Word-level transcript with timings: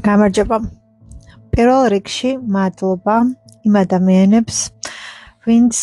გამარჯობა. 0.00 0.56
პირველ 1.52 1.82
რიგში 1.92 2.30
მადლობა 2.40 3.16
იმ 3.68 3.74
ადამიანებს, 3.84 4.58
ვინც 5.44 5.76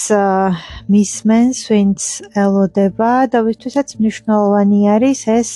მისმენს, 0.90 1.58
ვინც 1.70 2.00
ელოდება 2.34 3.12
და 3.30 3.44
ვისთვისაც 3.46 3.88
მნიშვნელოვანი 4.02 4.80
არის 4.94 5.22
ეს 5.38 5.50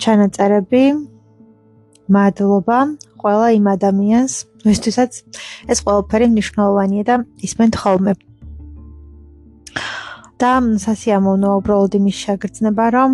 ჩანაწერები. 0.00 0.84
მადლობა 2.16 2.78
ყველა 3.20 3.48
იმ 3.60 3.66
ადამიანს, 3.76 4.32
ვისთვისაც 4.64 5.12
ეს 5.68 5.78
ყველაფერი 5.84 6.26
მნიშვნელოვანია 6.32 7.02
და 7.04 7.14
ისმენთ 7.44 7.74
ხოლმე. 7.76 8.12
და 10.40 10.52
სასიამოვნოა 10.84 11.54
უბრალოდ 11.60 11.92
იმის 12.00 12.16
შეგრძნება, 12.24 12.84
რომ 12.96 13.10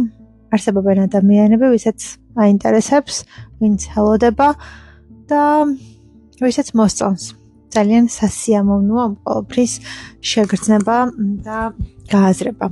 არსებობენ 0.55 0.98
ადამიანები, 1.06 1.66
ვისაც 1.74 2.22
აინტერესებს, 2.36 3.24
ვინც 3.60 3.88
ელოდება 3.96 4.48
და 5.28 5.42
ვისაც 6.42 6.72
მოსწონს. 6.78 7.24
ძალიან 7.72 8.08
სასიამოვნოა 8.12 9.05
ყოველფრის 9.24 9.72
შეგრძნება 10.20 10.96
და 11.46 11.58
გააზრება. 12.12 12.66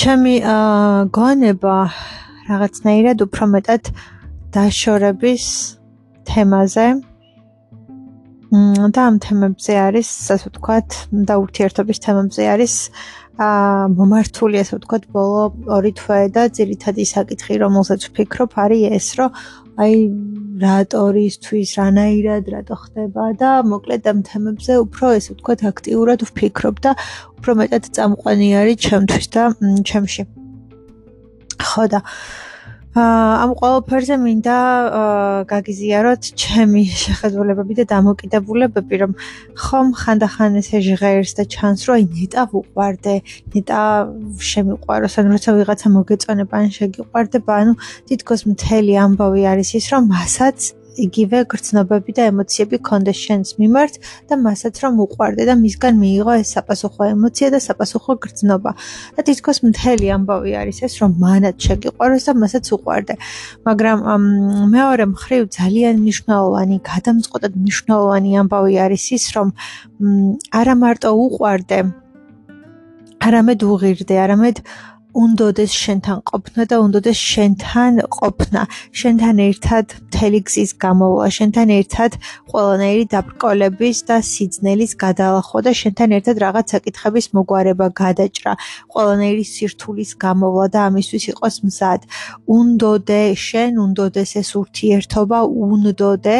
ჩემი 0.00 0.34
გონება 1.14 1.76
რაღაცნაირად 2.50 3.18
უფრო 3.26 3.44
მეტად 3.54 3.92
დაშორების 4.54 5.46
თემაზე 6.26 6.88
და 8.90 9.00
ამ 9.06 9.16
თემებზე 9.22 9.72
არის, 9.86 10.08
ასე 10.34 10.50
ვთქვათ, 10.50 10.88
და 11.28 11.34
ურთიერთობის 11.38 11.98
თემებზე 12.02 12.42
არის 12.50 12.74
აა 12.90 13.19
მომართული 13.40 14.60
ასე 14.60 14.76
ვთქვათ 14.76 15.04
ბოლო 15.16 15.44
ორი 15.76 15.92
თვე 15.96 16.20
და 16.34 16.42
ძირითადი 16.56 17.04
საკითხი 17.08 17.56
რომელსაც 17.62 18.04
ვფიქრობ 18.10 18.56
არის 18.64 18.82
ეს 18.98 19.08
რომ 19.20 19.30
აი 19.80 19.94
რატორისთვის 20.60 21.70
რანაირად 21.80 22.50
რატო 22.52 22.76
ხდება 22.82 23.24
და 23.40 23.50
მოკლედ 23.70 24.04
ამ 24.12 24.18
თემებზე 24.28 24.76
უფრო 24.84 25.12
ესე 25.16 25.30
ვთქვათ 25.32 25.60
აქტიურად 25.72 26.20
ვფიქრობ 26.28 26.76
და 26.84 26.92
უფრო 27.40 27.52
მეტად 27.60 27.84
წამყვანი 27.96 28.48
არის 28.60 28.78
ჩემთვის 28.84 29.26
და 29.32 29.42
ჩემში. 29.88 30.22
ხო 31.60 31.84
და 31.92 32.00
ამ 32.90 33.50
ყველაფერზე 33.54 34.16
მინდა 34.18 34.58
გაგიზიაროთ 35.46 36.22
ჩემი 36.34 36.82
შეხედულებები 36.90 37.74
და 37.78 37.84
დამოკიდებულებები, 37.94 38.94
რომ 39.02 39.12
ხომ 39.54 39.88
ხანდახან 39.94 40.58
ესე 40.58 40.82
ჟღერს 40.82 41.38
და 41.38 41.46
ჩანს, 41.46 41.86
რომ 41.86 41.94
აი 41.94 42.04
ნეტა 42.10 42.42
ვუყვარდე, 42.50 43.14
ნეტა 43.54 43.80
შემიყვაროს, 44.50 45.14
ან 45.22 45.26
როცა 45.30 45.50
ვიღაცა 45.54 45.88
მოგეწონება 45.94 46.54
ან 46.58 46.68
შეგიყვარდება, 46.74 47.52
ანუ 47.62 47.72
თითქოს 48.10 48.40
მთელი 48.50 48.92
ამბავი 49.06 49.42
არის 49.54 49.70
ის, 49.78 49.86
რომ 49.94 50.10
მასაც 50.10 50.58
იგივე 50.96 51.44
გრძნობები 51.52 52.12
და 52.16 52.26
ემოციები 52.30 52.78
ქონდეს 52.88 53.18
შენს 53.26 53.48
მიმართ 53.60 53.94
და 54.30 54.34
მასაც 54.40 54.74
რომ 54.82 54.94
უყვარდე 55.06 55.46
და 55.50 55.54
მისგან 55.60 55.94
მიიღო 56.02 56.32
ეს 56.42 56.48
საპასუხო 56.56 57.02
ემოცია 57.14 57.48
და 57.54 57.60
საპასუხო 57.62 58.12
გრძნობა. 58.24 58.70
და 59.16 59.20
თითქოს 59.28 59.58
მთელი 59.68 60.06
ამბავი 60.16 60.52
არის 60.60 60.78
ეს 60.86 60.94
რომ 61.00 61.10
მანაც 61.22 61.56
შეგიყვაროს 61.66 62.24
და 62.28 62.32
მასაც 62.42 62.64
უყვარდე. 62.76 63.14
მაგრამ 63.68 63.98
მეორე 64.76 65.04
მხრივ 65.14 65.42
ძალიან 65.58 65.94
მნიშვნელოვანი, 66.02 66.76
გადამწყვეტად 66.90 67.52
მნიშვნელოვანი 67.62 68.30
ამბავი 68.42 68.74
არის 68.84 69.04
ის 69.16 69.24
რომ 69.36 69.48
არა 70.60 70.74
მარტო 70.82 71.10
უყვარდე 71.26 71.78
არამედ 73.20 73.60
უღირდე, 73.68 74.16
არამედ 74.16 74.56
უნდოდეს 75.14 75.72
შენთან 75.74 76.18
ყოფნა 76.30 76.62
და 76.70 76.76
უნდოდეს 76.84 77.18
შენთან 77.18 77.92
ყოფნა, 78.14 78.62
შენთან 78.94 79.36
ერთად 79.50 79.86
მთელი 80.06 80.40
გზის 80.46 80.70
გამოვლა, 80.84 81.26
შენთან 81.38 81.68
ერთად 81.80 82.10
ყველანაირი 82.50 83.04
დაბრკოლების 83.14 83.98
და 84.08 84.16
სიძნელის 84.30 84.92
გადალახვა 85.02 85.60
და 85.66 85.72
შენთან 85.80 86.10
ერთად 86.18 86.36
რაღაც 86.44 86.66
საკითხების 86.74 87.26
მოგვარება, 87.34 87.86
გადაჭრა, 88.02 88.52
ყველანაირი 88.92 89.44
სირთულის 89.54 90.10
გამოვლა 90.24 90.66
და 90.74 90.78
ამისთვის 90.88 91.24
იყოს 91.32 91.54
მზად. 91.66 92.00
უნდოდე 92.46 93.22
შენ, 93.46 93.72
უნდოდეს 93.84 94.30
ეს 94.40 94.50
ურთიერთობა, 94.62 95.38
უნდოდე 95.46 96.38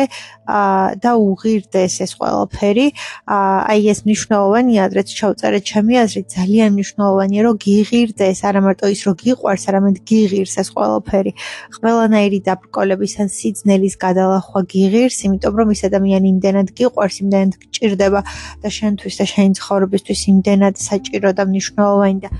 და 1.02 1.10
უღირდეს 1.14 1.94
ეს 2.04 2.12
ყველაფერი. 2.18 2.86
აი 3.26 3.80
ეს 3.92 3.98
მნიშვნელოვანია, 4.06 4.80
ადრეც 4.86 5.08
ჩავწერე 5.18 5.58
ჩემი 5.70 5.94
აზრით, 6.02 6.26
ძალიან 6.38 6.68
მნიშვნელოვანია, 6.74 7.40
რომ 7.46 7.54
გიღირდეს 7.66 8.38
არა 8.48 8.59
არა 8.60 8.66
მარტო 8.68 8.86
ის 8.92 9.00
რომ 9.08 9.14
გიყვარს, 9.24 9.64
არამედ 9.70 9.96
გიღირს 10.04 10.54
ეს 10.60 10.68
ყველაფერი. 10.76 11.32
ყველანაირი 11.80 12.38
დაბრკოლების 12.44 13.12
ან 13.24 13.28
სიძნელის 13.32 13.94
გადალახვა 14.04 14.60
გიღირს, 14.68 15.18
იმიტომ 15.24 15.54
რომ 15.56 15.68
ის 15.72 15.80
ადამიანი 15.88 16.26
იმდენად 16.34 16.68
გიყვარს, 16.76 17.16
იმდენად 17.24 17.54
გჭირდება 17.56 18.20
და 18.60 18.68
შენთვის 18.68 19.14
და 19.20 19.24
შენი 19.32 19.52
ცხოვრებისთვის 19.56 20.20
იმდენად 20.32 20.74
საჭირო 20.76 21.30
და 21.32 21.42
მნიშვნელოვანი 21.48 22.18
და 22.20 22.30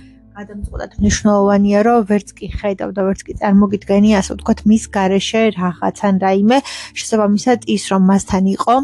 გადამწყვეტად 0.40 0.90
მნიშვნელოვანია, 1.00 1.78
რომ 1.84 1.98
ვერც 2.08 2.28
კი 2.36 2.46
ხედავ 2.60 2.90
და 2.96 3.00
ვერც 3.08 3.20
კი 3.26 3.32
წარმოგიდგენი, 3.40 4.10
ასე 4.20 4.30
ვთქვათ, 4.36 4.60
მის 4.68 4.84
garaშე 4.94 5.42
რაღაც 5.56 5.96
ან 6.08 6.14
რაიმე, 6.24 6.58
შესაბამისად 6.96 7.58
ის 7.76 7.82
რომ 7.92 8.02
მასთან 8.08 8.44
იყო 8.56 8.74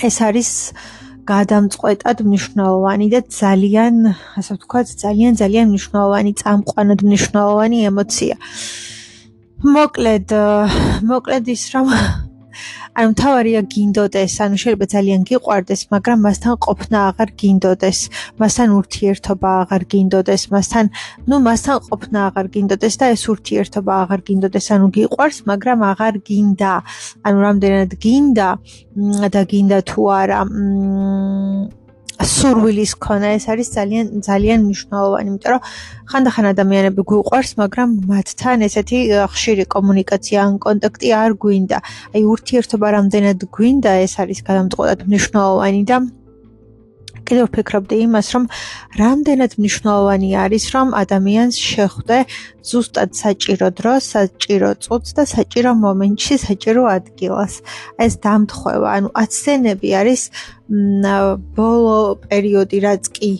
ეს 0.00 0.16
არის 0.24 0.50
გადამწყვეტად 1.26 2.16
მნიშვნელოვანი 2.26 3.06
და 3.12 3.20
ძალიან, 3.28 3.94
ასე 4.40 4.50
ვთქვათ, 4.56 4.86
ძალიან 5.04 5.32
ძალიან 5.42 5.66
მნიშვნელოვანი, 5.72 6.32
წამყვანად 6.40 7.00
მნიშვნელოვანი 7.06 7.78
ემოცია. 7.90 8.36
მოკლედ, 9.60 10.28
მოკლედ 11.04 11.44
ის 11.52 11.62
რომ 11.74 11.86
ანუ 13.00 13.10
თავარია 13.20 13.62
გინდოდეს, 13.74 14.32
ანუ 14.44 14.56
შეიძლება 14.62 14.86
ძალიან 14.94 15.20
გიყვარდეს, 15.30 15.80
მაგრამ 15.94 16.18
მასთან 16.26 16.54
ყოფნა 16.66 16.98
აღარ 17.10 17.30
გინდოდეს, 17.40 17.98
მასთან 18.40 18.68
ურთიერთობა 18.80 19.50
აღარ 19.62 19.82
გინდოდეს, 19.92 20.42
მასთან, 20.54 20.84
ну, 21.28 21.34
მასთან 21.46 21.76
ყოფნა 21.88 22.18
აღარ 22.28 22.46
გინდოდეს 22.54 22.94
და 23.00 23.06
ეს 23.14 23.22
ურთიერთობა 23.34 23.92
აღარ 24.04 24.20
გინდოდეს, 24.28 24.66
ანუ 24.74 24.86
გიყვარს, 24.96 25.38
მაგრამ 25.50 25.78
აღარ 25.92 26.14
გინდა. 26.28 26.72
ანუ 27.26 27.38
რამდენად 27.46 27.90
გინდა? 28.04 28.48
და 29.30 29.42
გინდა 29.50 29.78
თუ 29.88 30.00
არა, 30.20 30.40
მ 30.44 31.79
სურვილის 32.20 32.92
ქონა 33.00 33.28
ეს 33.38 33.44
არის 33.52 33.68
ძალიან 33.76 34.06
ძალიან 34.28 34.60
მნიშვნელოვანი, 34.68 35.28
იმიტომ 35.30 35.50
რომ 35.54 35.62
ხანდახან 36.10 36.46
ადამიანები 36.52 37.02
გვიყვარს, 37.10 37.50
მაგრამ 37.62 37.88
მათთან 38.12 38.58
ესეთი 38.68 38.98
ხშირი 39.32 39.64
კომუნიკაცია 39.74 40.38
ან 40.44 40.54
კონტაქტი 40.64 41.08
არ 41.22 41.30
გვინდა. 41.42 41.78
აი 42.14 42.22
ურთიერთობა 42.34 42.86
რამდენად 42.96 43.38
გვინდა, 43.56 43.92
ეს 44.04 44.12
არის 44.20 44.38
გადამწყვეტად 44.48 45.00
მნიშვნელოვანი 45.08 45.82
და 45.90 45.96
კიდევ 47.30 47.46
ვფიქრობდი 47.46 47.96
იმას, 48.10 48.26
რომ 48.34 48.44
რამდენად 48.98 49.52
მნიშვნელოვანი 49.60 50.30
არის, 50.44 50.64
რომ 50.74 50.88
ადამიანს 51.02 51.56
შეხვდე 51.62 52.18
ზუსტად 52.70 53.10
საჭირო 53.22 53.68
დროს, 53.78 54.02
საჭირო 54.14 54.70
წუთს 54.82 55.10
და 55.16 55.24
საჭირო 55.34 55.70
მომენტში, 55.84 56.34
საჭირო 56.46 56.82
ადგილას. 56.90 57.54
ეს 58.04 58.12
დამთხევა, 58.24 58.88
ანუ 58.98 59.08
აცენები 59.22 59.88
არის 60.00 60.22
ბოლო 60.70 61.96
პერიოდი, 62.26 62.78
რაც 62.86 63.10
კი 63.16 63.30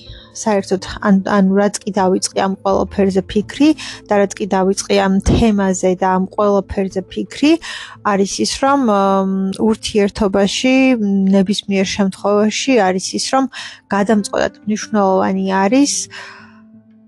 საერთოდ 0.41 0.87
ანუ 1.31 1.57
რაც 1.59 1.79
კი 1.83 1.91
დავიწყე 1.95 2.41
ამ 2.45 2.55
ყველაფერზე 2.63 3.23
ფიქრი 3.31 3.69
და 4.09 4.19
რაც 4.23 4.35
კი 4.39 4.47
დავიწყე 4.55 4.99
ამ 5.05 5.15
თემაზე 5.27 5.93
და 6.01 6.09
ამ 6.19 6.25
ყველაფერზე 6.35 7.03
ფიქრი 7.13 7.53
არის 8.13 8.33
ის 8.47 8.53
რომ 8.63 8.81
ურთიერთობაში 9.71 10.75
ნებისმიერ 11.35 11.87
შემთხვევაში 11.95 12.73
არის 12.87 13.07
ის 13.19 13.27
რომ 13.35 13.45
გადამწყვეტად 13.95 14.55
მნიშვნელოვანი 14.67 15.45
არის 15.65 15.95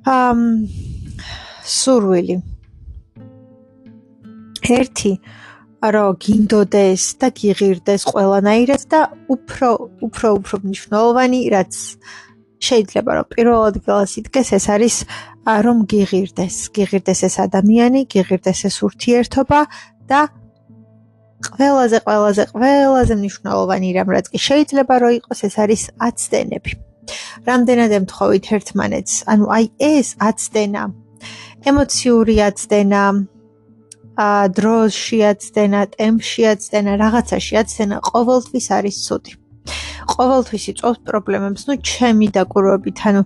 ამ 0.06 0.39
სურვილი. 1.63 2.36
ერთი 4.63 5.13
რო 5.82 6.14
გინდოდეს 6.22 7.04
და 7.18 7.28
გიღირდეს 7.34 8.02
ყველანაირად 8.06 8.82
და 8.86 9.00
უფრო 9.34 9.70
უფრო 10.06 10.28
უფრო 10.38 10.54
მნიშვნელოვანი 10.62 11.40
რაც 11.50 11.74
შეიძლება 12.62 13.10
რომ 13.18 13.26
პირველ 13.34 13.60
ადგილას 13.70 14.12
იდგეს 14.22 14.48
ეს 14.58 14.66
არის 14.70 14.96
რომ 15.42 15.78
გიღირდეს, 15.90 16.56
გიღირდეს 16.70 17.20
ეს 17.26 17.36
ადამიანი, 17.42 18.06
გიღირდეს 18.06 18.60
ეს 18.70 18.76
ურთიერთობა 18.86 19.60
და 20.06 20.20
ყველაზე 21.42 21.98
ყველაზე 22.06 22.42
ყველაზე 22.54 23.14
მნიშვნელოვანი 23.18 23.88
რამ 23.98 24.08
რაც 24.14 24.26
კი 24.30 24.38
შეიძლება 24.38 24.94
რომ 25.02 25.12
იყოს 25.18 25.40
ეს 25.50 25.54
არის 25.58 25.82
აცდენები. 25.98 26.72
რამდენად 27.42 27.90
ემთხოვით 27.98 28.44
ერთმანეთს, 28.54 29.14
ანუ 29.26 29.44
აი 29.50 29.64
ეს 29.82 30.08
აცდენა, 30.22 30.82
ემოციური 31.66 32.36
აცდენა, 32.46 33.02
დროში 34.18 35.18
აცდენა, 35.32 35.80
ტემპში 35.97 36.42
აცდენა, 36.53 36.92
რაღაცაში 37.00 37.54
აცდენა 37.62 37.97
ყოველთვის 38.12 38.66
არის 38.76 38.97
ცუდი. 39.06 39.32
ყოველთვის 40.12 40.64
იწვევს 40.72 40.98
პრობლემებს, 41.06 41.62
ну, 41.68 41.74
ჩემი 41.80 42.26
დაკვირვებით, 42.36 42.98
ანუ 43.09 43.22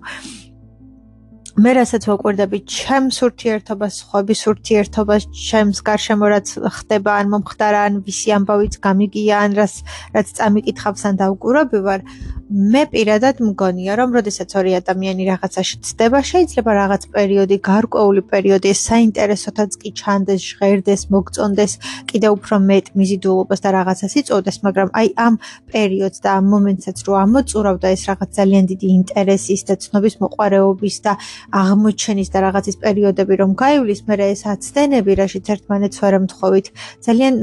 მე 1.57 1.71
რასაც 1.73 2.03
ვაკვირდები 2.05 2.57
ჩემს 2.69 3.17
ურთიერთობას, 3.25 3.95
სხვების 4.03 4.41
ურთიერთობას, 4.51 5.23
ჩემს 5.33 5.79
გარშემო 5.87 6.27
რაც 6.29 6.47
ხდება, 6.53 7.17
ან 7.17 7.31
მომხდარა, 7.33 7.79
ან 7.89 7.93
ვისი 8.05 8.29
ამბავიც 8.37 8.77
გამიგია, 8.77 9.41
ან 9.41 9.57
რაც 9.57 9.73
რაც 10.13 10.27
წამიკითხავს 10.37 11.01
ან 11.09 11.17
დაუკვირვები 11.17 11.79
ვარ, 11.87 12.05
მე 12.47 12.83
პირადად 12.93 13.41
მგონია, 13.43 13.97
რომ 13.99 14.13
როდესაც 14.15 14.53
ორი 14.53 14.71
ადამიანი 14.77 15.23
რაღაცაში 15.27 15.75
ცდება, 15.83 16.19
შეიძლება 16.29 16.71
რაღაც 16.77 17.03
პერიოდი, 17.11 17.57
გარკვეული 17.59 18.21
პერიოდი 18.31 18.71
საინტერესოთაც 18.77 19.71
კი 19.81 19.89
ჩანდეს, 19.99 20.39
ჟღერდეს, 20.47 21.01
მოგწონდეს, 21.11 21.73
კიდევ 22.07 22.31
უფრო 22.37 22.55
მეტ 22.69 22.85
მიზიდულობას 22.95 23.59
და 23.65 23.69
რაღაცას 23.77 24.13
იწოდეს, 24.21 24.57
მაგრამ 24.63 24.89
აი 24.93 25.07
ამ 25.27 25.33
პერიოდს 25.73 26.19
და 26.23 26.29
ამ 26.37 26.45
მომენტსაც 26.53 26.97
რო 27.03 27.13
ამოწურავდა 27.25 27.87
ეს 27.97 28.01
რაღაც 28.13 28.29
ძალიან 28.39 28.63
დიდი 28.71 28.87
ინტერესის 28.99 29.61
და 29.67 29.73
ცნობის 29.83 30.15
მოყარეობის 30.23 30.95
და 31.03 31.13
აღმოჩენის 31.51 32.29
და 32.33 32.39
რაღაცის 32.45 32.77
პერიოდები 32.83 33.33
რომ 33.41 33.51
გაივლის, 33.55 34.01
მე 34.07 34.15
ეს 34.27 34.41
აცდენები, 34.53 35.11
რაშიც 35.21 35.45
ერთმანეთს 35.53 35.97
ვერ 36.03 36.13
ემთხოვით, 36.19 36.67
ძალიან 37.07 37.35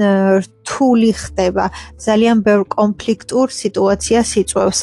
რთული 0.44 1.10
ხდება, 1.12 1.64
ძალიან 2.06 2.36
ბევრ 2.44 2.62
კონფლიქტურ 2.68 3.46
სიტუაციას 3.48 4.30
იწვევს. 4.44 4.80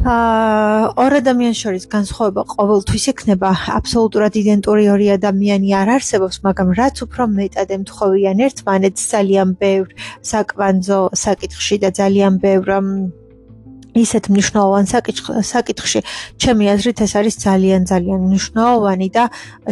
აა 0.00 0.96
ორ 0.96 1.12
ადამიანს 1.20 1.58
შორის 1.60 1.84
განსხვავება 1.92 2.42
ყოველთვის 2.56 3.04
ექნება, 3.12 3.50
აბსოლუტურად 3.76 4.32
იდენტური 4.40 4.84
ორი 4.88 5.06
ადამიანი 5.12 5.68
არ 5.76 5.88
არსებობს, 5.96 6.36
მაგრამ 6.46 6.68
რაც 6.80 6.96
უფრო 7.04 7.22
მეტად 7.36 7.68
ემთხოვიან 7.76 8.36
ერთმანეთს, 8.48 9.02
ძალიან 9.12 9.48
ბევრ 9.60 9.86
საკვანძო 10.24 11.00
საკითხში 11.24 11.76
და 11.84 11.88
ძალიან 12.00 12.40
ბევრ 12.40 12.64
ისეთ 13.94 14.24
მნიშვნელოვან 14.30 14.84
საკითხში, 15.50 16.00
ჩემი 16.40 16.64
აზრით 16.74 16.98
ეს 17.06 17.12
არის 17.18 17.34
ძალიან 17.46 17.82
ძალიან 17.90 18.18
მნიშვნელოვანი 18.30 19.08
და 19.16 19.24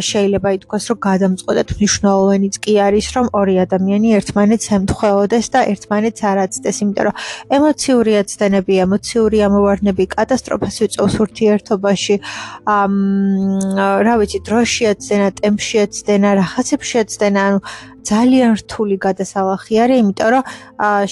შეიძლება 0.09 0.49
ითქვას, 0.59 0.83
რომ 0.89 0.99
გადამწყვეტად 1.07 1.67
მნიშვნელოვანიც 1.79 2.55
კი 2.63 2.73
არის, 2.87 3.05
რომ 3.15 3.25
ორი 3.39 3.55
ადამიანი 3.65 4.07
ერთმანეთს 4.19 4.67
ემთხვეოდეს 4.77 5.45
და 5.53 5.59
ერთმანეთს 5.73 6.21
არაცდეს, 6.31 6.77
იმიტომ 6.83 7.03
რომ 7.07 7.15
ემოციური 7.57 8.11
აცდენები, 8.21 8.73
ემოციური 8.85 9.37
ამოვარდნები 9.47 10.03
კატასტროფას 10.15 10.75
ვიწევს 10.83 11.15
ურთიერთობაში. 11.23 12.15
ამ 12.67 12.93
რა 14.05 14.13
ვიცი, 14.19 14.39
დროში 14.47 14.83
აცდენა, 14.93 15.27
ტემპში 15.39 15.77
აცდენა, 15.85 16.29
რაღაცებში 16.41 16.95
აცდენა, 17.03 17.39
ანუ 17.49 17.59
ძალიან 18.09 18.51
რთული 18.61 18.95
გადასალახი 19.05 19.73
არის, 19.83 19.97
იმიტომ 20.03 20.29
რომ 20.33 20.43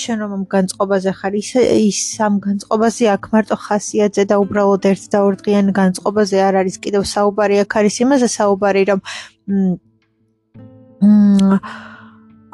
შენ 0.01 0.17
რომ 0.23 0.41
განწყობაზე 0.53 1.11
ხარ, 1.19 1.33
ის 1.41 1.49
ის 1.61 1.99
ამ 2.27 2.33
განწყობაზე 2.47 3.05
აქ 3.15 3.23
მარტო 3.33 3.55
ხასიათზე 3.65 4.23
და 4.31 4.35
უბრალოდ 4.43 4.83
ერთ 4.91 5.03
და 5.13 5.17
ორ 5.27 5.33
დღიან 5.41 5.67
განწყობაზე 5.79 6.37
არ 6.47 6.55
არის 6.61 6.75
კიდევ 6.83 7.03
საუბარი, 7.13 7.55
აქ 7.63 7.71
არის 7.81 7.95
იმაზე 8.05 8.27
საუბარი, 8.37 8.81
რომ 8.89 8.99
მ 11.01 11.59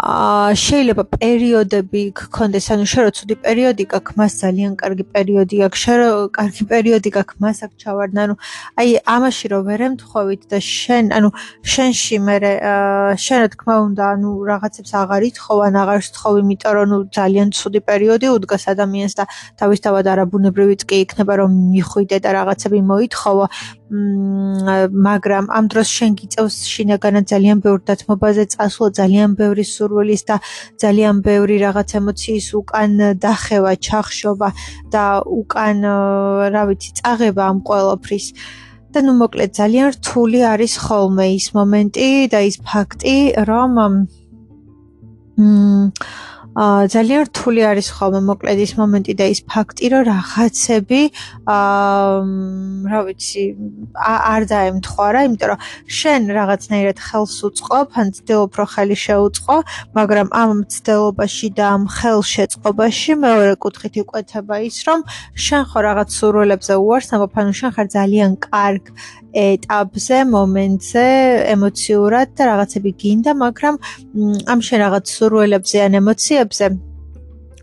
შეიძლება 0.03 1.03
პერიოდები 1.15 2.01
გქონდეს, 2.19 2.65
ანუ 2.75 2.85
შენ 2.91 3.03
რო 3.07 3.11
ცუდი 3.17 3.35
პერიოდი 3.45 3.83
გაქვს, 3.93 4.15
მას 4.19 4.33
ძალიან 4.43 4.71
კარგი 4.81 5.05
პერიოდი 5.15 5.57
აქვს, 5.67 5.79
შენ 5.83 5.95
რო 6.03 6.09
კარგი 6.37 6.63
პერიოდი 6.71 7.09
გაქვს, 7.17 7.39
მას 7.43 7.57
აქ 7.63 7.71
ჩავარდნა, 7.83 8.19
ანუ 8.27 8.35
აი 8.83 8.89
ამაში 9.15 9.45
რო 9.53 9.59
ვერ 9.67 9.81
ემთხოვით 9.87 10.41
და 10.51 10.59
შენ, 10.59 11.05
ანუ 11.17 11.29
შენში 11.71 12.17
მე 12.19 12.35
აა 12.43 13.15
შენ 13.25 13.37
რა 13.43 13.47
თქმა 13.55 13.75
უნდა, 13.87 14.03
ანუ 14.13 14.29
რაღაცებს 14.51 14.91
აღარ 15.03 15.21
ითხოვ, 15.29 15.57
ან 15.67 15.73
აღარ 15.83 15.99
შეთხოვ, 16.03 16.33
იმიტომ 16.43 16.73
რომ 16.73 16.87
ნუ 16.91 16.97
ძალიან 17.17 17.47
ცუდი 17.55 17.79
პერიოდი 17.87 18.27
უდგას 18.35 18.63
ადამიანს 18.73 19.13
და 19.19 19.23
თავისთავად 19.59 20.05
არაბუნებრივიც 20.13 20.81
კი 20.83 20.95
იქნება 21.03 21.33
რომ 21.39 21.51
მიხვიდე 21.71 22.17
და 22.19 22.29
რაღაცები 22.43 22.79
მოითხოვო. 22.91 23.45
მაგრამ 23.93 25.45
ამ 25.53 25.65
დროს 25.69 25.89
შენ 25.97 26.11
გიწევს 26.19 26.55
შინაგანად 26.73 27.25
ძალიან 27.29 27.57
ბევრ 27.65 27.79
დათმობაზე 27.89 28.43
წასვლა, 28.53 28.87
ძალიან 28.99 29.29
ბევრი 29.37 29.65
სურვილის 29.69 30.23
და 30.29 30.35
ძალიან 30.81 31.21
ბევრი 31.27 31.55
რაღაც 31.65 31.89
ემოციის 31.99 32.47
უკან 32.59 32.91
დახევა, 33.21 33.73
ჩახშობა 33.85 34.49
და 34.93 35.05
უკან, 35.39 35.77
რა 36.53 36.63
ვიცი, 36.69 36.89
წაღება 36.99 37.43
ამ 37.51 37.57
ყოველფრის. 37.69 38.27
და 38.93 39.01
ნუ 39.01 39.13
მოკლედ 39.17 39.51
ძალიან 39.57 39.87
რთული 39.97 40.39
არის 40.53 40.73
ხოლმე 40.85 41.25
ის 41.33 41.47
მომენტი 41.57 42.09
და 42.29 42.39
ის 42.45 42.57
ფაქტი, 42.61 43.17
რომ 43.49 43.73
მ 45.41 45.89
ძალიან 46.53 47.25
რთული 47.25 47.61
არის 47.65 47.87
ხოლმე 47.97 48.21
მოკლედ 48.29 48.59
ის 48.61 48.73
მომენტი 48.77 49.13
და 49.17 49.25
ის 49.33 49.41
ფაქტი, 49.49 49.85
რომ 49.89 50.03
რაღაცები 50.05 51.01
აა 51.49 52.21
რა 52.93 52.99
ვიცი, 53.09 53.43
არ 53.97 54.41
დაემთხარა, 54.53 55.19
იმიტომ 55.25 55.49
რომ 55.49 55.59
შენ 55.97 56.21
რაღაცნაირად 56.37 56.97
ხელს 57.01 57.37
უწყობ, 57.49 57.87
ან 57.97 58.07
ცდილობ 58.13 58.51
რომ 58.53 58.67
ხელი 58.73 58.97
შეუწყო, 59.05 59.55
მაგრამ 59.97 60.27
ამ 60.29 60.51
ცდილობაში 60.69 61.47
და 61.57 61.65
ამ 61.73 61.83
ხელშეწყობაში 61.89 63.11
მეორე 63.25 63.53
კუთხით 63.57 63.95
იკვეთება 64.05 64.55
ის, 64.69 64.77
რომ 64.85 64.99
შენ 65.33 65.61
ხო 65.73 65.79
რაღაც 65.89 66.09
სურვილებზე 66.13 66.73
უარს, 66.77 67.09
ამბობ, 67.17 67.33
ანუ 67.33 67.51
შენ 67.57 67.71
ხარ 67.73 67.87
ძალიან 67.97 68.31
კარგ 68.45 68.83
ეტაპზე, 69.33 70.17
მომენტზე, 70.29 71.05
ემოციურად 71.57 72.27
და 72.37 72.43
რაღაცები 72.51 72.91
გინდა, 73.01 73.31
მაგრამ 73.43 73.75
ამ 74.53 74.59
შენ 74.67 74.79
რაღაც 74.85 75.05
სურვილებზე 75.17 75.77
ან 75.89 75.93
ემოციებზე 76.01 76.65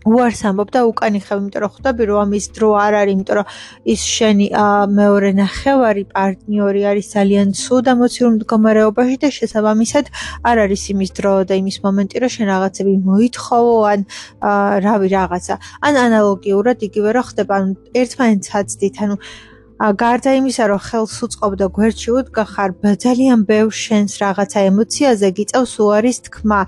უარს 0.01 0.41
ამბობ 0.49 0.69
და 0.73 0.81
უკანი 0.89 1.19
ხევ, 1.21 1.37
იმიტომ 1.45 1.61
რომ 1.61 1.71
ხვდები 1.77 2.03
რომ 2.09 2.19
ამის 2.25 2.45
დრო 2.57 2.69
არ 2.73 2.93
არის, 3.01 3.13
იმიტომ 3.13 3.35
რომ 3.37 3.45
ის 3.93 4.01
შენი 4.01 4.47
მეორე 4.97 5.29
ნახევარი 5.37 6.03
პარტნიორი 6.15 6.81
არის 6.91 7.07
ძალიან 7.15 7.47
ცუდ 7.61 7.85
ემოციურ 7.93 8.29
მდგომარეობაში 8.35 9.17
და 9.21 9.29
შესაბამისად 9.37 10.05
არ 10.41 10.57
არის 10.65 10.83
იმის 10.93 11.11
დრო 11.21 11.33
და 11.45 11.53
იმის 11.61 11.77
მომენტი, 11.85 12.15
რომ 12.17 12.33
შენ 12.35 12.45
რაღაცები 12.49 12.93
მოითხოვო 13.11 13.75
ან 13.93 13.99
რავი 14.85 15.07
რაღაცა. 15.17 15.55
ან 15.85 15.93
ანალოგიურად 16.07 16.77
იგივე 16.89 17.09
რა 17.13 17.23
ხდება, 17.29 17.53
ანუ 17.61 17.71
ერთმანეთს 18.01 18.49
აცდით, 18.57 18.95
ანუ 19.05 19.15
გარდა 19.81 20.31
იმისა, 20.37 20.63
რომ 20.69 20.79
ხელს 20.85 21.15
უწყობ 21.25 21.53
და 21.57 21.67
გვერდში 21.73 22.09
უდგა 22.13 22.43
ხარ, 22.53 22.69
ძალიან 23.01 23.39
ბევრ 23.49 23.71
შენს 23.73 24.11
რაღაცა 24.21 24.59
ემოციაზე 24.69 25.27
გიწევს 25.37 25.73
უარის 25.81 26.17
თქმა. 26.29 26.61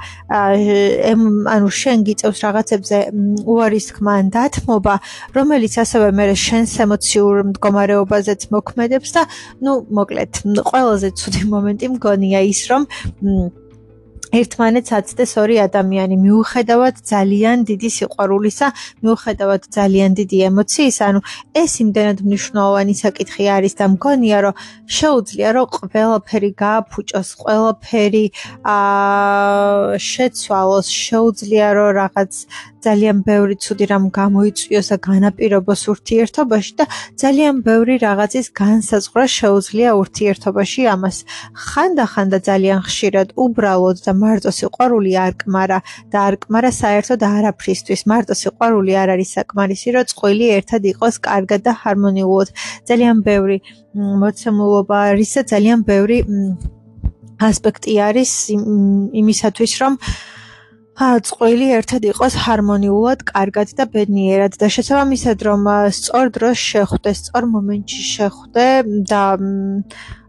ანუ 1.54 1.70
შენ 1.82 1.98
გიწევს 2.10 2.40
რაღაცებზე 2.46 2.98
უარის 3.46 3.86
თქმა 3.94 4.12
ან 4.18 4.28
დათმობა, 4.34 4.96
რომელიც 5.38 5.74
ასევე 5.84 6.08
მე 6.18 6.26
შენს 6.34 6.72
ემოციურ 6.86 7.36
მდგომარეობაზეც 7.54 8.42
მოქმედებს 8.50 9.10
და 9.14 9.22
ნუ 9.62 9.74
მოკლედ, 9.94 10.32
ყველაზე 10.70 11.08
ცუდი 11.14 11.42
მომენტი 11.54 11.86
მგონია 11.94 12.40
ის, 12.50 12.62
რომ 12.72 12.82
ერთმანეთს 14.34 14.92
აცდეს 14.98 15.32
ორი 15.44 15.58
ადამიანი. 15.68 16.16
მიუხედავად 16.26 16.96
ძალიან 17.12 17.58
დიდი 17.70 17.90
სიყვარულისა, 17.98 18.68
მიუხედავად 19.06 19.62
ძალიან 19.78 20.12
დიდი 20.20 20.38
ემოციის, 20.50 20.98
ანუ 21.08 21.20
ეს 21.64 21.72
იმდენად 21.84 22.18
მნიშვნელოვანი 22.28 22.94
საკითხი 23.04 23.46
არის 23.58 23.74
და 23.80 23.86
მგონია, 23.94 24.38
რომ 24.46 24.56
შეუძლია, 24.98 25.50
რომ 25.56 25.66
ყველაფერი 25.78 26.52
გააფუჭოს, 26.64 27.30
ყველაფერი 27.44 28.26
აა 28.74 30.02
შეცვალოს, 30.12 30.88
შეუძლია, 31.06 31.68
რომ 31.78 31.90
რაღაც 32.02 32.32
ძალიან 32.84 33.18
ბევრი 33.28 33.56
ცუდი 33.64 33.86
რამ 33.92 34.06
გამოიწვიოს 34.18 34.88
და 34.92 34.98
განაპირობოს 35.08 35.82
ურთიერთობაში 35.94 36.74
და 36.80 36.86
ძალიან 37.22 37.56
ბევრი 37.68 37.96
რაღაცის 38.04 38.48
განსაზღვრა 38.62 39.26
შეუძლია 39.38 39.90
ურთიერთობაში 40.02 40.82
ამას. 40.96 41.18
ხანდახანდა 41.68 42.38
ძალიან 42.50 42.80
ხშირად 42.88 43.28
უბრალოდ 43.44 43.98
და 44.06 44.12
მარტო 44.24 44.52
სიყვარული 44.60 45.12
არ 45.26 45.34
კმარა 45.42 45.80
და 46.12 46.18
არ 46.28 46.36
კმარა 46.44 46.72
საერთოდ 46.82 47.20
არაფრისთვის. 47.36 48.02
მარტო 48.12 48.34
სიყვარული 48.42 48.94
არ 49.02 49.10
არის 49.16 49.30
საკმარისი, 49.38 49.88
რომ 49.96 50.06
წყვილი 50.12 50.46
ერთად 50.58 50.82
იყოს 50.92 51.16
კარგად 51.28 51.62
და 51.68 51.72
ჰარმონიულად. 51.82 52.50
ძალიან 52.90 53.18
ბევრი 53.28 53.58
მოცემულობა 54.22 54.98
არის 55.12 55.30
და 55.36 55.42
ძალიან 55.54 55.80
ბევრი 55.90 56.18
ასპექტი 57.50 57.94
არის 58.08 58.32
იმისათვის, 59.22 59.72
რომ 59.82 59.94
ა 60.00 60.33
წყვილი 61.00 61.68
ერთად 61.74 62.06
იყოს 62.06 62.36
ჰარმონიულად, 62.46 63.24
კარგად 63.26 63.74
და 63.78 63.86
ბედნიერად 63.90 64.58
და 64.62 64.68
შესაბამისად 64.70 65.42
რომ 65.48 65.66
სწორ 65.90 66.30
დროს 66.38 66.58
შეხვდე, 66.62 67.14
სწორ 67.18 67.44
მომენტში 67.50 68.04
შეხვდე 68.14 68.68
და 69.10 69.24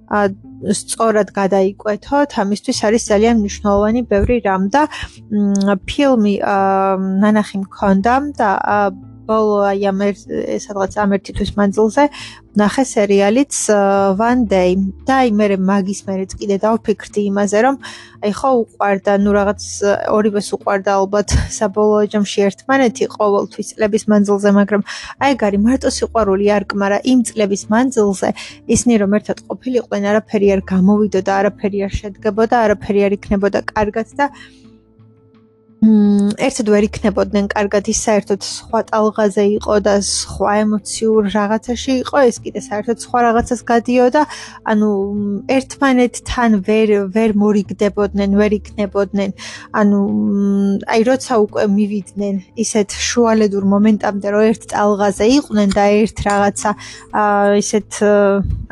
ა 0.09 0.21
სწორად 0.65 1.33
გადაიკვეთოთ, 1.37 2.37
ამისთვის 2.41 2.79
არის 2.89 3.03
ძალიან 3.13 3.37
მნიშვნელოვანი 3.41 4.01
ბევრი 4.09 4.37
რამ 4.45 4.69
და 4.73 4.89
ფილმი 5.89 6.35
ნანახი 7.25 7.57
მქონდა 7.65 8.15
და 8.41 8.51
ბოლო 9.29 9.57
აი 9.71 9.81
ამ 9.91 10.01
სადღაც 10.65 10.93
ამ 11.03 11.11
ერთი 11.17 11.33
თვის 11.37 11.51
მანძილზე 11.59 12.05
ნახე 12.55 12.85
სერიალიც 12.87 13.55
One 14.15 14.43
Day. 14.47 14.71
და 15.07 15.15
აი 15.25 15.31
მე 15.39 15.47
მაგის 15.59 16.01
მერეც 16.07 16.33
კიდე 16.39 16.57
დავფიქრდი 16.65 17.21
იმაზე 17.31 17.59
რომ 17.67 17.77
აი 18.25 18.31
ხო 18.39 18.51
უყვარდა 18.63 19.13
ნუ 19.25 19.31
რაღაც 19.39 19.63
ორივეს 20.17 20.49
უყვარდა 20.57 20.91
ალბათ 21.01 21.29
საბოლოო 21.59 22.05
ჯამში 22.15 22.39
ერთმანეთი 22.49 23.05
ყოველთვის 23.17 23.69
წლების 23.75 24.05
მანძილზე 24.13 24.51
მაგრამ 24.59 24.83
აი 25.25 25.33
გარი 25.43 25.59
მარტო 25.67 25.89
სიყვარული 25.99 26.47
არ 26.57 26.65
კმარა 26.71 26.99
იმ 27.13 27.21
წლების 27.29 27.63
მანძილზე 27.75 28.29
ისინი 28.75 28.95
რომ 29.03 29.11
ერთად 29.19 29.39
ყოფილიყვნენ 29.51 30.05
არაფერი 30.15 30.49
არ 30.55 30.61
გამოვიდოდა 30.73 31.33
არაფერი 31.41 31.79
არ 31.87 31.93
შედგებოდა 32.01 32.57
არაფერი 32.65 33.01
არ 33.07 33.13
იქნებოდა 33.19 33.61
კარგად 33.75 34.09
და 34.19 34.27
ერთად 35.85 36.71
ვერ 36.73 36.85
იქნებოდნენ 36.89 37.49
კარგად 37.53 37.89
ის 37.93 37.99
საერთოდ 38.07 38.45
სხვა 38.47 38.81
ტალღაზე 38.89 39.45
იყო 39.59 39.75
და 39.85 39.95
სხვა 40.07 40.53
ემოციურ 40.65 41.29
რაღაცაში 41.35 41.93
იყო 42.05 42.19
ეს 42.29 42.37
კიდე 42.45 42.61
საერთოდ 42.69 42.99
სხვა 43.05 43.19
რაღაცას 43.27 43.61
გადიოდა. 43.69 44.23
ანუ 44.71 44.89
ერთმანეთთან 45.57 46.51
ვერ 46.69 46.89
ვერ 47.17 47.31
მორიგდებოდნენ 47.43 48.31
ვერ 48.41 48.53
იქნებოდნენ. 48.61 49.31
ანუ 49.81 50.01
აი 50.95 51.01
როცა 51.11 51.33
უკვე 51.45 51.65
მივიდნენ 51.77 52.35
ისეთ 52.65 52.89
შუალედურ 53.09 53.65
მომენტამდე 53.75 54.29
რომ 54.35 54.43
ერთ 54.51 54.63
ტალღაზე 54.73 55.27
იყვნენ 55.39 55.69
და 55.77 55.85
ერთ 56.01 56.17
რაღაცა 56.29 56.71
ისეთ 57.63 57.91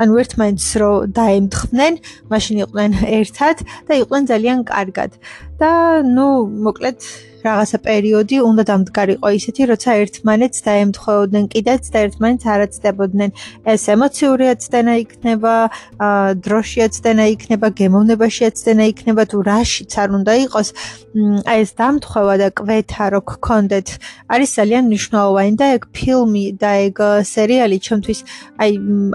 ანუ 0.02 0.12
ერთმანეთს 0.23 0.69
რო 0.81 0.92
დაემთხნენ 1.19 1.95
მაშინ 2.33 2.57
იყვნენ 2.64 2.90
ერთად 3.21 3.57
და 3.88 3.92
იყვნენ 4.02 4.23
ძალიან 4.33 4.59
კარგად 4.73 5.11
და 5.62 5.75
ნუ 6.14 6.28
მოკლედ 6.66 6.97
რაღაცა 7.42 7.78
პერიოდი 7.87 8.37
უნდა 8.47 8.62
დამდგარიყო 8.71 9.28
ისეთი, 9.38 9.62
როცა 9.73 9.90
ერთმანეთს 10.02 10.59
დაემთხვეოდნენ 10.66 11.45
კიდეც 11.52 11.83
და 11.95 11.99
ერთმანეთს 12.07 12.47
არაცდებოდნენ. 12.54 13.31
ეს 13.73 13.83
ემოციური 13.95 14.47
აცდენა 14.54 14.95
იქნება, 15.04 15.54
დროში 16.47 16.78
აცდენა 16.87 17.25
იქნება, 17.35 17.66
გემოვნებაში 17.81 18.42
აცდენა 18.50 18.85
იქნება 18.92 19.23
თუ 19.31 19.38
რაშიც 19.50 19.92
არ 20.02 20.09
უნდა 20.19 20.33
იყოს. 20.45 20.69
აი 21.50 21.59
ეს 21.66 21.71
დამთხვევა 21.83 22.35
და 22.42 22.49
კვეთა 22.59 23.07
რო 23.12 23.21
გქონდეთ, 23.31 23.88
არის 24.33 24.50
ძალიან 24.59 24.83
მნიშვნელოვანი 24.87 25.54
და 25.61 25.66
ეგ 25.76 25.83
ფილმი 25.97 26.45
და 26.62 26.71
ეგ 26.87 26.97
სერიალი 27.35 27.78
ჩემთვის 27.87 28.21
აი 28.62 28.71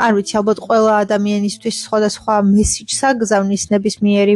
არ 0.05 0.11
ვიცი 0.17 0.33
ალბათ 0.39 0.57
ყველა 0.67 0.93
ადამიანისთვის 1.03 1.75
სხვადასხვა 1.85 2.33
მესიჯს 2.55 2.99
აგზავნის 3.11 3.63
ნებისმიერი 3.73 4.35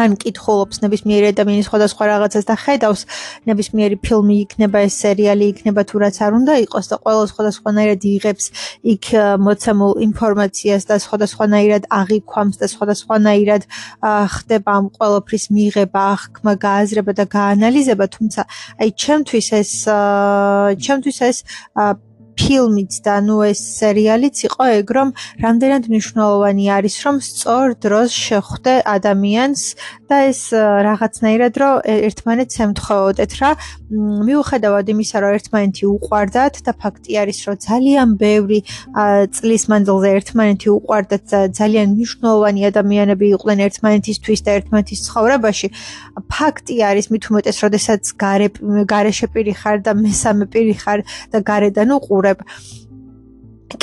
ან 0.00 0.16
კითხულობს 0.20 0.82
ნებისმიერი 0.84 1.30
ადამიანის 1.34 1.68
სხვადასხვა 1.70 2.04
რაღაცას 2.10 2.44
და 2.50 2.54
ხედავს 2.64 3.02
ნებისმიერი 3.48 3.96
ფილმი 4.04 4.36
იქნება 4.44 4.82
ეს 4.86 4.94
სერიალი 5.04 5.44
იქნება 5.54 5.82
თუ 5.88 6.02
რაც 6.04 6.16
არ 6.26 6.32
უნდა 6.40 6.54
იყოს 6.66 6.86
და 6.90 6.96
ყველა 7.04 7.24
სხვადასხვანაირად 7.32 8.00
იღებს 8.14 8.44
იქ 8.94 9.04
მოცემულ 9.46 9.92
ინფორმაციას 10.08 10.82
და 10.90 10.96
სხვადასხვანაირად 11.06 11.82
აღიქვამს 12.00 12.56
და 12.62 12.66
სხვადასხვანაირად 12.74 13.62
ხდება 14.34 14.70
ამ 14.78 14.86
ყველაფრის 14.98 15.44
მიღება, 15.54 16.00
აღქმა, 16.14 16.52
გააზრება 16.64 17.12
და 17.18 17.24
გაანალიზება, 17.36 18.06
თუმცა 18.14 18.40
აი 18.80 18.88
ჩემთვის 19.04 19.48
ეს 19.60 19.72
ჩემთვის 20.84 21.18
ეს 21.28 21.38
ფილმიც 22.44 22.96
და 23.04 23.16
ნუ 23.24 23.36
ეს 23.48 23.60
სერიალიც 23.80 24.40
იყო 24.48 24.64
ეგ 24.78 24.90
რომ 24.96 25.12
რამდენად 25.44 25.86
მნიშვნელოვანი 25.88 26.66
არის 26.76 26.96
რომ 27.04 27.20
სწორ 27.28 27.72
დროს 27.84 28.10
შეხვდე 28.24 28.74
ადამიანს 28.96 29.62
და 30.14 30.18
ეს 30.30 30.40
რაღაცნაირად 30.88 31.54
რომ 31.60 31.74
ერთმანეთს 32.08 32.56
ემთხოვოდეთ 32.64 33.32
რა. 33.40 33.50
მიუხედავად 34.28 34.86
იმისა 34.94 35.16
რომ 35.22 35.30
ერთმანეთი 35.38 35.84
უყვარდათ 35.94 36.54
და 36.64 36.72
ფაქტი 36.82 37.12
არის 37.22 37.38
რომ 37.44 37.56
ძალიან 37.68 38.08
ბევრი 38.24 38.58
წლის 39.36 39.62
მანძილზე 39.70 40.08
ერთმანეთი 40.18 40.68
უყვარდათ 40.78 41.24
ძალიან 41.60 41.86
მნიშვნელოვანი 41.94 42.60
ადამიანები 42.72 43.26
იყვნენ 43.36 43.58
ერთმანეთისთვის 43.68 44.40
და 44.46 44.50
ერთმანეთის 44.58 45.00
ცხოვრებაში. 45.06 45.68
ფაქტი 46.32 46.74
არის 46.90 47.06
მით 47.12 47.24
უმეტეს 47.30 47.56
როდესაც 47.64 48.02
გარე 48.24 48.48
გარეშე 48.88 49.26
პირი 49.34 49.54
ხარ 49.60 49.76
და 49.86 49.92
მესამე 49.92 50.44
პირი 50.52 50.74
ხარ 50.82 50.98
და 51.32 51.38
გარედან 51.44 51.90
უყურ 51.98 52.14
ვუყურებ 52.14 52.38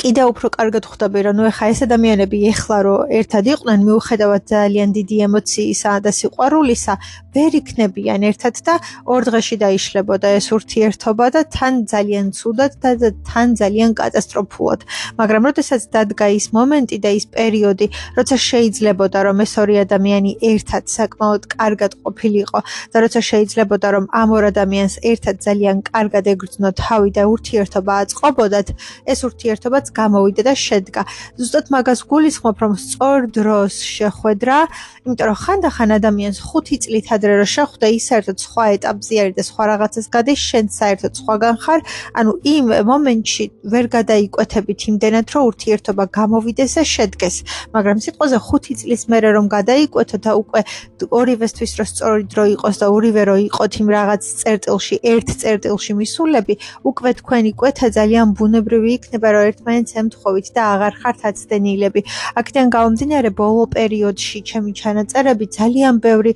კიდე 0.00 0.24
უფრო 0.30 0.48
კარგად 0.56 0.86
ხვდები 0.88 1.20
რომ 1.26 1.34
ნუ 1.36 1.44
ეხა 1.50 1.66
ეს 1.72 1.80
ადამიანები 1.86 2.38
ეხლა 2.52 2.78
რომ 2.86 3.10
ერთად 3.18 3.44
იყვნენ 3.52 3.80
მიუხედავად 3.88 4.42
ძალიან 4.52 4.88
დიდი 4.96 5.16
ემოციისა 5.26 5.92
და 6.04 6.10
სიყვარულისა 6.18 6.94
ვერ 7.34 7.52
იქნებიან 7.60 8.20
ერთად 8.30 8.54
და 8.66 8.74
ორ 9.12 9.22
დღეში 9.28 9.56
დაიშლებოდა 9.62 10.28
ეს 10.38 10.46
ურთიერთობა 10.56 11.26
და 11.36 11.40
თან 11.56 11.74
ძალიან 11.92 12.26
ცუდად 12.38 12.72
და 12.82 13.10
თან 13.28 13.48
ძალიან 13.60 13.90
კატასტროფულად. 14.00 14.80
მაგრამ 15.20 15.42
როდესაც 15.48 15.82
დადგა 15.92 16.26
ის 16.38 16.46
მომენტი 16.56 16.96
და 17.04 17.10
ის 17.18 17.24
პერიოდი 17.36 17.86
როცა 18.16 18.36
შეიძლებოდა 18.48 19.18
რომ 19.26 19.36
ეს 19.44 19.52
ორი 19.62 19.76
ადამიანი 19.84 20.32
ერთად 20.52 20.84
საკმაოდ 20.96 21.42
კარგად 21.56 21.92
ყოფილიყო 22.04 22.58
და 22.92 22.96
როცა 23.04 23.20
შეიძლებოდა 23.30 23.88
რომ 23.96 24.04
ამ 24.12 24.28
ორ 24.36 24.44
ადამიანს 24.52 24.94
ერთად 25.12 25.36
ძალიან 25.46 25.76
კარგად 25.90 26.24
ეგრძნო 26.32 26.70
თავი 26.84 27.10
და 27.16 27.22
ურთიერთობა 27.32 27.92
აწყობოდათ 28.02 28.68
ეს 29.12 29.18
ურთიერთობა 29.28 29.81
რაღაცაც 29.82 29.90
გამოვიდა 29.98 30.42
და 30.46 30.54
შედგა. 30.54 31.02
ზუსტად 31.38 31.66
მაგას 31.74 32.00
გულისხმობ, 32.06 32.56
რომ 32.62 32.72
სწორ 32.78 33.18
დროს 33.34 33.74
შეხვედრა, 33.82 34.58
იმიტომ 35.02 35.26
რომ 35.26 35.38
ხანდახან 35.42 35.90
ადამიანს 35.98 36.38
5 36.46 36.78
წლით 36.82 37.06
ადრე 37.14 37.32
რომ 37.42 37.48
შეხვდა, 37.56 37.86
ის 37.96 38.04
საერთოდ 38.10 38.36
სხვა 38.46 38.64
ეტაპზე 38.76 39.14
არის 39.22 39.34
და 39.38 39.42
სხვა 39.50 39.62
რაღაცას 39.72 40.06
გადის, 40.14 40.40
შენ 40.50 40.64
საერთოდ 40.78 41.12
სხვაგან 41.20 41.54
ხარ. 41.62 41.80
ანუ 42.18 42.32
იმ 42.54 42.64
მომენტში 42.90 43.44
ვერ 43.72 43.84
გადაიკვეთებით 43.96 44.80
იმდენად, 44.90 45.26
რომ 45.34 45.42
ურთიერთობა 45.50 46.04
გამოვიდეს 46.18 46.72
და 46.78 46.84
შედგეს. 46.94 47.36
მაგრამ 47.74 47.96
სიტყვაზე 48.04 48.38
5 48.38 48.74
წლის 48.80 49.02
მერე 49.10 49.28
რომ 49.36 49.46
გადაიკვეთო 49.56 50.16
და 50.22 50.32
უკვე 50.42 50.60
ორივესთვის 51.02 51.72
რო 51.78 51.84
სწორი 51.92 52.24
დრო 52.32 52.44
იყოს 52.54 52.76
და 52.82 52.86
ორივე 52.94 53.22
რო 53.28 53.36
იყოთ 53.48 53.72
იმ 53.82 53.88
რაღაც 53.96 54.22
წერტილში, 54.42 54.96
ერთ 55.02 55.28
წერტილში 55.42 55.92
მისულები, 55.98 56.54
უკვე 56.90 57.10
თქვენი 57.20 57.50
კვეთა 57.58 57.88
ძალიან 57.98 58.26
ბუნებრივი 58.38 58.90
იქნება, 58.98 59.28
რომ 59.34 59.42
ერთმა 59.50 59.71
ერთმანეთს 59.72 59.96
ემთხოვით 60.02 60.48
და 60.56 60.62
აღარ 60.74 60.94
ხართ 61.00 61.20
აცდენილები. 61.30 62.00
აქედან 62.36 62.66
გამომდინარე 62.76 63.30
ბოლო 63.40 63.64
პერიოდში 63.72 64.38
ჩემი 64.48 64.70
ჩანაწერები 64.80 65.46
ძალიან 65.58 65.94
ბევრი 66.04 66.32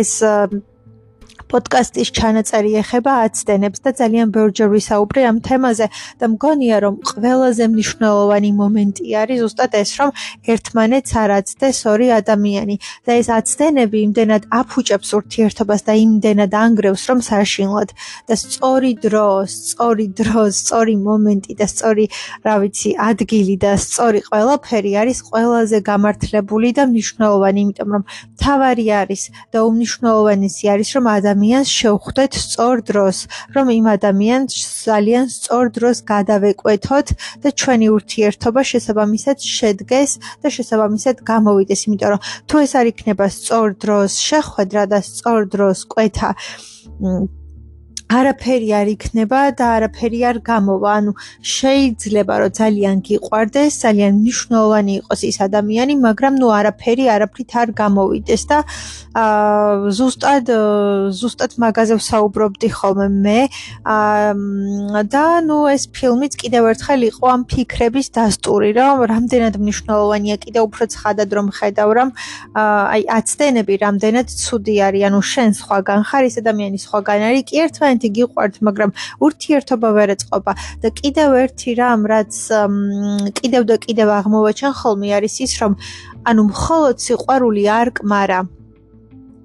ეს 0.00 0.12
პოდკასტის 1.50 2.10
ჩანაწერი 2.16 2.70
ეხება 2.82 3.12
აცდენებს 3.26 3.80
და 3.84 3.90
ძალიან 4.00 4.28
ბევრჯერ 4.34 4.68
ვისაუბრე 4.74 5.20
ამ 5.30 5.38
თემაზე. 5.46 5.86
და 6.20 6.26
მგონია 6.32 6.76
რომ 6.84 6.94
ყველაზე 7.10 7.64
მნიშვნელოვანი 7.72 8.50
მომენტი 8.60 9.04
არის 9.22 9.38
ზუსტად 9.42 9.72
ეს 9.82 9.90
რომ 9.98 10.10
ერთმანეთს 10.52 11.12
არ 11.22 11.30
აცდეს 11.38 11.78
ორი 11.92 12.08
ადამიანი. 12.20 12.76
და 13.06 13.12
ეს 13.20 13.28
აცდენები 13.38 13.98
იმდენად 14.06 14.42
აფუჭებს 14.60 15.08
ურთიერთობას 15.18 15.80
და 15.88 15.92
იმდენად 16.06 16.52
ანგრევს 16.64 17.02
რომ 17.08 17.18
საშინლად. 17.30 17.88
და 18.28 18.34
სწორი 18.42 18.92
დრო, 19.04 19.30
სწორი 19.46 20.06
დრო, 20.18 20.42
სწორი 20.60 20.94
მომენტი 21.08 21.52
და 21.60 21.66
სწორი, 21.70 22.04
რა 22.46 22.54
ვიცი, 22.62 22.90
ადგილი 23.10 23.54
და 23.64 23.72
სწორი 23.86 24.20
ყველაფერი 24.30 24.92
არის 25.00 25.18
ყველაზე 25.28 25.78
გამართლებული 25.90 26.68
და 26.76 26.82
მნიშვნელოვანი, 26.90 27.58
იმიტომ 27.66 27.88
რომ 27.94 28.02
თავარი 28.42 28.86
არის 29.02 29.22
და 29.52 29.58
უმნიშვნელოვანესი 29.68 30.64
არის 30.74 30.88
რომ 30.96 31.04
ადამიანი 31.06 31.35
ადამიანს 31.36 31.68
შევხვდეთ 31.68 32.32
სწორ 32.32 32.76
დროს, 32.88 33.18
რომ 33.52 33.66
იმ 33.68 33.86
ადამიანს 33.92 34.56
ძალიან 34.88 35.26
სწორ 35.28 35.64
დროს 35.76 35.96
გადავეკვეთოთ 36.08 37.06
და 37.44 37.48
ჩვენი 37.60 37.86
ურთიერთობა 37.92 38.60
შესაბამისად 38.72 39.36
შედგეს 39.44 40.10
და 40.40 40.48
შესაბამისად 40.56 41.16
გამოვიდეს, 41.28 41.80
იმიტომ 41.92 42.10
რომ 42.16 42.20
თუ 42.48 42.56
ეს 42.64 42.72
არ 42.80 42.86
იქნება 42.92 43.26
სწორ 43.36 43.68
დროს 43.84 44.10
შეხვედრა 44.16 44.82
და 44.92 44.98
სწორ 45.04 45.40
დროს 45.52 45.78
კვეთა 45.92 46.30
არაფერი 48.06 48.68
არ 48.70 48.88
იქნება 48.94 49.38
და 49.58 49.66
არაფერი 49.76 50.20
არ 50.30 50.38
გამოვა. 50.46 50.90
ანუ 50.98 51.12
შეიძლება 51.42 52.34
რომ 52.38 52.52
ძალიან 52.54 52.96
გიყვარდეს, 53.02 53.72
ძალიან 53.82 54.12
მნიშვნელოვანი 54.22 54.92
იყოს 55.02 55.20
ის 55.26 55.36
ადამიანი, 55.42 55.94
მაგრამ 56.06 56.32
ნუ 56.38 56.48
არაფერი 56.58 57.04
არაფრით 57.16 57.50
არ 57.62 57.68
გამოვიდეს 57.82 58.42
და 58.46 58.58
აა 59.16 59.90
ზუსტად 59.98 60.46
ზუსტად 61.18 61.52
მაგაზე 61.58 61.94
ვსაუბრობდი 61.98 62.68
ხოლმე 62.78 63.08
მე. 63.26 63.40
აა 63.82 65.02
და 65.10 65.26
ნუ 65.48 65.58
ეს 65.74 65.90
ფილმიც 65.90 66.32
კიდევ 66.38 66.62
ერთხელ 66.70 67.00
იყო 67.10 67.26
ამ 67.34 67.42
ფიქრების 67.50 68.06
დასტური, 68.14 68.70
რომ 68.78 68.96
რამდენად 69.10 69.54
მნიშვნელოვანია 69.58 70.36
კიდევ 70.46 70.62
უფრო 70.70 70.84
ცხადად 70.94 71.28
რომ 71.34 71.46
ხედავ, 71.58 71.90
რომ 71.98 72.08
აი 72.54 73.02
აცდენები 73.18 73.74
რამდენად 73.82 74.26
ცუდი 74.30 74.76
არის, 74.86 75.02
ანუ 75.10 75.20
შენ 75.32 75.50
სხვაგან 75.58 76.00
ხარ, 76.06 76.22
ის 76.30 76.36
ადამიანი 76.42 76.78
სხვაგან 76.86 77.20
არის, 77.26 77.42
კი 77.50 77.56
ერთმანეთს 77.66 77.95
მომენტი 77.96 78.08
გიყვართ, 78.16 78.54
მაგრამ 78.68 78.90
ურთიერთობა 79.24 79.88
ვერ 79.96 80.08
ეწყობა 80.16 80.52
და 80.84 80.88
კიდევ 81.00 81.30
ერთი 81.44 81.70
რამ, 81.80 82.00
რაც 82.12 82.32
კიდევ 83.40 83.62
და 83.70 83.76
კიდევ 83.80 84.08
აღმოვაჩენ 84.20 84.72
ხოლმე 84.76 85.08
არის 85.16 85.34
ის, 85.44 85.52
რომ 85.60 85.72
ანუ 86.28 86.42
მხოლოდ 86.52 86.96
სიყვარული 87.00 87.64
არ 87.80 87.88
კმარა. 87.96 88.40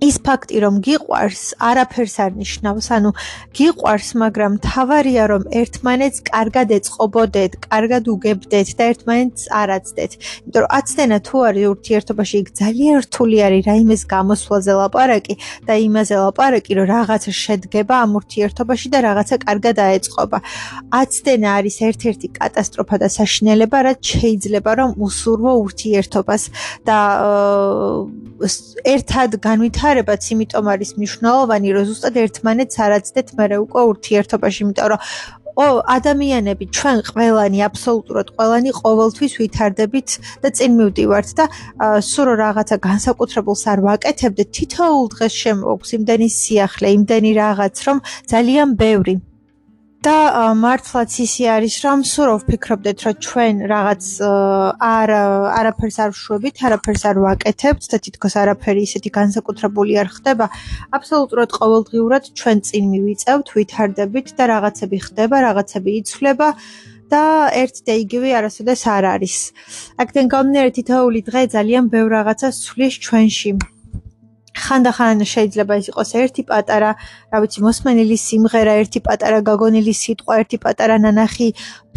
ის 0.02 0.16
ფაქტი 0.26 0.60
რომ 0.64 0.78
გიყვარს 0.82 1.42
არაფერს 1.62 2.16
არ 2.26 2.32
ნიშნავს 2.42 2.86
ანუ 2.96 3.10
გიყვარს 3.58 4.08
მაგრამ 4.22 4.54
თავარია 4.66 5.26
რომ 5.30 5.44
ერთმანეთს 5.62 6.24
კარგად 6.30 6.74
ეწყობოდეთ 6.78 7.58
კარგად 7.70 8.10
უგებდეთ 8.14 8.72
და 8.80 8.88
ერთმანეთს 8.92 9.44
არაცდეთ 9.62 10.12
იმიტომ 10.18 10.62
რომ 10.66 10.74
აცდენა 10.78 11.20
თუ 11.28 11.36
არის 11.50 11.66
ურთიერთობაში 11.74 12.36
იქ 12.42 12.48
ძალიან 12.62 12.96
რთული 13.06 13.38
არის 13.46 13.62
რაიმეს 13.70 14.02
გამოსვლაზე 14.16 14.74
ლაპარაკი 14.82 15.36
და 15.70 15.74
იმაზე 15.86 16.16
ლაპარაკი 16.26 16.72
რომ 16.82 16.86
რაღაცა 16.96 17.32
შედგება 17.44 17.96
ამ 18.02 18.12
ურთიერთობაში 18.22 18.88
და 18.90 19.00
რაღაცა 19.06 19.36
კარგად 19.46 19.76
აეწყობა. 19.86 20.38
აცდენა 21.02 21.50
არის 21.62 21.76
ერთ-ერთი 21.90 22.28
კატასტროფა 22.42 22.96
და 23.06 23.08
საშინელება 23.20 23.78
რაც 23.86 24.00
შეიძლება 24.18 24.72
რომ 24.82 24.90
უსურვო 25.06 25.52
ურთიერთობას 25.62 26.44
და 26.90 26.98
ერთად 28.96 29.38
განვითარ 29.46 29.91
ვითარებაც 29.92 30.24
იმიტომ 30.32 30.68
არის 30.72 30.90
მნიშვნელოვანი, 30.96 31.70
რომ 31.76 31.84
ზუსტად 31.90 32.16
ერთმანეთს 32.24 32.76
არაცდეთ 32.86 33.28
მე 33.36 33.46
უკვე 33.60 33.82
ურთიერთობაში, 33.92 34.60
იმიტომ 34.64 34.88
რომ 34.92 35.00
ო 35.52 35.66
ადამიანები 35.84 36.66
ჩვენ 36.78 36.98
ყველანი 37.12 37.60
აბსოლუტურად 37.68 38.28
ყველანი 38.40 38.72
ყოველთვის 38.72 39.34
ვითარდებით 39.42 40.10
და 40.44 40.48
წინ 40.56 40.72
მივდივართ 40.80 41.30
და 41.40 41.46
სულ 42.12 42.30
რაღაცა 42.44 42.76
განსაკუთრებულს 42.88 43.64
არ 43.68 43.80
ვაკეთებდეთ 43.88 44.50
თითოეულ 44.56 45.08
დღეს 45.16 45.34
შემოგვს 45.44 45.92
იმდენი 46.00 46.28
სიახლე 46.40 46.88
იმდენი 46.98 47.32
რაღაც 47.44 47.76
რომ 47.88 47.98
ძალიან 48.32 48.68
ბევრი 48.80 49.16
და 50.02 50.18
მართლაც 50.58 51.14
ისი 51.22 51.46
არის 51.46 51.76
რომ 51.86 52.00
სულ 52.10 52.30
ვფიქრობდეთ 52.42 53.04
რომ 53.06 53.16
ჩვენ 53.22 53.56
რაღაც 53.70 54.04
არ 54.82 55.10
არაფერს 55.62 55.98
არ 56.02 56.10
ვშვებით, 56.18 56.56
არაფერს 56.66 57.04
არ 57.06 57.18
ვაკეთებთ 57.22 57.86
და 57.92 57.98
თითქოს 58.02 58.34
არაფერი 58.42 58.82
ისეთი 58.90 59.10
განსაკუთრებული 59.14 59.94
არ 60.02 60.10
ხდება. 60.16 60.46
აბსოლუტურად 60.98 61.50
ყოველდღიურად 61.54 62.24
ჩვენ 62.34 62.58
წინ 62.66 62.84
მივიწევთ, 62.94 63.48
ვითარდებით 63.54 64.28
და 64.42 64.44
რაღაცები 64.54 64.98
ხდება, 65.06 65.36
რაღაცები 65.46 65.92
იცვლება 66.02 66.48
და 67.14 67.24
ერთ 67.62 67.76
და 67.86 67.94
იგივე 68.02 68.30
არასოდეს 68.42 68.82
არ 68.90 69.06
არის. 69.16 69.36
აქედან 70.02 70.26
გამომდინარე 70.34 70.72
თითოეული 70.82 71.20
დღე 71.30 71.42
ძალიან 71.56 71.84
ბევრ 71.94 72.10
რაღაცას 72.18 72.56
ცვლის 72.66 72.96
ჩვენში. 73.06 73.52
ხანდახან 74.66 75.24
შეიძლება 75.34 75.74
ის 75.82 75.88
იყოს 75.92 76.12
ერთი 76.22 76.44
პატარა, 76.50 76.92
რა 77.32 77.38
ვიცი, 77.42 77.60
მოსმენილი 77.66 78.18
სიმღერა, 78.28 78.74
ერთი 78.82 79.00
პატარა 79.08 79.40
გაგონილი 79.50 79.94
სიტყვა, 80.02 80.34
ერთი 80.42 80.58
პატარა 80.64 80.96
ნანახი 81.06 81.48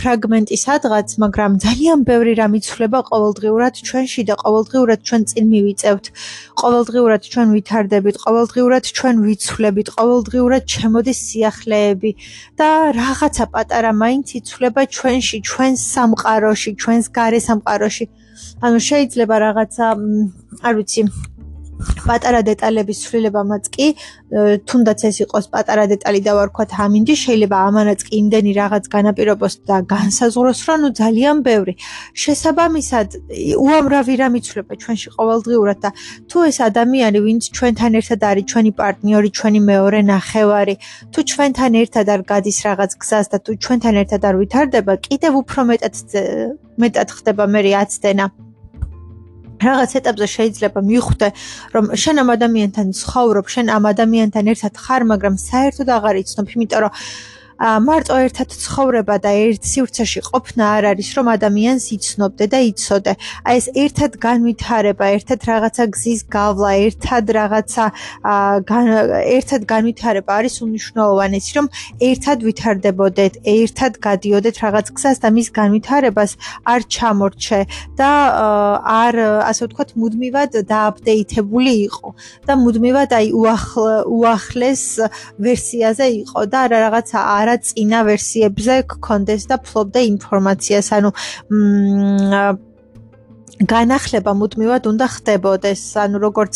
ფრაგმენტი 0.00 0.56
სადღაც, 0.58 1.08
მაგრამ 1.22 1.52
ძალიან 1.64 1.98
ბევრი 2.08 2.32
რამ 2.40 2.52
იცვლება 2.58 2.98
ყოველდღიურად 3.10 3.74
ჩვენში 3.88 4.22
და 4.28 4.34
ყოველდღიურად 4.42 5.00
ჩვენ 5.08 5.22
წინ 5.30 5.44
მივიწევთ. 5.54 6.04
ყოველდღიურად 6.62 7.22
ჩვენ 7.32 7.48
ვითარდებით, 7.54 8.16
ყოველდღიურად 8.24 8.84
ჩვენ 8.96 9.14
ვიცვლებით, 9.26 9.88
ყოველდღიურად 9.98 10.62
ჩემოდის 10.74 11.18
სიახლეები 11.28 12.10
და 12.58 12.68
რაღაცა 12.98 13.44
პატარა 13.54 13.90
მაინც 14.02 14.26
იცვლება 14.40 14.82
ჩვენში, 14.96 15.38
ჩვენს 15.50 15.80
სამყაროში, 15.94 16.70
ჩვენს 16.82 17.06
გარე 17.18 17.40
სამყაროში. 17.48 18.04
ანუ 18.66 18.78
შეიძლება 18.88 19.36
რაღაცა, 19.46 19.86
არ 20.66 20.72
ვიცი, 20.78 21.00
პატარა 22.04 22.40
დეტალების 22.46 22.98
ცვლილებამაც 23.04 23.64
კი 23.74 23.86
თუნდაც 24.68 25.00
ეს 25.08 25.16
იყოს 25.24 25.46
პატარა 25.54 25.84
დეტალი 25.92 26.20
და 26.26 26.32
ვარქვათ 26.38 26.70
ამინდი 26.84 27.14
შეიძლება 27.24 27.56
ამანაც 27.68 28.00
კი 28.06 28.12
იმდენი 28.20 28.52
რაღაც 28.60 28.84
განაპირობოს 28.94 29.54
და 29.68 29.76
განსაზღვროს 29.94 30.60
რომ 30.68 30.78
ნუ 30.84 30.88
ძალიან 31.00 31.36
ბევრი. 31.48 31.74
შესაბამისად 32.22 33.08
უამრავი 33.64 34.14
რამ 34.22 34.34
იცვლება 34.40 34.74
ჩვენში 34.82 35.08
ყოველდღიურად 35.16 35.78
და 35.84 35.90
თუ 36.30 36.38
ეს 36.50 36.58
ადამიანი 36.68 37.18
ვინც 37.26 37.42
ჩვენთან 37.56 37.92
ერთად 38.00 38.20
არის 38.30 38.44
ჩვენი 38.50 38.70
პარტნიორი 38.80 39.30
ჩვენი 39.38 39.60
მეორე 39.70 40.00
ნახევარი 40.14 40.74
თუ 41.12 41.20
ჩვენთან 41.30 41.72
ერთად 41.82 42.06
არ 42.14 42.20
გადის 42.30 42.58
რაღაც 42.68 42.90
გზას 43.02 43.26
და 43.32 43.38
თუ 43.44 43.50
ჩვენთან 43.64 43.94
ერთად 44.02 44.22
არ 44.28 44.34
ვითარდება 44.40 44.92
კიდევ 45.06 45.32
უფრო 45.42 45.60
მეტად 45.70 45.94
მეტად 46.82 47.08
ხდება 47.16 47.44
მე 47.54 47.60
აცდენა 47.82 48.26
რაღაც 49.68 49.90
ეტაპზე 50.00 50.26
შეიძლება 50.36 50.80
მიხვდე, 50.90 51.28
რომ 51.74 51.84
შენ 52.02 52.16
ამ 52.22 52.28
ადამიანთან 52.36 52.86
ცხოვრობ, 53.00 53.46
შენ 53.54 53.66
ამ 53.76 53.84
ადამიანთან 53.92 54.44
ერთად 54.52 54.74
ხარ, 54.84 55.02
მაგრამ 55.12 55.34
საერთოდ 55.48 55.88
აღარ 55.98 56.14
იცნობ, 56.24 56.46
იმიტომ 56.54 56.80
რომ 56.84 56.92
მარტო 57.60 58.16
ერთად 58.26 58.50
ცხოვრება 58.50 59.16
და 59.22 59.30
ერთ 59.30 59.62
სივრცეში 59.70 60.20
ყოფნა 60.26 60.64
არ 60.76 60.84
არის 60.90 61.08
რომ 61.16 61.26
ადამიანს 61.34 61.84
იცნობდე 61.96 62.46
და 62.50 62.58
იცოდე. 62.70 63.12
აი 63.46 63.56
ეს 63.58 63.66
ერთად 63.84 64.12
განვითარება, 64.18 65.04
ერთად 65.16 65.40
რაღაცა 65.50 65.84
გზის 65.94 66.20
გავლა, 66.34 66.70
ერთად 66.88 67.24
რაღაცა 67.38 67.84
ერთად 69.38 69.62
განვითარება 69.70 70.30
არის 70.38 70.54
უნიშნულოვანესი, 70.66 71.50
რომ 71.58 71.66
ერთად 72.10 72.38
ვითარდებოდეთ, 72.48 73.34
ერთად 73.44 73.92
გადიოდეთ 74.06 74.56
რაღაც 74.64 74.86
გზას 74.96 75.18
და 75.22 75.28
მის 75.36 75.48
განვითარებას 75.54 76.32
არ 76.64 76.80
ჩამორჩე 76.94 77.60
და 77.98 78.10
არ 78.84 79.14
ასე 79.50 79.62
ვთქვათ, 79.68 79.90
მუდმივად 79.94 80.50
დააპდეიტებული 80.66 81.74
იყო 81.88 82.08
და 82.46 82.52
მუდმივად 82.58 83.10
აი 83.14 83.26
უახლეს 83.34 84.84
ვერსიაზე 85.38 86.06
იყო 86.24 86.40
და 86.50 86.60
რაღაცა 86.74 87.18
არა 87.44 87.56
წინა 87.68 88.04
ვერსიებზე 88.08 88.76
გქონდეს 88.94 89.42
და 89.52 89.56
ფლობდა 89.64 90.00
ინფორმაციას, 90.10 90.88
ანუ 90.98 91.10
მ 91.52 92.73
განახლება 93.62 94.32
მუდმივად 94.34 94.82
უნდა 94.90 95.06
ხდებოდეს. 95.14 95.82
ანუ 96.04 96.16
როგორც 96.26 96.54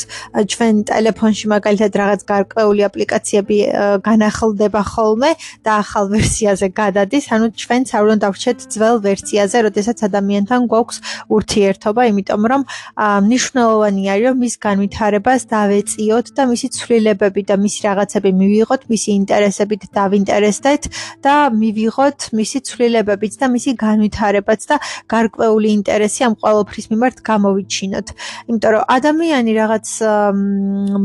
ჩვენ 0.51 0.75
ტელეფონში 0.91 1.47
მაგალითად 1.55 1.93
რაღაც 2.03 2.21
გარკვეული 2.27 2.83
აპლიკაციები 2.89 3.59
განახლდება 4.03 4.83
ხოლმე 4.83 5.31
და 5.65 5.73
ახალ 5.83 6.05
ვერსიაზე 6.11 6.69
გადადის, 6.75 7.25
ანუ 7.35 7.47
ჩვენც 7.55 7.87
არ 7.95 8.03
უნდა 8.09 8.17
დავრჩეთ 8.25 8.59
ძველ 8.75 8.97
ვერსიაზე, 9.07 9.57
როდესაც 9.69 9.99
ადამიანთან 10.09 10.61
გვაქვს 10.73 10.99
ურთიერთობა, 11.37 12.03
იმიტომ 12.11 12.43
რომ 12.51 12.63
მნიშვნელოვანი 12.99 14.03
არის 14.13 14.27
რომ 14.29 14.37
მის 14.43 14.55
განვითარებას 14.67 15.41
დავეწიოთ 15.55 16.27
და 16.37 16.43
მისი 16.51 16.69
ცვლილებები 16.77 17.43
და 17.49 17.55
მისი 17.63 17.81
რაღაცები 17.89 18.31
მივიღოთ, 18.43 18.83
მისი 18.93 19.11
ინტერესებით 19.21 19.83
დავინტერესდეთ 19.95 20.83
და 21.25 21.35
მივიღოთ 21.63 22.19
მისი 22.39 22.59
ცვლილებებიც 22.69 23.33
და 23.41 23.47
მისი 23.55 23.71
განვითარებაც 23.79 24.61
და 24.71 24.77
გარკვეული 25.15 25.69
ინტერესი 25.79 26.21
ამ 26.29 26.35
ყოველფრის 26.43 26.88
მიმართ 26.91 27.17
გამოვიჩინოთ. 27.29 28.07
იმიტომ 28.49 28.71
რომ 28.75 28.83
ადამიანი 28.97 29.53
რაღაც 29.61 29.87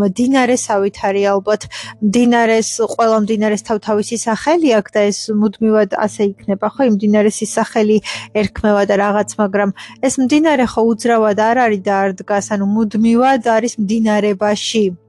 მდინარესავით 0.02 0.96
არის 1.08 1.26
ალბათ, 1.34 1.62
მდინარეს 2.08 2.70
ყველა 2.94 3.18
მდინარეს 3.26 3.64
თავთავისი 3.70 4.16
სახელი 4.28 4.70
აქვს 4.80 4.92
და 4.96 5.02
ეს 5.12 5.20
მუდმივად 5.42 5.90
ასე 6.06 6.22
იქნება, 6.32 6.68
ხო? 6.74 6.82
იმ 6.90 6.94
მდინარესის 6.98 7.52
სახელი 7.58 7.98
ერქმევა 8.42 8.84
და 8.90 8.96
რაღაც, 9.04 9.30
მაგრამ 9.44 9.70
ეს 10.08 10.14
მდინარე 10.24 10.66
ხო 10.72 10.82
უძრავად 10.92 11.38
არ 11.50 11.58
არის 11.66 11.82
და 11.88 11.94
არ 12.04 12.10
დგას, 12.20 12.46
ანუ 12.54 12.66
მუდმივად 12.76 13.44
არის 13.56 13.74
მდინარებაში. 13.84 15.03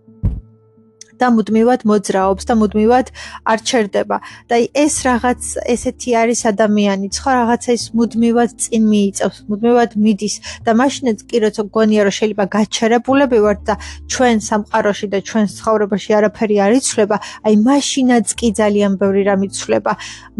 და 1.20 1.26
მუდმივად 1.36 1.80
მოძრაობს 1.88 2.44
და 2.48 2.54
მუდმივად 2.60 3.06
არ 3.50 3.58
ჩერდება. 3.68 4.16
და 4.50 4.56
ეს 4.84 4.94
რაღაც 5.08 5.42
ესეთი 5.74 6.10
არის 6.20 6.40
ადამიანი, 6.52 7.06
ხო 7.14 7.30
რაღაცა 7.38 7.70
ის 7.78 7.84
მუდმივად 7.98 8.50
წინ 8.62 8.82
მიიწევს, 8.92 9.38
მუდმივად 9.50 9.90
მიდის 10.04 10.34
და 10.66 10.70
მაშინაც 10.80 11.18
კი 11.28 11.36
როცა 11.44 11.62
გონია 11.76 12.02
რომ 12.06 12.14
შეიძლება 12.18 12.44
გაჩერებულები 12.56 13.38
ვართ 13.44 13.60
და 13.68 13.74
ჩვენ 14.12 14.36
სამყაროში 14.48 15.06
და 15.12 15.18
ჩვენ 15.28 15.44
ცხოვრებაში 15.58 16.10
არაფერი 16.18 16.56
არ 16.66 16.72
იცვლება, 16.80 17.16
აი 17.46 17.54
მაშინაც 17.68 18.26
კი 18.38 18.48
ძალიან 18.60 18.92
ბევრი 19.00 19.22
რამ 19.28 19.40
იცვლება. 19.48 19.92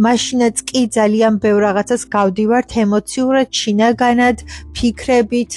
მაშინაც 0.06 0.56
კი 0.68 0.80
ძალიან 0.98 1.34
ბევრ 1.42 1.60
რაღაცას 1.68 2.02
გავდივართ 2.14 2.70
ემოციურად, 2.84 3.48
შინაგანად, 3.60 4.38
ფიქრებით 4.74 5.52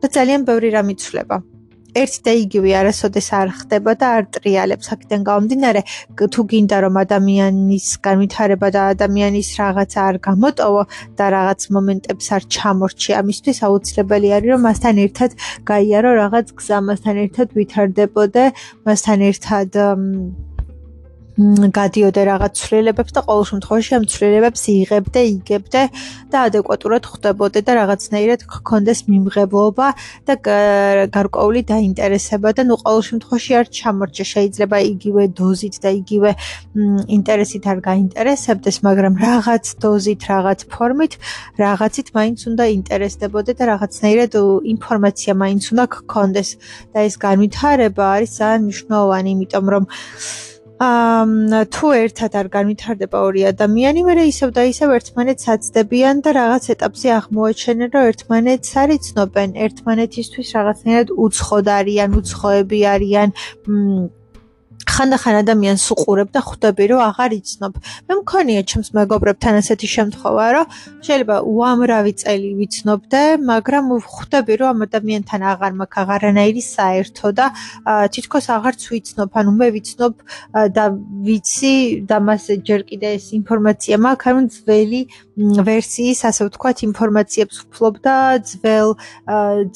და 0.00 0.06
ძალიან 0.16 0.40
ბევრი 0.48 0.68
რამ 0.76 0.88
იცვლება. 0.94 1.57
ერთი 1.96 2.20
და 2.26 2.32
იგივე 2.44 2.70
არასოდეს 2.80 3.28
არ 3.40 3.48
ხდება 3.58 3.92
და 4.00 4.06
არ 4.16 4.24
ტრიალებს. 4.36 4.86
აქედან 4.94 5.20
გამომდინარე 5.28 5.80
თუ 6.32 6.40
გინდა 6.50 6.76
რომ 6.84 6.94
ადამიანის 7.04 7.86
განვითარება 8.06 8.68
და 8.76 8.80
ადამიანის 8.94 9.48
რაღაცა 9.60 10.00
არ 10.08 10.16
გამოტოვო 10.28 10.82
და 11.18 11.24
რაღაც 11.36 11.60
მომენტებს 11.74 12.26
არ 12.36 12.42
ჩამორჩი 12.54 13.10
ამისთვის 13.20 13.58
აუცილებელი 13.68 14.28
არის 14.36 14.50
რომ 14.52 14.60
მასთან 14.68 14.96
ერთად 15.06 15.30
გაიარო 15.70 16.10
რაღაც 16.22 16.46
გზა 16.58 16.78
მასთან 16.88 17.16
ერთად 17.24 17.48
ვითარდებოდე 17.58 18.44
მასთან 18.86 19.18
ერთად 19.30 19.68
გადიოდე 21.38 22.22
რაღაც 22.26 22.52
ცვლილებებს 22.58 23.14
და 23.14 23.20
ყოველ 23.22 23.44
შემთხვევაში 23.50 23.92
ამ 23.94 24.04
ცვლილებებს 24.10 24.62
იღებდე, 24.74 25.20
იგებდე 25.38 25.82
და 26.34 26.38
ადეკვატურად 26.50 27.04
ხვდებოდე 27.06 27.60
და 27.62 27.72
რაღაცნაირად 27.78 28.40
გქონდეს 28.42 29.00
მიმღებლობა 29.06 29.86
და 30.26 30.34
გარკვეული 31.14 31.62
დაინტერესება 31.70 32.48
და 32.58 32.62
ნუ 32.66 32.74
ყოველ 32.82 33.02
შემთხვევაში 33.10 33.52
არ 33.54 33.66
ჩამორჩე 33.78 34.24
შეიძლება 34.34 34.78
იგივე 34.92 35.22
დოზით 35.38 35.74
და 35.78 35.90
იგივე 36.02 36.30
ინტერესით 37.06 37.64
არ 37.70 37.78
გაინტერესებდეს, 37.86 38.76
მაგრამ 38.82 39.14
რაღაც 39.22 39.64
დოზით, 39.78 40.20
რაღაც 40.26 40.60
ფორმით, 40.74 41.12
რაღაცით 41.62 42.08
მაინც 42.18 42.38
უნდა 42.50 42.64
ინტერესდებოდე 42.78 43.52
და 43.54 43.64
რაღაცნაირად 43.78 44.32
ინფორმაცია 44.74 45.32
მაინც 45.38 45.62
უნდა 45.70 45.84
გქონდეს 45.94 46.50
და 46.92 46.98
ეს 47.06 47.14
განვითარება 47.14 48.04
არის 48.18 48.30
ძალიან 48.42 48.60
მნიშვნელოვანი, 48.66 49.28
იმიტომ 49.38 49.66
რომ 49.70 49.84
თუ 50.78 51.88
ერთად 51.98 52.34
არ 52.38 52.48
განვითარდება 52.54 53.18
ორი 53.28 53.42
ადამიანი, 53.50 54.04
მე 54.06 54.14
ისევ 54.30 54.50
და 54.54 54.62
ისევ 54.70 54.92
ერთმანეთს 54.98 55.48
აცდებიან 55.54 56.20
და 56.22 56.30
რაღაც 56.38 56.64
ეტაპზე 56.74 57.08
აღმოაჩენენ, 57.18 57.88
რომ 57.94 58.06
ერთმანეთს 58.10 58.70
არიცნობენ, 58.82 59.50
ერთმანეთისთვის 59.66 60.48
რაღაცნაირად 60.58 61.08
უცხოდ 61.26 61.66
არიან, 61.78 62.10
უცხოები 62.22 62.80
არიან, 62.94 63.28
მ 63.66 64.06
ხანდახან 64.98 65.34
ადამიანს 65.46 65.84
უყურებ 65.94 66.28
და 66.34 66.40
ხვდები 66.42 66.84
რომ 66.90 67.00
აღარ 67.06 67.30
იცნობ. 67.38 67.72
მე 68.10 68.14
მქონია 68.18 68.60
ჩემს 68.66 68.88
მეგობრებთან 68.98 69.54
ასეთი 69.62 69.88
შემთხვევა, 69.94 70.46
რომ 70.58 70.66
შეიძლება 71.06 71.36
უამრავი 71.46 72.12
წელი 72.18 72.50
ვიცნობდე, 72.58 73.22
მაგრამ 73.50 73.84
ხვდები 74.02 74.54
რომ 74.58 74.68
ამ 74.74 74.80
ადამიანთან 74.88 75.40
აღარ 75.52 75.72
მაქვს 75.78 76.00
აღარანაირი 76.02 76.62
საერთო 76.66 77.28
და 77.38 77.46
თითქოს 78.10 78.46
აღარც 78.58 78.80
ვიცნობ, 78.90 79.28
ანუ 79.38 79.50
მე 79.60 79.68
ვიცნობ 79.78 80.12
და 80.74 80.84
ვიცი 81.26 81.76
და 82.10 82.16
მას 82.18 82.44
ჯერ 82.66 82.80
კიდე 82.90 83.08
ეს 83.22 83.26
ინფორმაცია 83.38 83.94
მაქვს, 84.02 84.26
ანუ 84.28 84.42
ძველი 84.58 85.02
ვერსიის, 85.38 86.18
ასე 86.26 86.42
ვთქვათ, 86.50 86.78
ინფორმაციებს 86.90 87.56
ვფლობ 87.62 87.94
და 88.02 88.16
ძველ 88.42 88.90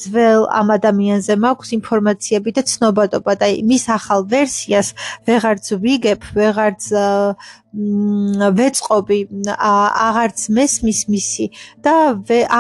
ძველ 0.02 0.42
ამ 0.50 0.68
ადამიანზე 0.74 1.34
მაქვს 1.38 1.70
ინფორმაციები 1.78 2.50
და 2.56 2.62
ცნობადობა 2.66 3.32
და 3.38 3.46
მის 3.70 3.84
ახალ 3.94 4.26
ვერსიას 4.26 4.88
ვეღარც 5.28 5.66
ვიგებ, 5.82 6.20
ვეღარც 6.36 6.82
ვეწყობი, 8.58 9.18
აღარც 9.56 10.40
მესმის 10.58 11.00
მისი 11.08 11.46
და 11.84 11.94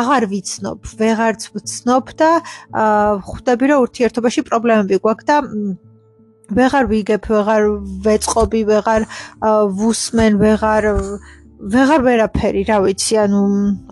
აღარ 0.00 0.28
ვიცნობ, 0.32 0.78
ვეღარც 1.00 1.48
ვცნობ 1.52 2.04
და 2.16 2.30
ხვდები 3.28 3.64
რომ 3.72 3.84
ურთიერთობაში 3.86 4.46
პრობლემები 4.48 5.00
გვაქვს 5.04 5.28
და 5.28 5.36
ვეღარ 6.52 6.84
ვიგებ, 6.92 7.28
ვეღარ 7.32 7.62
ვეწყობი, 8.04 8.60
ვეღარ 8.72 9.06
ვუსმენ, 9.78 10.32
ვეღარ 10.42 10.88
ვეღარ 11.62 12.02
ვერაფერი, 12.02 12.62
რა 12.66 12.78
ვიცი, 12.82 13.14
ანუ 13.22 13.42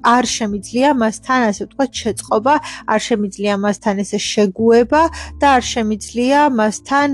არ 0.02 0.26
შემიძლია 0.26 0.90
მასთან 0.98 1.40
ასე 1.50 1.62
ვთქვათ 1.68 2.00
შეწყობა, 2.02 2.54
არ 2.90 3.00
შემიძლია 3.06 3.54
მასთან 3.62 4.02
ესე 4.02 4.18
შეგუება 4.26 5.02
და 5.38 5.46
არ 5.54 5.64
შემიძლია 5.70 6.40
მასთან 6.50 7.08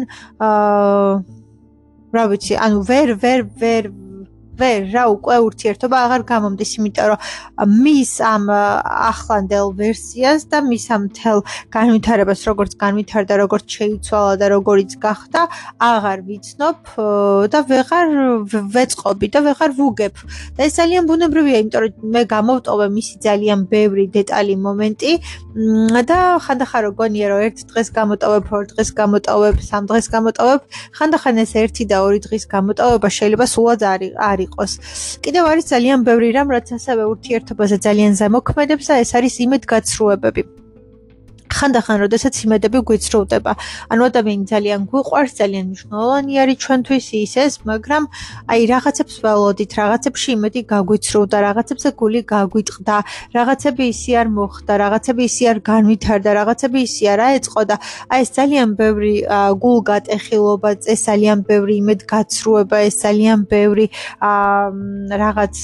აა 0.48 1.10
რა 2.16 2.24
ვიცი, 2.32 2.54
ანუ 2.56 2.78
ვერ 2.88 3.08
ვერ 3.20 3.40
ვერ 3.60 3.84
ვერ 4.60 4.80
რა 4.94 5.04
უკვე 5.12 5.36
ურთიერთობა 5.46 5.96
აღარ 6.06 6.22
გამომდის, 6.30 6.70
იმიტომ 6.78 7.06
რომ 7.12 7.18
მის 7.84 8.12
ამ 8.24 8.44
ახლანდელ 9.10 9.68
ვერსიას 9.80 10.40
და 10.52 10.58
მის 10.64 10.86
ამ 10.96 11.02
თელ 11.16 11.38
განვითარებას, 11.76 12.40
როგორც 12.50 12.72
განვითარდა, 12.80 13.34
როგორც 13.44 13.66
შეიცვალა 13.76 14.34
და 14.40 14.46
როგორიც 14.56 14.90
გახდა, 15.04 15.40
აღარ 15.90 16.18
ვიცნობ 16.28 16.78
და 17.52 17.58
ვეღარ 17.70 18.06
ვეწყობი 18.76 19.28
და 19.34 19.40
ვეღარ 19.46 19.70
ვუგებ. 19.76 20.14
და 20.56 20.60
ეს 20.66 20.72
ძალიან 20.80 21.04
ბუნებრივია, 21.10 21.56
იმიტომ 21.62 21.82
რომ 21.84 21.92
მე 22.14 22.22
გამოვტოვე 22.34 22.86
მისი 22.96 23.14
ძალიან 23.26 23.58
ბევრი 23.72 24.04
დეტალი 24.16 24.54
მომენტი 24.66 25.12
და 26.08 26.18
ხანდახან 26.44 26.80
რო 26.84 26.90
გონია 27.00 27.26
რომ 27.32 27.40
ერთ 27.48 27.58
დღეს 27.70 27.88
გამოტოვებ, 27.98 28.44
ორ 28.56 28.64
დღეს 28.72 28.90
გამოტოვებ, 29.00 29.56
სამ 29.70 29.82
დღეს 29.90 30.06
გამოტოვებ, 30.14 30.60
ხანდახან 30.96 31.36
ეს 31.44 31.52
ერთი 31.62 31.84
და 31.90 31.96
ორი 32.06 32.20
დღის 32.26 32.44
გამოტოვება 32.54 33.08
შეიძლება 33.18 33.46
სულად 33.54 33.80
არ 33.92 34.00
იყოს. 34.46 34.72
კიდევ 35.24 35.44
არის 35.52 35.64
ძალიან 35.72 35.98
ბევრი 36.09 36.28
რამ, 36.37 36.48
რაც 36.56 36.66
ასევე 36.78 37.02
ურთიერთობაზე 37.12 37.76
ძალიან 37.87 38.12
ზემოქმედებს 38.20 38.87
და 38.90 38.94
ეს 39.04 39.11
არის 39.18 39.35
იმედგაცრუებები. 39.46 40.42
ხანდახან 41.56 41.96
როდესაც 42.04 42.35
იმედები 42.44 42.78
გვიწროვდება. 42.88 43.52
ანუ 43.92 44.02
ადამიანი 44.11 44.44
ძალიან 44.52 44.80
გვიყვარს, 44.90 45.32
ძალიან 45.40 45.64
მნიშვნელოვანი 45.70 46.32
არის 46.42 46.56
ჩვენთვის 46.64 47.06
ისეს, 47.24 47.52
მაგრამ 47.70 48.02
აი 48.52 48.61
რაღაცებს 48.74 49.14
ველოდით, 49.24 49.70
რაღაცებში 49.80 50.28
იმედი 50.37 50.61
გაგვიწროვდა, 50.72 51.37
რაღაცებზე 51.46 51.88
გული 52.00 52.20
გაგვიტყდა, 52.32 52.96
რაღაცები 53.37 53.85
ისე 53.94 54.12
არ 54.20 54.28
მოხდა, 54.37 54.72
რაღაცები 54.85 55.22
ისე 55.30 55.44
არ 55.52 55.59
განვითარდა, 55.70 56.30
რაღაცები 56.40 56.78
ისე 56.87 57.04
არ 57.14 57.20
აეწყო 57.28 57.62
და 57.70 57.76
აი 58.12 58.20
ეს 58.26 58.30
ძალიან 58.38 58.68
ბევრი 58.80 59.14
გულგატეხილობა, 59.62 60.70
ეს 60.92 61.00
ძალიან 61.09 61.38
ბევრი 61.48 61.74
იმედგაცრუება, 61.82 62.76
ეს 62.88 62.94
ძალიან 63.06 63.38
ბევრი 63.46 63.87
რაღაც 65.22 65.56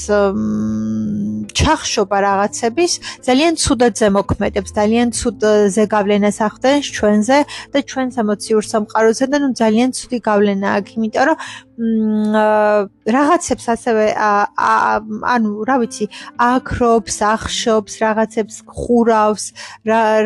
ჩახშობა 1.59 2.17
რაღაცების 2.29 2.91
ძალიან 3.27 3.53
ცუდად 3.63 3.93
ზემოქმედებს, 4.01 4.69
ძალიან 4.79 5.07
ცუდ 5.17 5.41
ზეგავლენას 5.83 6.37
ახდენს 6.47 6.85
ჩვენზე 6.95 7.37
და 7.75 7.79
ჩვენს 7.91 8.15
ემოციურ 8.23 8.63
სამყაროზე 8.71 9.25
და 9.31 9.37
ნუ 9.43 9.49
ძალიან 9.61 9.89
ცუდი 9.97 10.19
გავლენა 10.29 10.67
აქვს, 10.79 10.91
იმიტომ 10.97 11.23
რომ 11.27 11.37
რაღაცებს 11.73 13.65
ასევე 13.73 14.05
ანუ 15.33 15.51
რა 15.65 15.75
ვიცი, 15.81 16.05
აკრობს, 16.37 17.15
ახშობს, 17.33 17.93
რაღაცებს 18.05 18.55
ხურავს, 18.69 19.45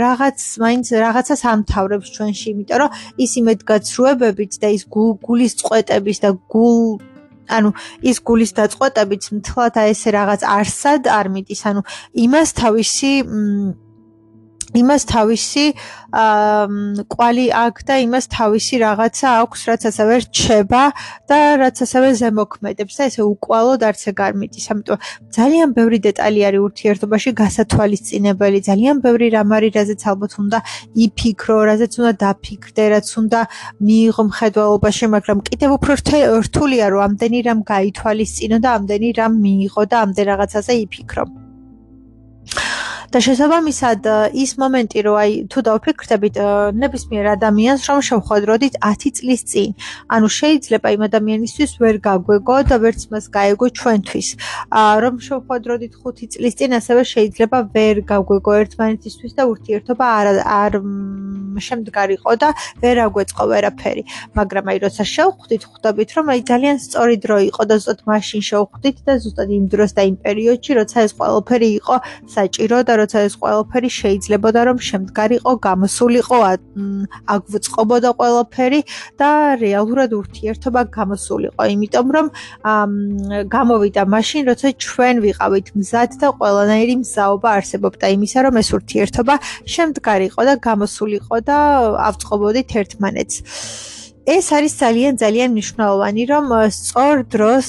რაღაც 0.04 0.40
მაინც 0.64 0.86
რაღაცას 0.92 1.42
ამთავრებს 1.54 2.08
ჩვენში, 2.16 2.48
იმიტომ 2.52 2.78
რომ 2.84 2.90
ის 3.24 3.32
იმედგაცრუებებით 3.42 4.54
და 4.60 4.68
ის 4.76 4.84
გულის 4.92 5.54
წყვეტების 5.64 6.18
და 6.24 6.30
გულ 6.52 7.00
ანუ 7.48 7.72
ის 8.04 8.18
გულის 8.28 8.52
დაწყვეტებით 8.60 9.24
მთლად 9.40 9.80
აი 9.80 9.96
ესე 9.96 10.10
რაღაც 10.20 10.42
არსად 10.44 11.08
არ 11.08 11.28
მიდის, 11.32 11.62
ანუ 11.72 11.82
იმას 12.28 12.50
თავისი 12.60 13.12
მ 13.24 13.87
იმას 14.82 15.04
თავისი 15.12 15.66
კვალი 17.14 17.46
აქვს 17.52 17.84
და 17.88 17.96
იმას 18.06 18.26
თავისი 18.32 18.76
რაღაცა 18.86 19.28
აქვს, 19.44 19.60
რაც 19.70 19.82
ასევე 19.90 20.14
რჩება 20.24 20.84
და 21.30 21.38
რაც 21.62 21.78
ასევე 21.86 22.08
ზემოქმედებს 22.22 22.94
და 22.98 23.04
ესე 23.10 23.22
უკვალოდ 23.28 23.82
არც 23.90 24.02
ეგარ 24.12 24.32
მიდის. 24.40 24.66
ამიტომ 24.72 24.98
ძალიან 25.38 25.68
ბევრი 25.78 25.98
დეტალი 26.08 26.40
არის 26.48 26.62
ურთიერთობაში 26.68 27.30
გასათვალისწინებელი, 27.42 28.60
ძალიან 28.70 28.96
ბევრი 29.06 29.28
რამ 29.36 29.50
არის, 29.58 29.72
რაზეც 29.78 30.02
ალბათ 30.12 30.34
უნდა 30.42 30.60
იფიქრო, 31.06 31.58
რაზეც 31.70 31.94
უნდა 32.00 32.14
დაფიქრდე, 32.24 32.84
რაც 32.96 33.08
უნდა 33.22 33.40
მიიღო 33.88 34.24
მხედველობაში, 34.32 35.06
მაგრამ 35.16 35.38
კიდევ 35.48 35.70
უფრო 35.78 35.92
რთულია 36.48 36.86
რომ 36.94 37.02
ამდენი 37.08 37.40
რამ 37.48 37.60
გაითვალისწინო 37.74 38.58
და 38.64 38.70
ამდენი 38.78 39.10
რამ 39.20 39.34
მიიღო 39.44 39.84
და 39.92 39.96
ამდენ 40.06 40.26
რაღაცაზე 40.32 40.74
იფიქრო. 40.86 41.24
და 43.08 43.22
შესაბამისად 43.24 44.08
ის 44.36 44.52
მომენტი 44.60 45.00
რომ 45.08 45.16
აი 45.22 45.32
თუ 45.48 45.62
დავფიქრდებით 45.68 46.36
ნებისმიერ 46.76 47.26
ადამიანს 47.38 47.82
რომ 47.88 48.00
შევხვედროდით 48.08 48.76
10 48.84 49.16
წლის 49.18 49.42
წინ. 49.48 49.70
ანუ 50.12 50.28
შეიძლება 50.28 50.88
იმ 50.96 51.02
ადამიანისთვის 51.08 51.72
ვერ 51.80 51.96
გაგვეგო 52.04 52.58
და 52.68 52.76
ვერც 52.84 53.02
მას 53.12 53.26
გაეგო 53.32 53.68
ჩვენთვის. 53.80 54.28
რომ 55.04 55.16
შევხვედროდით 55.28 55.94
5 56.04 56.28
წლის 56.36 56.54
წინ 56.60 56.72
ასევე 56.80 57.02
შეიძლება 57.14 57.58
ვერ 57.72 57.96
გაგვეგო 58.12 58.52
ერთმანეთისთვის 58.62 59.32
და 59.40 59.44
ურთიერთობა 59.56 60.06
არ 60.20 60.28
არ 60.44 60.74
შემდგარიყო 61.58 62.34
და 62.44 62.50
ვერ 62.84 62.98
აგვეწყო 63.08 63.44
ვერაფერი. 63.52 64.04
მაგრამ 64.36 64.66
აი 64.68 64.78
როცა 64.84 65.04
შევხვდით 65.16 65.64
ხვდებით 65.64 66.10
რომ 66.18 66.26
აი 66.34 66.42
ძალიან 66.52 66.78
სწორი 66.84 67.16
დრო 67.24 67.38
იყო 67.50 67.64
და 67.72 67.76
ზუსტად 67.80 68.00
მაშინ 68.04 68.42
შევხვდით 68.50 68.98
და 69.08 69.14
ზუსტად 69.24 69.50
იმ 69.58 69.64
დროს 69.72 69.92
და 69.98 70.02
იმ 70.12 70.16
პერიოდში 70.28 70.72
როცა 70.80 70.98
ეს 71.08 71.14
ყველაფერი 71.18 71.70
იყო 71.80 71.96
საჭირო 72.36 72.78
და 72.84 72.97
როცა 73.00 73.18
ეს 73.28 73.34
ყველაფერი 73.42 73.90
შეიძლებოდა 73.98 74.62
რომ 74.68 74.78
შემდგარიყო, 74.90 75.52
გამოსულიყო, 75.68 76.38
აგვწყობოდა 77.36 78.10
ყველაფერი 78.20 78.82
და 79.20 79.30
რეალურად 79.64 80.12
ურთიერთობა 80.22 80.82
გამოსულიყო, 80.98 81.62
იმიტომ 81.74 82.08
რომ 82.18 82.28
გამოვიდა 83.58 84.04
მაშინ, 84.14 84.42
როცა 84.52 84.68
ჩვენ 84.88 85.16
ვიყავით 85.26 85.68
მზად 85.80 86.12
და 86.22 86.28
ყველანაირი 86.40 86.96
მზაობა 87.04 87.50
არსებობდა 87.58 88.06
იმისა, 88.16 88.40
რომ 88.48 88.56
ეს 88.62 88.70
ურთიერთობა 88.78 89.36
შემდგარიყო 89.74 90.42
და 90.50 90.54
გამოსულიყო 90.68 91.38
და 91.50 91.58
ავწყობოდით 92.10 92.70
ერთმანეთს. 92.82 93.38
ეს 94.28 94.48
არის 94.52 94.74
ძალიან 94.84 95.14
ძალიან 95.24 95.50
მნიშვნელოვანი, 95.56 96.24
რომ 96.32 96.46
სწორ 96.78 97.16
დროს 97.32 97.68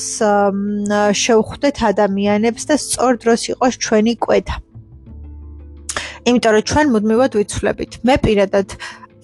შევხვდეთ 1.22 1.76
ადამიანებს 1.90 2.62
და 2.66 2.74
სწორ 2.82 3.12
დროს 3.22 3.40
იყოს 3.54 3.74
ჩვენი 3.78 4.14
კვეთა. 4.18 4.56
იმიტომ 6.28 6.52
რომ 6.56 6.64
ჩვენ 6.70 6.86
მუდმივად 6.94 7.32
ვიცვლებით. 7.38 7.92
მე 8.06 8.14
პირადად 8.24 8.68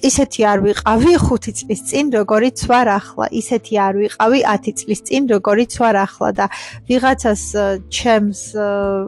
ისეთი 0.02 0.42
არ 0.44 0.58
ვიყავი 0.64 1.12
5 1.22 1.52
წლის 1.54 1.80
წინ, 1.88 2.10
როგორიც 2.18 2.58
ვარ 2.68 2.88
ახლა. 2.98 3.26
ისეთი 3.30 3.74
არ 3.78 3.94
ვიყავი 4.02 4.40
10 4.42 4.74
წლის 4.80 5.00
წინ, 5.06 5.22
როგორიც 5.30 5.72
ვარ 5.80 5.96
ახლა 5.96 6.28
და 6.34 6.46
ვიღაცას 6.90 7.42
ჩემს 7.88 8.40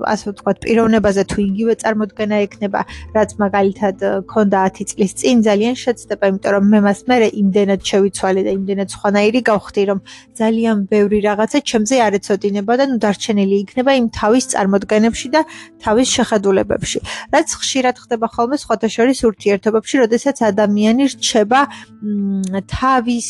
ასე 0.07 0.25
ვთქვათ, 0.31 0.57
პიროვნებაზე 0.65 1.23
თუ 1.27 1.39
იგივე 1.51 1.75
წარმოქმნა 1.83 2.37
ექნება, 2.47 2.81
რაც 3.17 3.31
მაგალითად 3.43 3.97
ქონდა 4.31 4.61
10 4.79 4.87
წლის 4.95 5.13
წინ, 5.21 5.37
ძალიან 5.49 5.75
შეცდება, 5.75 6.25
იმიტომ 6.31 6.53
რომ 6.57 6.65
მე 6.73 6.81
მას 6.87 7.01
მე 7.11 7.17
იმდენად 7.43 7.81
შევიცვალე 7.91 8.41
და 8.47 8.51
იმდენად 8.57 8.89
სხვანაირი 8.95 9.41
გავხდი, 9.51 9.83
რომ 9.91 9.99
ძალიან 10.41 10.77
ბევრი 10.93 11.19
რაღაცა 11.29 11.59
ჩემზე 11.71 11.97
არ 12.07 12.13
ეცოდინება 12.19 12.73
და 12.81 12.85
ნუ 12.91 12.97
დარჩენილი 13.05 13.57
იქნება 13.65 13.91
იმ 14.01 14.07
თავის 14.17 14.45
წარმოქმნებში 14.55 15.29
და 15.35 15.41
თავის 15.83 16.09
შეხედულებებში. 16.17 16.99
რაც 17.35 17.49
ხშირად 17.61 17.97
ხდება 18.03 18.27
ხოლმე 18.35 18.57
სხვათა 18.63 18.89
შორის 18.97 19.19
ურთიერთობებში, 19.29 19.95
როდესაც 20.05 20.37
ადამიანი 20.51 20.76
ადამიანი 20.77 21.05
რჩება 21.09 21.61
თავის 22.69 23.29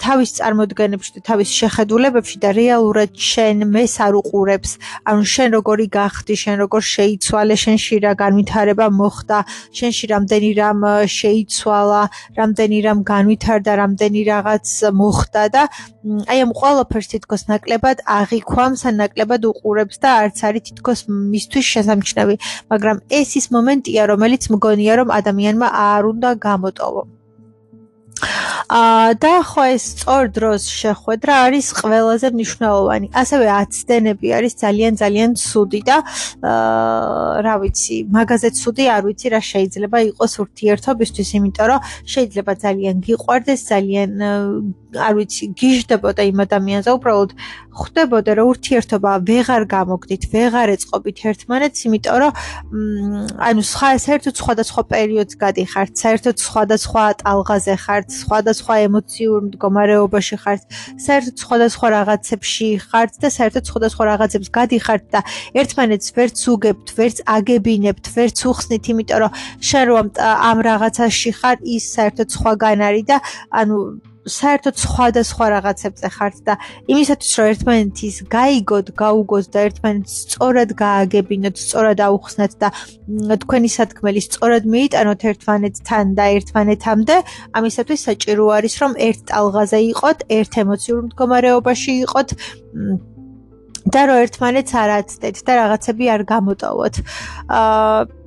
თავის 0.00 0.30
წარმოდგენებში 0.40 1.10
და 1.16 1.20
თავის 1.28 1.50
შეხედულებებში 1.52 2.36
და 2.40 2.50
რეალურად 2.56 3.12
შენ 3.12 3.68
მეს 3.68 3.94
არ 4.00 4.16
უყურებს. 4.18 4.70
ანუ 5.04 5.22
შენ 5.28 5.48
როგორი 5.60 5.86
გახდი, 5.92 6.34
შენ 6.42 6.56
როგორ 6.64 6.82
შეიცვალე, 6.88 7.54
შენში 7.64 7.96
რა 8.02 8.12
განვითარება 8.16 8.86
მოხდა, 8.88 9.38
შენში 9.76 10.04
რამდენი 10.14 10.50
რამ 10.58 10.80
შეიცვალა, 11.18 12.02
რამდენი 12.40 12.78
რამ 12.88 13.00
განვითარდა, 13.04 13.72
რამდენი 13.82 14.20
რაღაც 14.32 14.66
მოხდა 14.88 15.42
და 15.52 15.62
აი 16.08 16.38
ამ 16.40 16.52
ყველაფერს 16.56 17.08
თითქოს 17.12 17.42
ნაკლებად 17.52 18.00
აღიქვამს, 18.08 18.80
ან 18.88 18.94
ნაკლებად 19.02 19.42
უყურებს 19.44 20.00
და 20.00 20.08
არც 20.24 20.38
არის 20.48 20.62
თითქოს 20.72 21.00
მისთვის 21.12 21.66
შესამჩნევი, 21.74 22.34
მაგრამ 22.72 22.96
ეს 23.12 23.28
ის 23.36 23.46
მომენტია, 23.52 24.02
რომელიც 24.08 24.42
მგონია 24.48 24.92
რომ 25.04 25.08
ადამიანმა 25.18 25.68
არ 25.68 26.02
უნდა 26.08 26.30
გამოტოვო. 26.46 27.02
აა 28.68 29.14
და 29.22 29.34
ხო 29.48 29.62
ეს 29.72 29.84
სწორ 29.94 30.24
დროს 30.36 30.62
შეხვედრა 30.68 31.34
არის 31.46 31.66
ყველაზე 31.78 32.28
მნიშვნელოვანი. 32.36 33.06
ასევე 33.22 33.46
აცდენები 33.62 34.28
არის 34.38 34.54
ძალიან 34.64 34.92
ძალიან 35.02 35.30
ცუდი 35.40 35.80
და 35.88 35.96
აა 36.52 37.40
რა 37.46 37.54
ვიცი, 37.62 37.96
მაგაზე 38.16 38.48
ცუდი 38.60 38.84
არ 38.94 39.02
ვიცი 39.06 39.26
რა 39.34 39.40
შეიძლება 39.52 39.98
იყოს 40.10 40.32
ურთიერთობისთვის, 40.44 41.28
იმიტომ 41.38 41.66
რომ 41.70 41.80
შეიძლება 42.12 42.52
ძალიან 42.64 42.96
გიყვარდეს, 43.06 43.60
ძალიან 43.72 44.10
არ 45.06 45.12
ვიცი, 45.18 45.44
გიждდებოდა 45.60 46.22
იმ 46.30 46.38
ადამიანზე, 46.46 46.90
უბრალოდ 46.98 47.30
ხვდებოდა 47.78 48.32
რომ 48.38 48.46
ურთიერთობა 48.52 49.12
ვეღარ 49.28 49.62
გამოგდით, 49.70 50.22
ვეღარ 50.32 50.68
ეწყობით 50.74 51.18
ერთმანეთს, 51.30 51.80
იმიტომ 51.88 52.16
რომ 52.22 52.32
ანუ 53.48 53.62
სხვა 53.70 53.88
საერთოდ 54.04 54.34
სხვადასხვა 54.42 54.82
პერიოდს 54.92 55.34
გადიხართ, 55.44 55.92
საერთოდ 56.02 56.36
სხვადასხვა 56.42 57.02
ტალღაზე 57.22 57.74
ხართ, 57.84 58.06
სხვადასხვა 58.18 58.74
ემოციურ 58.88 59.38
მდგომარეობაში 59.48 60.36
ხართ, 60.42 60.62
საერთოდ 61.06 61.36
სხვადასხვა 61.44 61.86
რაღაცებში 61.98 62.68
ხართ 62.88 63.12
და 63.22 63.28
საერთოდ 63.38 63.64
სხვადასხვა 63.70 64.02
რაღაცებს 64.10 64.48
გადიხართ 64.58 65.02
და 65.14 65.20
ერთმანეთს 65.62 66.08
ვერც 66.18 66.38
უგებთ, 66.52 66.86
ვერც 66.98 67.16
აგებინებთ, 67.38 68.04
ვერც 68.16 68.38
უხსნით, 68.50 68.84
იმიტომ 68.92 69.18
რომ 69.22 69.32
შენ 69.68 69.84
რომ 69.92 70.06
ამ 70.18 70.58
რაღაცაში 70.68 71.30
ხარ, 71.38 71.56
ის 71.62 71.84
საერთოდ 71.94 72.28
სხვაგან 72.34 72.78
არის 72.88 73.04
და 73.08 73.16
ანუ 73.54 73.78
საერთოდ 74.32 74.76
სხვადასხვა 74.78 75.46
რაღაცებზე 75.54 76.08
ხართ 76.14 76.36
და 76.48 76.54
იმისათვის 76.92 77.32
რომ 77.38 77.46
ერთმანეთის 77.52 78.16
გაიგოთ, 78.34 78.86
გაუგოთ 79.02 79.46
და 79.54 79.58
ერთმანეთს 79.68 80.14
სწორად 80.24 80.70
გააგებინოთ, 80.82 81.56
სწორად 81.64 81.98
აუხსნათ 82.08 82.52
და 82.62 82.68
თქვენი 83.42 83.70
სათქმელი 83.76 84.20
სწორად 84.28 84.64
მიიტანოთ 84.74 85.20
ერთმანეთთან 85.32 86.06
და 86.18 86.24
ერთმანეთამდე, 86.38 87.16
ამისათვის 87.58 88.00
საჭირო 88.08 88.44
არის 88.58 88.74
რომ 88.82 88.92
ერთ 89.08 89.20
ტალღაზე 89.32 89.78
იყოთ, 89.92 90.18
ერთ 90.38 90.52
ემოციურ 90.64 91.00
მდგომარეობაში 91.08 91.92
იყოთ 92.04 92.28
და 93.88 94.00
რომ 94.08 94.16
ერთმანეთს 94.24 94.72
არ 94.76 94.90
აცდეთ 95.00 95.36
და 95.48 95.52
რაღაცები 95.62 96.04
არ 96.12 96.22
გამოტოვოთ. 96.28 96.94
აა 97.48 98.17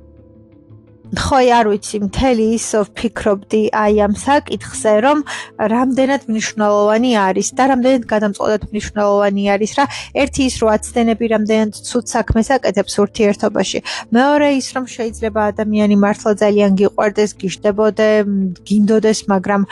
ხო, 1.12 1.38
არ 1.52 1.68
ვიცი, 1.68 1.98
მთელი 2.08 2.44
ის 2.56 2.66
ვფიქრობდი 2.72 3.60
აი 3.76 3.94
ამ 4.00 4.14
საკითხზე, 4.16 4.92
რომ 5.04 5.18
რამდენად 5.60 6.22
მნიშვნელოვანი 6.24 7.10
არის 7.20 7.48
და 7.52 7.64
რამდენად 7.68 8.04
გადამწყვეტად 8.08 8.62
მნიშვნელოვანი 8.72 9.42
არის 9.52 9.72
რა. 9.76 9.84
ერთი 10.16 10.42
ის, 10.48 10.54
რომ 10.60 10.68
აცდენები 10.72 11.24
რამდენად 11.36 11.72
ცუდ 11.84 12.04
საქმეს 12.16 12.48
აკეთებს 12.56 12.94
ურთიერთობაში. 13.04 13.78
მეორე 14.16 14.48
ის, 14.56 14.66
რომ 14.72 14.84
შეიძლება 14.88 15.40
ადამიანი 15.52 15.96
მართლა 16.00 16.32
ძალიან 16.44 16.70
გიყვარდეს, 16.80 17.30
გიშდებოდე, 17.42 18.08
გინდოდეს, 18.64 19.18
მაგრამ 19.28 19.62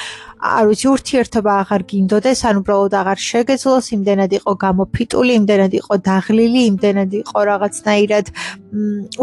არ 0.40 0.64
ვიცი, 0.68 0.86
ურთიერთობა 0.92 1.52
აღარ 1.62 1.82
გინდოდეს, 1.88 2.40
ან 2.48 2.54
უბრალოდ 2.60 2.92
აღარ 3.00 3.18
შეგეძლოს, 3.30 3.86
იმდენად 3.96 4.30
იყო 4.44 4.52
გამოფიტული, 4.66 5.32
იმდენად 5.40 5.72
იყო 5.80 5.94
დაღლილი, 6.04 6.60
იმდენად 6.68 7.10
იყო 7.24 7.38
რაღაცნაირად 7.48 8.26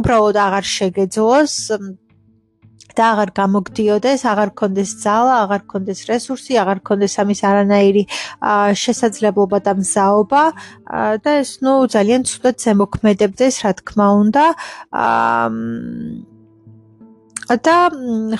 უბრალოდ 0.01 0.35
აღარ 0.45 0.65
შეგეძლოს. 0.77 1.53
და 2.97 3.03
აღარ 3.13 3.29
გამოგდიოდეს, 3.39 4.21
აღარ 4.31 4.49
კონდეს 4.59 4.91
ძალა, 5.03 5.35
აღარ 5.45 5.61
კონდეს 5.71 5.99
რესურსი, 6.09 6.57
აღარ 6.63 6.79
კონდეს 6.87 7.13
ამის 7.21 7.41
არანაირი 7.49 8.03
შესაძლებლობა 8.83 9.57
და 9.67 9.73
მზაობა 9.81 10.43
და 11.23 11.31
ეს 11.41 11.51
ნუ 11.63 11.73
ძალიან 11.95 12.21
ცუდად 12.29 12.55
ზემოქმედებდეს, 12.65 13.55
რა 13.65 13.71
თქმა 13.81 14.07
უნდა. 14.21 14.45
აა 15.03 16.35
და 17.55 17.75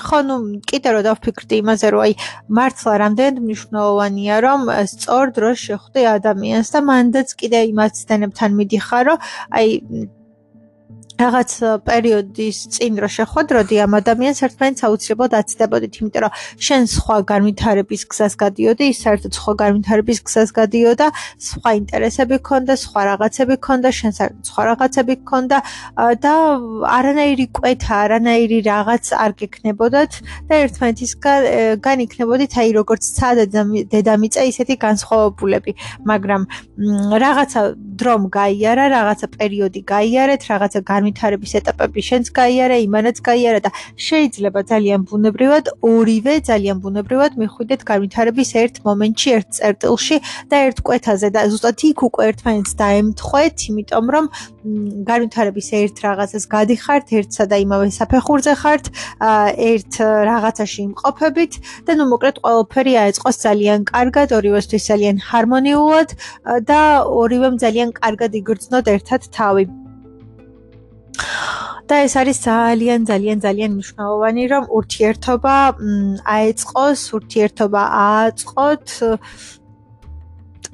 ხო 0.04 0.18
ნუ 0.28 0.36
კიდე 0.68 0.88
რომ 0.92 1.02
დავფიქრდი 1.08 1.56
იმაზე 1.64 1.88
რომ 1.96 2.00
აი 2.04 2.12
მართლა 2.52 2.92
რამდენად 3.02 3.36
მნიშვნელოვანია 3.40 4.36
რომ 4.44 4.60
სწორ 4.92 5.24
დროს 5.32 5.56
შეხვდე 5.64 6.00
ადამიანს 6.12 6.68
და 6.76 6.80
მანდაც 6.84 7.28
კიდე 7.40 7.60
იმას 7.72 8.04
დენებთან 8.04 8.50
მიდიხარ 8.60 9.04
რომ 9.08 9.18
აი 9.48 9.68
რაღაც 11.18 11.50
პერიოდის 11.82 12.58
წინ 12.78 12.98
რო 13.02 13.08
შეხვედროდი 13.10 13.76
ამ 13.82 13.92
ადამიანს 13.98 14.38
ერთმანეთს 14.46 14.84
აუცილებლად 14.86 15.32
აცდებოდით, 15.38 15.92
იმიტომ 15.98 16.22
რომ 16.24 16.32
შენ 16.66 16.82
სხვა 16.94 17.16
განვითარების 17.32 18.02
გზას 18.12 18.34
გადიოდი, 18.42 18.84
ის 18.92 18.98
საერთოდ 19.02 19.32
სხვა 19.38 19.52
განვითარების 19.62 20.18
გზას 20.28 20.50
გადიოდა, 20.58 21.06
სხვა 21.48 21.70
ინტერესები 21.80 22.36
ქონდა, 22.48 22.74
სხვა 22.84 23.00
რაღაცები 23.10 23.54
ქონდა, 23.66 23.88
შენ 23.98 24.12
საერთოდ 24.18 24.44
სხვა 24.50 24.62
რაღაცები 24.70 25.14
ქონდა 25.30 25.58
და 26.22 26.34
არანაირი 26.98 27.46
კვეთა, 27.58 27.94
არანაირი 28.04 28.58
რაღაც 28.70 29.04
არ 29.24 29.30
გექნებოდათ 29.42 30.12
და 30.46 30.54
ერთმანეთისგან 30.62 31.98
იქნებოდით 32.06 32.52
აი 32.62 32.70
როგორც 32.78 33.02
ცა 33.18 33.28
დედამიწა 33.90 34.42
ისეთი 34.54 34.74
განსხვავებულები, 34.86 35.72
მაგრამ 36.10 36.42
რაღაცა 37.26 37.60
დრომ 37.98 38.22
გაიარა, 38.38 38.84
რაღაცა 38.94 39.26
პერიოდი 39.34 39.80
გაიარეთ, 39.82 40.42
რაღაცა 40.52 40.80
გან 40.86 41.04
განვითარების 41.08 41.52
ეტაპები 41.58 42.00
შენც 42.04 42.26
გაიარა, 42.36 42.76
იმანაც 42.84 43.16
გაიარა 43.24 43.60
და 43.64 43.70
შეიძლება 43.96 44.60
ძალიან 44.68 45.00
ბუნებრივად 45.08 45.64
ორივე 45.88 46.34
ძალიან 46.48 46.76
ბუნებრივად 46.84 47.32
მიხვიდეთ 47.40 47.80
განვითარების 47.88 48.50
ერთ 48.62 48.74
მომენტში, 48.84 49.28
ერთ 49.38 49.48
წერტილში 49.58 50.16
და 50.52 50.56
ერთ 50.68 50.78
კვეთაზე 50.84 51.28
და 51.32 51.40
ზუსტად 51.48 51.78
იქ 51.88 51.98
უკვე 52.08 52.22
ერთმანეთს 52.28 52.72
დაემთხვეთ, 52.82 53.56
იმიტომ 53.68 54.06
რომ 54.14 54.24
განვითარების 55.08 55.68
ერთ 55.80 55.96
რაღაცას 56.04 56.44
გადიხართ, 56.52 57.06
ერთსა 57.18 57.44
და 57.48 57.56
იმავე 57.64 57.88
საფეხურზე 57.98 58.52
ხართ, 58.60 58.84
ერთ 59.72 59.92
რაღაცაში 60.28 60.80
იმყოფებით 60.88 61.52
და 61.88 61.92
ნუ 61.96 62.04
მოკლედ 62.12 62.36
ყველაფერი 62.44 62.92
აეწყოს 63.02 63.36
ძალიან 63.48 63.80
კარგად, 63.88 64.28
ორივესთვის 64.38 64.84
ძალიან 64.92 65.16
ჰარმონიულად 65.24 66.08
და 66.68 66.80
ორივემ 67.08 67.56
ძალიან 67.64 67.88
კარგად 67.96 68.30
იგრძნოთ 68.40 68.84
ერთად 68.96 69.22
თავი. 69.32 69.87
და 71.88 71.96
ეს 72.06 72.14
არის 72.20 72.38
ძალიან 72.44 73.00
ძალიან 73.10 73.38
ძალიან 73.46 73.70
მნიშვნელოვანი 73.76 74.44
რომ 74.52 74.64
ურთიერთობა 74.78 75.56
აეწყოს, 76.36 77.00
ურთიერთობა 77.18 77.82
ააწყოთ 78.04 78.86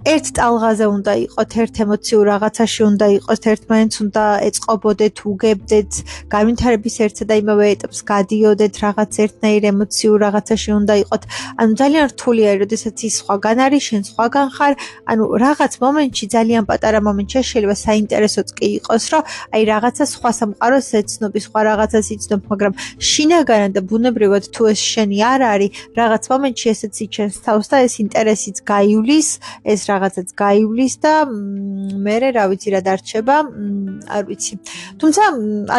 ერთ 0.05 0.27
ტალღაზე 0.37 0.87
უნდა 0.95 1.13
იყოთ, 1.25 1.53
ერთ 1.65 1.75
ემოციურ 1.85 2.25
რაღაცაში 2.29 2.83
უნდა 2.85 3.07
იყოთ, 3.17 3.43
ერთმანეთს 3.53 3.97
უნდა 4.05 4.25
ეწყობოდეთ, 4.49 5.17
უგებდეთ, 5.31 5.93
განვითარების 6.35 6.97
ერთსა 7.05 7.25
და 7.31 7.35
იმავე 7.41 7.65
ეტაპს 7.75 8.01
გადიოდეთ, 8.13 8.75
რაღაც 8.85 9.13
ერთნაირ 9.25 9.63
ემოციურ 9.73 10.17
რაღაცაში 10.27 10.71
უნდა 10.81 10.95
იყოთ. 11.05 11.23
ანუ 11.61 11.73
ძალიან 11.81 12.05
რთულია, 12.13 12.51
როდესაც 12.63 12.97
ის 13.09 13.15
სხვაგან 13.25 13.57
არის, 13.65 13.83
შენ 13.89 14.03
სხვაგან 14.11 14.47
ხარ, 14.57 14.73
ანუ 15.09 15.25
რაღაც 15.45 15.73
მომენტში, 15.85 16.25
ძალიან 16.37 16.63
პატარა 16.69 17.01
მომენტში 17.09 17.37
შეიძლება 17.49 17.77
საინტერესოც 17.87 18.49
კი 18.61 18.67
იყოს, 18.79 19.05
რომ 19.13 19.23
აი 19.57 19.63
რაღაცა 19.73 20.05
სხვა 20.15 20.31
სამყაროს 20.41 20.89
ეცნობი, 21.01 21.39
სხვა 21.49 21.61
რაღაცას 21.71 22.07
იცნობ, 22.13 22.41
მაგრამ 22.53 22.73
შინაგანად 23.09 23.73
და 23.73 23.81
ბუნებრივად 23.89 24.45
თუ 24.53 24.63
ეს 24.73 24.81
შენი 24.93 25.19
არ 25.33 25.41
არის, 25.53 25.71
რაღაც 25.97 26.23
მომენტში 26.33 26.67
ესეც 26.75 26.95
იჩენს 27.09 27.35
თავს 27.47 27.67
და 27.73 27.77
ეს 27.89 27.95
ინტერესიც 28.05 28.57
გაივლის, 28.69 29.29
ეს 29.65 29.81
რაღაცაც 29.95 30.29
გაივლის 30.43 30.95
და 31.05 31.15
მე 32.05 32.17
რა 32.35 32.45
ვიცი 32.51 32.69
რა 32.75 32.81
დარჩება, 32.85 33.37
არ 34.17 34.23
ვიცი. 34.29 34.55
თუმცა 35.01 35.23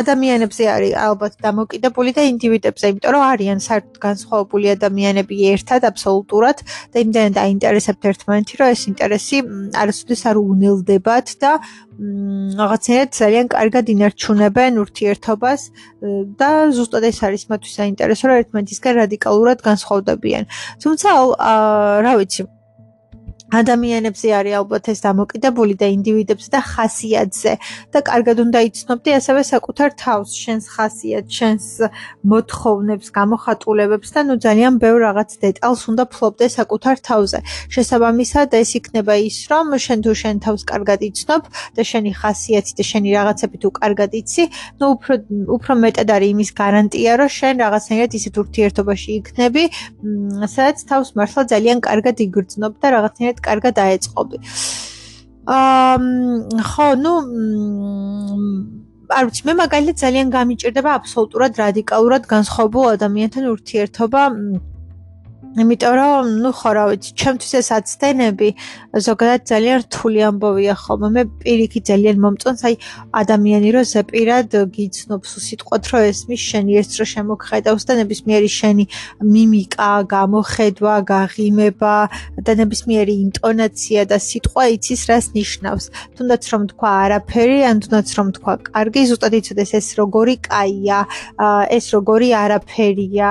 ადამიანებზე 0.02 0.64
არის 0.76 0.94
ალბათ 1.08 1.34
დამოკიდებული 1.46 2.12
და 2.18 2.22
ინდივიდებზე, 2.32 2.86
იმიტომ 2.92 3.12
რომ 3.16 3.24
არიან 3.34 3.60
საერთოდ 3.68 3.98
განსხვავებული 4.06 4.66
ადამიანები 4.76 5.36
ერთად 5.54 5.82
აბსოლუტურად 5.92 6.58
და 6.94 6.98
იმდენად 7.06 7.36
აინტერესებთ 7.46 8.04
ერთმანეთი, 8.12 8.54
რომ 8.60 8.68
ეს 8.76 8.82
ინტერესი 8.92 9.38
არასოდეს 9.82 10.22
არ 10.30 10.36
უნელდებათ 10.42 11.28
და 11.42 11.52
რაღაცნაირად 11.96 13.10
ძალიან 13.16 13.46
კარგად 13.56 13.86
ინარჩუნებენ 13.96 14.74
ურთიერთობას 14.84 15.62
და 16.40 16.50
ზუსტად 16.76 17.04
ეს 17.08 17.20
არის 17.24 17.44
მათთვის 17.52 17.78
საინტერესო, 17.80 18.24
რომ 18.28 18.40
ერთმანეთისგან 18.44 18.94
რადიკალურად 19.02 19.60
განსხვავდებიან. 19.70 20.44
თუმცა 20.84 21.10
რა 22.04 22.14
ვიცი, 22.20 22.42
ადამიანებზე 23.62 24.28
არის 24.40 24.54
ალბათ 24.60 24.86
ეს 24.94 25.00
დამოკიდებული 25.08 25.74
და 25.82 25.88
ინდივიდებზე 25.96 26.50
და 26.56 26.62
ხასიათზე 26.72 27.54
და 27.94 28.00
კარგად 28.10 28.38
უნდა 28.46 28.60
იცნობდი 28.70 29.10
ასევე 29.20 29.42
საკუთარ 29.54 29.90
თავს, 30.04 30.30
შენს 30.44 30.66
ხასიათს, 30.76 31.32
შენს 31.40 31.66
მოთხოვნებს, 32.32 33.08
გამოხატულებებს 33.20 34.10
და 34.16 34.22
ნუ 34.28 34.36
ძალიან 34.46 34.74
ბევრ 34.84 35.00
რაღაც 35.08 35.30
დეტალს 35.46 35.82
უნდა 35.92 36.04
ფლობდე 36.14 36.46
საკუთარ 36.58 36.96
თავზე. 37.08 37.40
შესაბამისად 37.74 38.50
ეს 38.62 38.70
იქნება 38.80 39.14
ის, 39.28 39.38
რომ 39.52 39.66
შენ 39.86 40.00
თუ 40.06 40.12
შენ 40.22 40.36
თავს 40.46 40.62
კარგად 40.72 41.00
იცნობ 41.10 41.42
და 41.76 41.82
შენი 41.92 42.12
ხასიათი 42.20 42.74
და 42.78 42.84
შენი 42.92 43.10
რაღაცები 43.18 43.58
თუ 43.64 43.70
კარგად 43.80 44.12
იცი, 44.22 44.44
ნუ 44.80 44.86
უფრო 44.96 45.14
უფრო 45.56 45.74
მეტად 45.84 46.10
არის 46.16 46.30
იმის 46.36 46.50
გარანტია, 46.60 47.12
რომ 47.20 47.30
შენ 47.40 47.54
რაღაცნაირად 47.64 48.12
ისეთ 48.20 48.36
ურთიერთობაში 48.42 49.10
იქნები, 49.20 49.64
სადაც 50.56 50.78
თავს 50.90 51.10
მართლა 51.18 51.42
ძალიან 51.54 51.78
კარგად 51.88 52.16
იგრძნობ 52.26 52.74
და 52.82 52.88
რაღაცნაირად 52.96 53.40
კარგად 53.48 53.76
აეწყობი. 53.86 54.38
აა 55.46 55.96
ხო, 56.70 56.88
ну 57.06 57.12
არ 59.14 59.28
ვიცი, 59.30 59.42
მე 59.46 59.54
მაგალითად 59.62 59.98
ძალიან 60.02 60.28
გამიჭირდება 60.34 60.92
აბსოლუტურად 61.00 61.60
რადიკალურად 61.62 62.24
განსხვავებულ 62.26 62.86
ადამიანთან 62.98 63.44
ურთიერთობა. 63.54 64.22
იმიტომ 65.56 65.94
რომ, 65.96 66.24
ну, 66.44 66.50
ხო 66.52 66.70
რა 66.76 66.84
ვიცი, 66.92 67.10
ჩემთვის 67.16 67.52
ეს 67.60 67.70
აცდენები 67.80 68.50
ზოგადად 68.92 69.42
ძალიან 69.48 69.78
რთული 69.88 70.20
ამბავია 70.30 70.76
ხოლმე. 70.76 71.08
მე 71.16 71.24
პირიქით 71.44 71.84
ძალიან 71.92 72.18
მომწონს, 72.20 72.62
აი, 72.68 72.76
ადამიანი 73.22 73.70
რო 73.72 73.82
ზეპირად 73.88 74.50
გიცნობს 74.76 75.30
უსიტყვოდ, 75.40 75.82
რომ 75.92 76.02
ესმის 76.12 76.42
შენი 76.50 76.72
ერთს 76.80 76.96
რო 77.00 77.06
შემოგხედავს 77.16 77.84
და 77.88 77.94
ნებისმიერი 78.02 78.50
შენი 78.60 78.86
მიმიკა, 79.36 79.92
გამოხედვა, 80.16 80.96
გაღიმება 81.16 81.96
და 82.46 82.52
ნებისმიერი 82.60 83.14
ინტონაცია 83.26 84.02
და 84.12 84.18
სიტყვა 84.20 84.64
იცის 84.76 85.02
რას 85.08 85.26
ნიშნავს. 85.40 85.86
თუნდაც 86.20 86.44
რომ 86.52 86.62
თქვა 86.76 86.90
არაფერი, 87.06 87.60
ან 87.70 87.76
თუნდაც 87.84 88.08
რომ 88.18 88.28
თქვა 88.36 88.54
კარგი, 88.76 89.02
ზუსტად 89.08 89.34
იცოდეს 89.40 89.72
ეს 89.80 89.88
როგორი 90.00 90.36
კაია, 90.44 91.00
ეს 91.72 91.86
როგორი 91.96 92.28
არაფერია, 92.44 93.30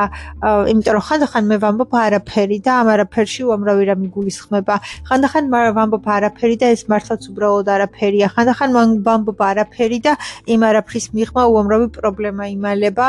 იმიტომ 0.73 0.93
რომ 0.97 1.05
ხანდახან 1.09 1.45
მე 1.53 1.57
ვამბობ 1.65 1.93
არა 2.05 2.14
არაფერი 2.15 2.59
და 2.63 2.73
ამ 2.81 2.89
არაფერში 2.95 3.43
უამრავი 3.51 3.85
რამ 3.91 4.03
იგულისხმება. 4.07 4.75
ხანდახან 5.11 5.45
ვამბობ 5.51 6.07
არაფერი 6.07 6.57
და 6.63 6.67
ეს 6.75 6.83
მართლაც 6.87 7.23
უბრალოდ 7.35 7.67
არაფერია. 7.75 8.27
ხანდახან 8.35 8.71
ვამბობ 9.03 9.41
არაფერი 9.51 9.99
და 10.07 10.13
იმ 10.47 10.61
არაფრის 10.71 11.07
მიღმა 11.17 11.43
უამრავი 11.51 11.89
პრობლემა 11.99 12.45
იმალება 12.55 13.07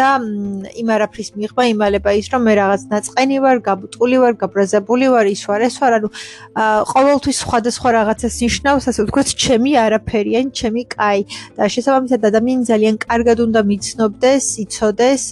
და 0.00 0.08
იმ 0.80 0.88
არაფრის 0.96 1.28
მიღმა 1.36 1.64
იმალება 1.74 2.10
ის, 2.16 2.26
რომ 2.32 2.42
მე 2.48 2.52
რაღაც 2.60 2.82
ნაწყენი 2.94 3.36
ვარ, 3.44 3.56
გაბუტული 3.68 4.16
ვარ, 4.24 4.34
გაბრაზებული 4.40 5.06
ვარ, 5.12 5.26
ის 5.34 5.42
ვარ, 5.44 5.60
ეს 5.68 5.76
ვარ, 5.82 5.92
ანუ 5.98 6.08
ყოველთვის 6.94 7.36
სხვადასხვა 7.44 7.88
რაღაცას 7.98 8.34
ნიშნავს, 8.44 8.84
ასე 8.90 9.00
ვთქვათ, 9.04 9.28
ჩემი 9.44 9.72
არაფერი 9.84 10.32
ან 10.40 10.46
ჩემი 10.54 10.82
კაი. 10.94 11.20
და 11.56 11.68
შესაბამისად 11.68 12.20
ადამიანი 12.30 12.64
ძალიან 12.70 12.96
კარგად 13.04 13.38
უნდა 13.46 13.60
მიცნობდეს, 13.68 14.44
იცოდეს 14.64 15.22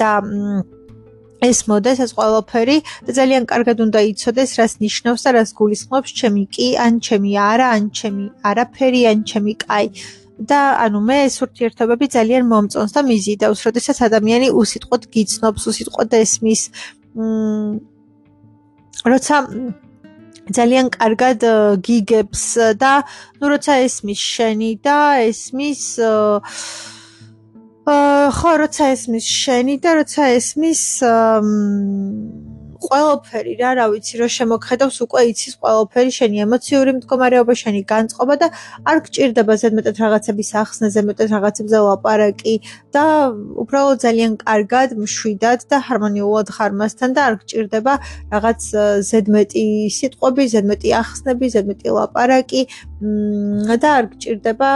და 0.00 0.12
ეს 1.50 1.60
მოდეს 1.70 1.98
ეს 2.04 2.12
ყველაფერი 2.18 2.76
და 3.06 3.10
ძალიან 3.18 3.44
კარგად 3.52 3.76
უნდა 3.86 4.00
იცოდეს 4.10 4.50
რას 4.58 4.72
ნიშნავს 4.84 5.20
და 5.24 5.30
რას 5.36 5.50
გულისხმობს 5.58 6.10
ჩემი 6.20 6.44
კი 6.54 6.68
ან 6.84 6.92
ჩემი 7.06 7.32
არა 7.52 7.66
ან 7.76 7.84
ჩემი 7.98 8.24
არაფერი 8.50 9.00
ან 9.10 9.18
ჩემი 9.30 9.54
კაი. 9.64 9.88
და 10.34 10.60
ანუ 10.82 10.98
მე 11.08 11.16
ეს 11.30 11.36
ურთიერთობები 11.46 12.06
ძალიან 12.10 12.44
მომწონს 12.50 12.92
და 12.96 13.00
მიზიდავს, 13.06 13.60
როდესაც 13.66 13.98
ადამიანი 14.08 14.48
უსიტყვოდ 14.50 15.02
გიცნობს, 15.14 15.62
უსიტყვოდ 15.70 16.08
ესმის 16.22 16.62
მ 17.14 17.78
როცა 19.12 19.36
ძალიან 20.58 20.86
კარგად 20.96 21.38
გიგებს 21.86 22.44
და 22.82 22.92
ნუ 23.38 23.46
როცა 23.54 23.72
ესმის 23.86 24.20
შენი 24.34 24.70
და 24.84 24.98
ესმის 25.28 25.82
აა 26.02 26.93
ხო, 27.84 28.50
როცა 28.64 28.86
ესმის 28.96 29.26
შენი 29.28 29.76
და 29.84 29.90
როცა 30.00 30.32
ესმის 30.40 30.82
ყველაფერი 32.84 33.54
რა, 33.60 33.70
რა 33.76 33.84
ვიცი, 33.92 34.14
რომ 34.20 34.30
შემოგხედავს 34.34 34.96
უკვე 35.04 35.20
იცის 35.32 35.54
ყველაფერი 35.60 36.12
შენი 36.16 36.36
ემოციური 36.44 36.94
მდგომარეობა, 36.96 37.54
შენი 37.60 37.82
განწყობა 37.92 38.34
და 38.40 38.48
არ 38.88 38.98
გჭირდება 39.04 39.52
ზედმეტად 39.62 39.96
რაღაცების 40.04 40.50
ახსნა, 40.64 40.88
ზედმეტად 40.96 41.28
რაღაცებზე 41.34 41.78
ლაპარაკი 41.88 42.54
და 42.96 43.04
უბრალოდ 43.64 43.98
ძალიან 44.04 44.32
კარგად, 44.44 44.88
მშვიდად 45.04 45.60
და 45.68 45.76
ჰარმონიულად 45.88 46.48
ხარ 46.56 46.72
მასთან 46.80 47.10
და 47.16 47.20
არ 47.28 47.34
გჭირდება 47.44 47.94
რაღაც 48.32 48.60
ზედმეტი 49.10 49.66
სიტყვები, 49.98 50.42
ზედმეტი 50.56 50.88
ახსნები, 51.04 51.52
ზედმეტი 51.56 51.88
ლაპარაკი 52.00 52.62
და 53.80 53.88
არ 53.98 54.04
გჭირდება 54.16 54.72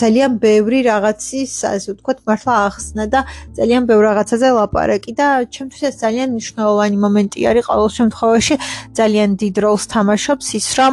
ძალიან 0.00 0.30
ბევრი 0.42 0.78
რაღაცის, 0.86 1.52
ასე 1.74 1.88
ვთქვათ, 1.94 2.18
მართლა 2.28 2.54
ახსნა 2.68 3.04
და 3.12 3.20
ძალიან 3.58 3.82
ბევრ 3.90 4.02
რაღაცაზე 4.08 4.48
ლაპარაკი 4.58 5.12
და 5.18 5.26
ჩემთვის 5.54 5.82
ეს 5.90 5.94
ძალიან 6.04 6.28
მნიშვნელოვანი 6.34 6.96
მომენტი 7.04 7.38
არის 7.50 7.64
ყოველ 7.70 7.90
შემთხვევაში, 7.98 8.54
ძალიან 8.98 9.28
დიდ 9.42 9.54
როლს 9.64 9.84
თამაშობს 9.94 10.46
ის, 10.58 10.66
რომ 10.78 10.92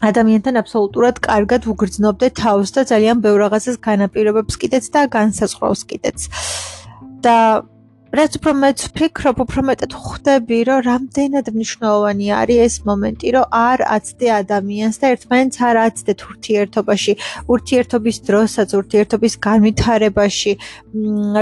ადამიანთან 0.00 0.54
აბსოლუტურად 0.62 1.16
კარგად 1.20 1.62
უგრძნობდე 1.68 2.28
თავს 2.40 2.68
და 2.76 2.80
ძალიან 2.92 3.16
ბევრ 3.24 3.38
რაღაცას 3.44 3.76
განაპირობებს 3.84 4.54
კიდეც 4.60 4.84
და 4.94 5.00
განსაზღვრავს 5.12 5.82
კიდეც. 5.90 6.18
და 7.20 7.62
რაც 8.10 8.36
უფრო 8.40 8.52
მეც 8.58 8.78
ვფიქრობ, 8.90 9.36
უფრო 9.44 9.60
მეტად 9.70 9.92
ხვდები, 9.94 10.58
რომ 10.66 10.78
რამდენად 10.82 11.46
მნიშვნელოვანი 11.54 12.26
არის 12.40 12.58
ეს 12.66 12.74
მომენტი, 12.88 13.28
რომ 13.36 13.44
არ 13.54 13.78
აცდე 13.96 14.28
ადამიანს 14.42 14.96
და 14.98 15.06
ერთმანეთს 15.14 15.58
არ 15.70 15.76
აცდეთ 15.86 16.18
ურთიერთობაში, 16.30 17.12
ურთიერთობის 17.54 18.16
დროსაც, 18.26 18.68
ურთიერთობის 18.80 19.34
განვითარებაში. 19.46 20.52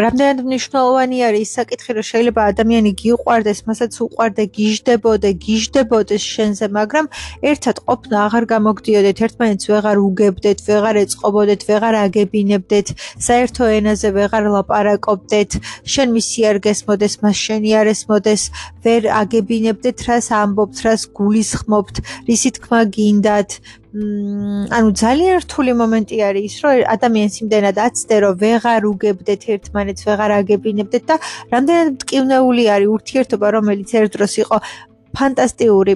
რამდენად 0.05 0.39
მნიშვნელოვანი 0.45 1.19
არის 1.29 1.41
ის 1.49 1.51
საკითხი, 1.57 1.91
რომ 1.97 2.05
შეიძლება 2.13 2.41
ადამიანი 2.53 2.91
გიუყვარდეს, 3.01 3.59
მასაც 3.69 3.93
უყვარდე, 4.05 4.45
გიждებოდე, 4.59 5.31
გიждებოდეს 5.45 6.23
შენზე, 6.35 6.67
მაგრამ 6.79 7.07
ერთად 7.49 7.77
ყოფნა 7.89 8.17
აღარ 8.29 8.45
გამოგდიოდეთ, 8.53 9.17
ერთმანეთს 9.25 9.65
ვეღარ 9.73 9.99
უგებდეთ, 10.05 10.59
ვეღარ 10.69 10.97
ეწყობოდეთ, 11.05 11.61
ვეღარ 11.69 11.95
აგებინებდეთ, 12.05 12.87
საერთო 13.25 13.65
ენაზე 13.79 14.09
ვეღარ 14.19 14.45
ლაპარაკობდეთ. 14.53 15.51
შენ 15.89 16.09
მისი 16.19 16.41
არ 16.51 16.58
ვერ 16.59 16.65
გესმოდეს, 16.67 17.15
მას 17.23 17.37
შენი 17.39 17.71
არ 17.79 17.87
ესმოდეს, 17.95 18.43
ვერ 18.83 19.03
აგებინებდეთ 19.23 19.99
რას 20.09 20.29
ამბობთ, 20.35 20.77
რას 20.87 21.03
გულისხმობთ, 21.15 21.97
რისი 22.27 22.51
თქმა 22.59 22.81
გინდათ. 22.95 23.51
ანუ 24.75 24.89
ძალიან 25.03 25.37
რთული 25.45 25.73
მომენტი 25.79 26.17
არის 26.29 26.45
ის, 26.49 26.57
რომ 26.63 26.73
ადამიანს 26.95 27.35
იმდენად 27.43 27.77
აცდე, 27.87 28.17
რომ 28.25 28.35
ვეღარ 28.43 28.83
უგებდეთ 28.93 29.43
ერთმანეთს, 29.55 30.03
ვეღარ 30.09 30.31
აგებინებდეთ 30.43 31.05
და 31.09 31.17
რამდენად 31.55 31.89
მტკივნეული 31.97 32.65
არის 32.75 32.89
ურთიერთობა, 32.97 33.47
რომელიც 33.57 33.89
ერთ 33.99 34.11
დროს 34.19 34.33
იყო 34.43 34.57
ფანტასტიკური 35.17 35.95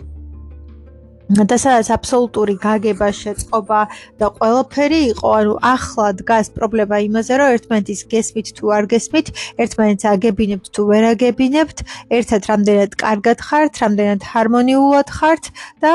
და 1.32 1.56
სადაც 1.56 1.88
აბსოლუტური 1.96 2.58
გაგება 2.60 3.08
შეწყობა 3.16 3.80
და 4.20 4.26
ყველაფერი 4.36 5.00
იყო, 5.16 5.28
ანუ 5.32 5.54
ახლა 5.64 6.08
დგას 6.20 6.46
პრობლემა 6.52 6.96
იმაზე, 7.08 7.32
რომ 7.40 7.48
ერთმანეთის 7.56 8.00
გესმით 8.12 8.48
თუ 8.58 8.64
არ 8.76 8.84
გესმით, 8.92 9.26
ერთმანეთს 9.64 10.04
აგებინებთ 10.12 10.66
თუ 10.76 10.82
ვერ 10.92 11.04
აგებინებთ, 11.12 11.78
ერთად 12.12 12.42
რამდენად 12.52 12.92
კარგად 13.00 13.38
ხართ, 13.48 13.72
რამდენად 13.80 14.20
ჰარმონიულად 14.28 15.08
ხართ 15.08 15.44
და 15.80 15.92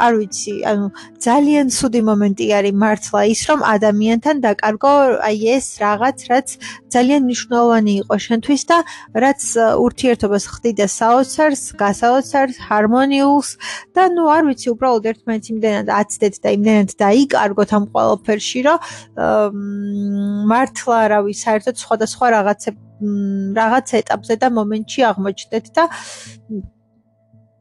არ 0.00 0.12
ვიცი, 0.16 0.54
ანუ 0.64 0.86
ძალიან 1.20 1.66
ცუდი 1.76 2.00
მომენტი 2.08 2.46
არის 2.56 2.74
მართლა 2.80 3.20
ის, 3.36 3.40
რომ 3.52 3.60
ადამიანთან 3.76 4.36
დაკარგო 4.48 4.92
აი 5.28 5.38
ეს 5.60 5.66
რაღაც, 5.84 6.18
რაც 6.32 6.48
ძალიან 6.94 7.22
მნიშვნელოვანი 7.26 7.92
იყო 8.02 8.16
შენთვის 8.26 8.62
და 8.70 8.78
რაც 9.24 9.40
ურთიერთობას 9.86 10.44
ხდიდა 10.54 10.86
საოცარს, 10.90 11.62
გასაოცარს, 11.82 12.56
ჰარმონიულს 12.66 13.50
და 13.94 14.02
ნუ 14.16 14.24
არ 14.34 14.42
ვიცი 14.50 14.68
უბრალოდ 14.74 15.04
ერთმანეთს 15.12 15.48
იმდენად 15.54 15.88
აცდეთ 16.00 16.34
და 16.44 16.48
იმდენად 16.58 16.90
დაიკარგოთ 17.04 17.70
ამ 17.78 17.84
ყველაფერში, 17.94 18.60
რომ 18.66 18.78
მართლა 20.50 20.98
რავი, 21.14 21.32
საერთოდ 21.44 21.76
სხვადასხვა 21.84 22.26
რაღაცე 22.36 22.70
რაღაც 23.56 23.88
ეტაპზე 24.00 24.34
და 24.42 24.48
მომენტში 24.58 25.00
აღმოჩნდეთ 25.10 25.66
და 25.76 25.84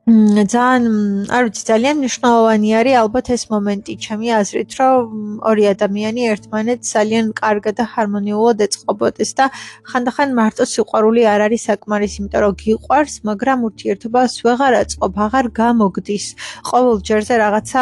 ძალიან 0.10 0.86
არ 1.30 1.44
ვიცი 1.46 1.64
ძალიან 1.70 1.96
მნიშვნელოვანი 2.02 2.70
არის 2.80 2.96
ალბათ 3.04 3.28
ეს 3.36 3.44
მომენტი. 3.54 3.94
ჩემი 4.06 4.28
აზრით 4.42 4.72
რომ 4.80 5.06
ორი 5.50 5.64
ადამიანი 5.76 6.22
ერთმანეთს 6.34 6.88
ძალიან 6.98 7.26
კარგად 7.42 7.76
და 7.78 7.86
ჰარმონიულად 7.94 8.58
ეწყობოდეს 8.66 9.32
და 9.38 9.46
ხანდახან 9.90 10.30
მარტო 10.40 10.64
სიყვარული 10.74 11.22
არ 11.34 11.42
არის 11.46 11.62
საკმარისი 11.70 12.18
იმიტომ 12.22 12.42
რომ 12.46 12.54
გიყვარს 12.64 13.16
მაგრამ 13.30 13.60
ურთიერთობას 13.70 14.32
ვეღარ 14.46 14.74
აწყობ 14.82 15.14
აღარ 15.26 15.46
გამოგდის. 15.62 16.26
ყოველ 16.70 16.96
ჯერზე 17.08 17.36
რაღაცა 17.44 17.82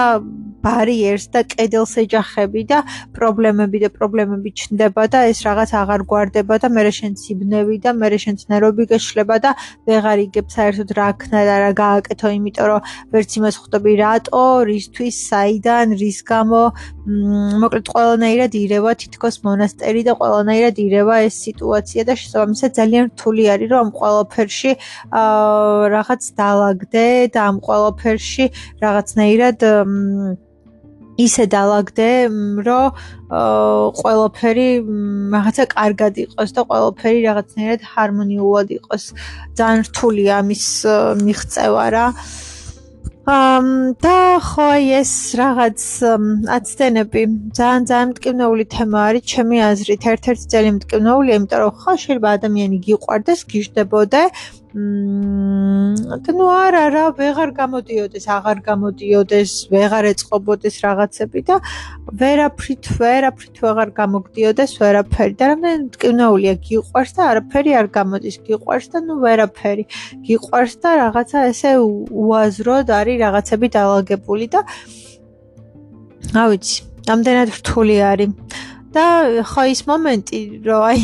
ბარიერს 0.67 1.25
და 1.31 1.39
კედელს 1.47 1.93
ეჯახები 2.03 2.61
და 2.71 2.79
პრობლემები 3.15 3.77
და 3.87 3.89
პრობლემები 3.97 4.49
ჩნდება 4.59 5.03
და 5.13 5.19
ეს 5.31 5.39
რაღაც 5.47 5.69
აღარ 5.81 6.01
გვარდება 6.11 6.55
და 6.59 6.67
მე 6.75 6.91
შენ 6.99 7.13
ციბნევი 7.21 7.77
და 7.83 7.95
მე 7.95 8.07
შენ 8.23 8.35
ნერვები 8.51 8.83
გეშლება 8.91 9.35
და 9.43 9.51
ვეღარ 9.87 10.17
იგებ 10.27 10.47
საერთოდ 10.55 10.89
რა 10.99 11.09
ქნა 11.21 11.41
და 11.47 11.55
რა 11.63 11.71
გააკეთე 11.83 12.16
ვაკეთო, 12.17 12.29
იმიტომ 12.37 12.67
რომ 12.67 12.81
ვერც 13.13 13.31
იმას 13.37 13.55
ხვდები 13.61 13.93
რატო, 14.01 14.45
რისთვის, 14.67 15.15
საიდან, 15.29 15.93
რის 16.01 16.19
გამო, 16.25 16.61
მოკლედ 17.61 17.87
ყველანაირად 17.93 18.51
ირევა 18.57 18.91
თითქოს 19.01 19.35
მონასტერი 19.45 20.01
და 20.07 20.13
ყველანაირად 20.17 20.75
ირევა 20.81 21.15
ეს 21.27 21.35
სიტუაცია 21.45 22.01
და 22.09 22.13
შესაბამისად 22.17 22.71
ძალიან 22.79 23.03
რთული 23.13 23.43
არის 23.53 23.69
რომ 23.71 23.79
ამ 23.85 23.91
ყველაფერში 23.99 24.71
აა 25.21 25.93
რაღაც 25.93 26.21
დაალაგდე 26.41 27.07
და 27.33 27.39
ამ 27.47 27.57
ყველაფერში 27.63 28.45
რაღაცნაირად 28.83 29.57
ისე 31.17 31.45
დაალაგდე, 31.53 32.09
რომ 32.67 32.87
ყველაფერი 33.99 34.69
რაღაცა 35.33 35.65
კარგად 35.73 36.13
იყოს 36.25 36.49
და 36.57 36.61
ყველაფერი 36.69 37.19
რაღაცნაირად 37.27 37.81
ჰარმონიულად 37.93 38.67
იყოს. 38.77 39.03
ძალიან 39.57 39.81
რთულია 39.89 40.33
ამის 40.41 40.65
მიღწევა 41.25 41.85
რა. 41.97 42.05
ამ 43.27 43.65
და 43.99 44.39
ხო 44.39 44.67
ეს 44.97 45.11
რაღაც 45.35 45.79
აცდენები 46.57 47.21
ძალიან 47.59 47.83
ძალიან 47.89 48.07
მტკივნეული 48.15 48.65
თემა 48.71 48.99
არის 49.07 49.23
ჩემი 49.31 49.57
აზრით 49.67 50.03
ერთ-ერთი 50.11 50.45
ძალიან 50.53 50.75
მტკივნეულია 50.79 51.35
იმიტომ 51.39 51.59
რომ 51.63 51.73
ხო 51.81 51.91
შეიძლება 52.03 52.29
ადამიანი 52.39 52.77
გიყვარდეს 52.87 53.39
გიждდებოდე 53.51 54.21
მმ 54.31 54.56
ну 54.76 56.46
არა 56.48 56.84
რა 56.94 57.04
ვეღარ 57.18 57.50
გამოდიოდეს 57.58 58.24
აღარ 58.36 58.58
გამოდიოდეს 58.68 59.50
ვეღარ 59.72 60.08
ეწყობოდეს 60.12 60.76
რაღაცები 60.84 61.40
და 61.48 61.58
ვერაფრით 62.22 62.84
ვერაფრით 63.00 63.60
ვეღარ 63.64 63.92
გამოგდიოდეს 64.00 64.72
ვერაფერი 64.80 65.34
და 65.36 65.44
რამდენი 65.52 65.78
მტკივნეულია 65.88 66.54
გიყვარს 66.68 67.12
და 67.18 67.22
არაფერი 67.32 67.70
არ 67.80 67.86
გამოდის 67.98 68.36
გიყვარს 68.48 68.86
და 68.92 68.98
ну 69.04 69.14
ვერაფერი 69.24 69.84
გიყვარს 70.28 70.74
და 70.80 70.90
რაღაცა 71.02 71.38
ესე 71.52 71.72
უაზროდ 72.24 72.86
არის 72.96 73.20
რაღაცები 73.24 73.66
დაალაგებული 73.76 74.46
და 74.56 74.60
რა 76.32 76.44
ვიცი 76.48 76.76
რამდენად 77.12 77.48
რთული 77.60 77.96
არის 78.08 78.30
და 78.96 79.04
ხო 79.52 79.62
ის 79.72 79.80
მომენტი 79.88 80.40
რომ 80.64 80.80
აი 80.88 81.02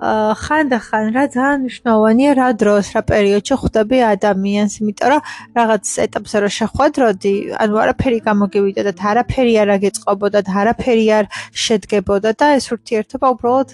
ხანდახან 0.00 1.12
რა 1.12 1.24
ძალიან 1.28 1.58
მნიშვნელოვანია 1.60 2.30
რა 2.40 2.48
დროს 2.56 2.86
რა 2.96 3.02
პერიოდში 3.10 3.54
ხვდები 3.60 3.98
ადამიანს 4.08 4.72
იმიტომ 4.80 5.08
რომ 5.12 5.20
რაღაც 5.60 5.84
ეტაპზე 6.06 6.36
რო 6.40 6.50
შეხვედროდი 6.56 7.34
ანუ 7.60 7.74
არაფერი 7.84 8.18
გამოგივიდოდა 8.28 8.92
და 8.96 9.04
არაფერი 9.12 9.54
არ 9.60 9.68
აგეწყობოდა 9.76 10.40
და 10.48 10.52
არაფერი 10.62 11.06
არ 11.18 11.26
შედგებოდა 11.64 12.30
და 12.40 12.46
ეს 12.56 12.66
ურთიერთობა 12.74 13.26
უბრალოდ 13.34 13.70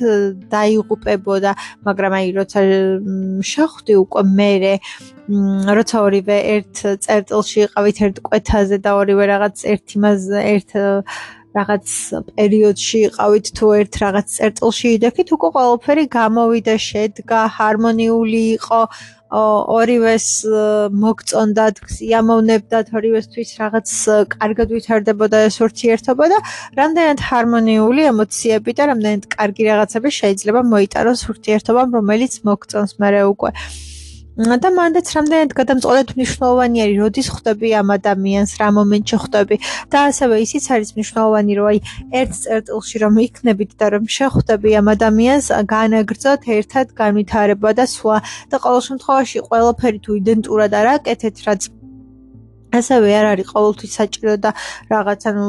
დაიღუპებოდა 0.51 1.51
მაგრამ 1.87 2.12
აი 2.18 2.27
როცა 2.39 2.59
შეხვდი 3.55 3.95
უკვე 4.03 4.22
მე 4.35 4.53
როცა 5.79 5.97
ორივე 6.07 6.39
ერთ 6.57 6.74
წერტილში 7.07 7.59
იყავით 7.66 7.97
ერთ 8.07 8.16
კვეთაზე 8.27 8.77
და 8.83 8.91
ორივე 8.99 9.24
რაღაც 9.31 9.57
ერთ 9.74 9.87
იმას 9.99 10.20
ერთ 10.43 10.70
რაღაც 11.57 11.93
პერიოდში 12.37 12.99
იყავით 13.09 13.47
თუ 13.59 13.67
ერთ 13.81 13.99
რაღაც 14.05 14.27
წერტილში 14.37 14.89
იდექით 14.97 15.29
უკვე 15.37 15.49
ყველაფერი 15.57 16.05
გამოვიდა 16.17 16.75
შედგა 16.87 17.41
ჰარმონიული 17.57 18.43
იყო 18.57 18.81
ორივეს 19.35 20.27
მოგწონდათ 21.03 21.81
სიამოვნებდათ 21.95 22.93
ორივესთვის 22.95 23.51
რაღაც 23.63 23.95
კარგად 24.37 24.75
ვითარდებოდა 24.77 25.41
ეს 25.49 25.57
ურთიერთობა 25.67 26.29
და 26.31 26.39
რამდენად 26.79 27.25
ჰარმონიული 27.31 28.07
ემოციები 28.13 28.77
და 28.79 28.87
რამდენად 28.93 29.27
კარგი 29.35 29.69
რაღაცები 29.71 30.15
შეიძლება 30.21 30.63
მოიტაროს 30.71 31.27
ურთიერთობამ 31.35 31.99
რომელიც 31.99 32.41
მოგწონს 32.47 32.97
მე 33.03 33.27
უკვე 33.35 33.51
და 34.37 34.68
მანდაც 34.68 35.09
რამდენად 35.16 35.53
გადამწყვეტ 35.57 36.11
მნიშვნელოვანი 36.16 36.80
არის, 36.84 36.97
როდის 37.01 37.28
ხვდები 37.32 37.68
ამ 37.80 37.89
ადამიანს, 37.97 38.51
რა 38.61 38.68
მომენტში 38.76 39.16
ხვდები? 39.22 39.57
და 39.89 39.99
ასევე 40.12 40.34
ისიც 40.45 40.64
არის 40.76 40.91
მნიშვნელოვანი, 40.97 41.53
რომ 41.57 41.66
აი 41.72 41.78
ერთ 42.20 42.32
წერტილში 42.45 42.97
რომ 43.01 43.14
იქნებით 43.26 43.70
და 43.80 43.87
რომ 43.97 44.05
შეხვდები 44.16 44.70
ამ 44.76 44.87
ადამიანს, 44.93 45.47
განაგრძოთ 45.72 46.41
ერთად 46.53 46.87
განვითარება 47.01 47.70
და 47.80 47.84
სხვა. 47.89 48.16
და 48.53 48.57
ყოველ 48.61 48.82
შემთხვევაში 48.89 49.39
ყველაფერი 49.49 49.99
თუ 50.05 50.11
იდენტურად 50.20 50.70
არ 50.80 50.87
აკეთეთ, 51.01 51.37
რაც 51.49 51.62
ასევე 52.81 53.09
არ 53.20 53.27
არის 53.33 53.47
ყოველთვის 53.55 53.93
საჭირო 53.99 54.35
და 54.45 54.51
რაღაც 54.93 55.20
ანუ 55.31 55.45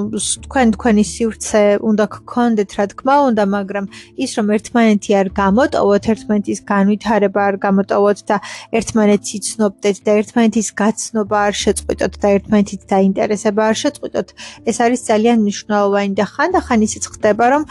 თქვენ 0.46 0.68
თქვენი 0.76 1.04
სივრცე 1.14 1.64
უნდა 1.90 2.06
გქონდეთ 2.16 2.72
რა 2.78 2.86
თქმა 2.92 3.16
უნდა 3.30 3.44
მაგრამ 3.56 3.86
ის 4.24 4.32
რომ 4.38 4.48
ერთმანეთი 4.58 5.12
არ 5.22 5.28
გამოტოვოთ 5.42 6.04
ერთმანეთის 6.14 6.60
განვითარება 6.72 7.42
არ 7.50 7.56
გამოტოვოთ 7.66 8.20
და 8.30 8.38
ერთმანეთს 8.78 9.30
იცნობდეთ 9.38 9.98
და 10.06 10.12
ერთმანეთის 10.22 10.68
გაცნობა 10.82 11.38
არ 11.48 11.54
შეწყვიტოთ 11.64 12.14
და 12.22 12.28
ერთმანეთის 12.38 12.82
დაინტერესება 12.94 13.62
არ 13.72 13.76
შეწყვიტოთ 13.84 14.28
ეს 14.70 14.78
არის 14.88 15.02
ძალიან 15.12 15.38
მნიშვნელოვანი 15.44 16.14
და 16.20 16.26
ხანდახან 16.34 16.80
ისიც 16.88 17.04
ხდება 17.14 17.46
რომ 17.54 17.64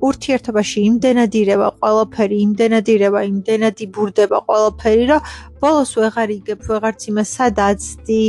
ურთიერთობაში 0.00 0.82
იმდენად 0.90 1.34
ირევა 1.40 1.68
ყველაფერი, 1.80 2.36
იმდენად 2.46 2.86
ირევა, 2.94 3.20
იმდენად 3.30 3.82
იბურდება 3.84 4.38
ყველაფერი, 4.48 5.04
რომ 5.10 5.30
ბოლოს 5.60 5.92
ვეღარ 6.00 6.30
იგებ, 6.36 6.60
ვეღარც 6.70 7.00
იმას 7.12 7.32
სადაცდი, 7.36 8.22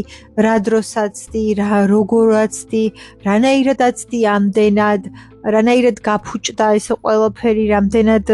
რა 0.45 0.55
დროსაცდი, 0.67 1.45
რა 1.61 1.79
როგორაცდი, 1.93 2.83
რანაირადაცდი 3.27 4.19
ამდენად, 4.35 5.01
რანაირად 5.41 5.97
გაფუჭდა 6.05 6.65
ეს 6.77 6.87
ყველაფერი, 7.01 7.63
რამდენად 7.71 8.27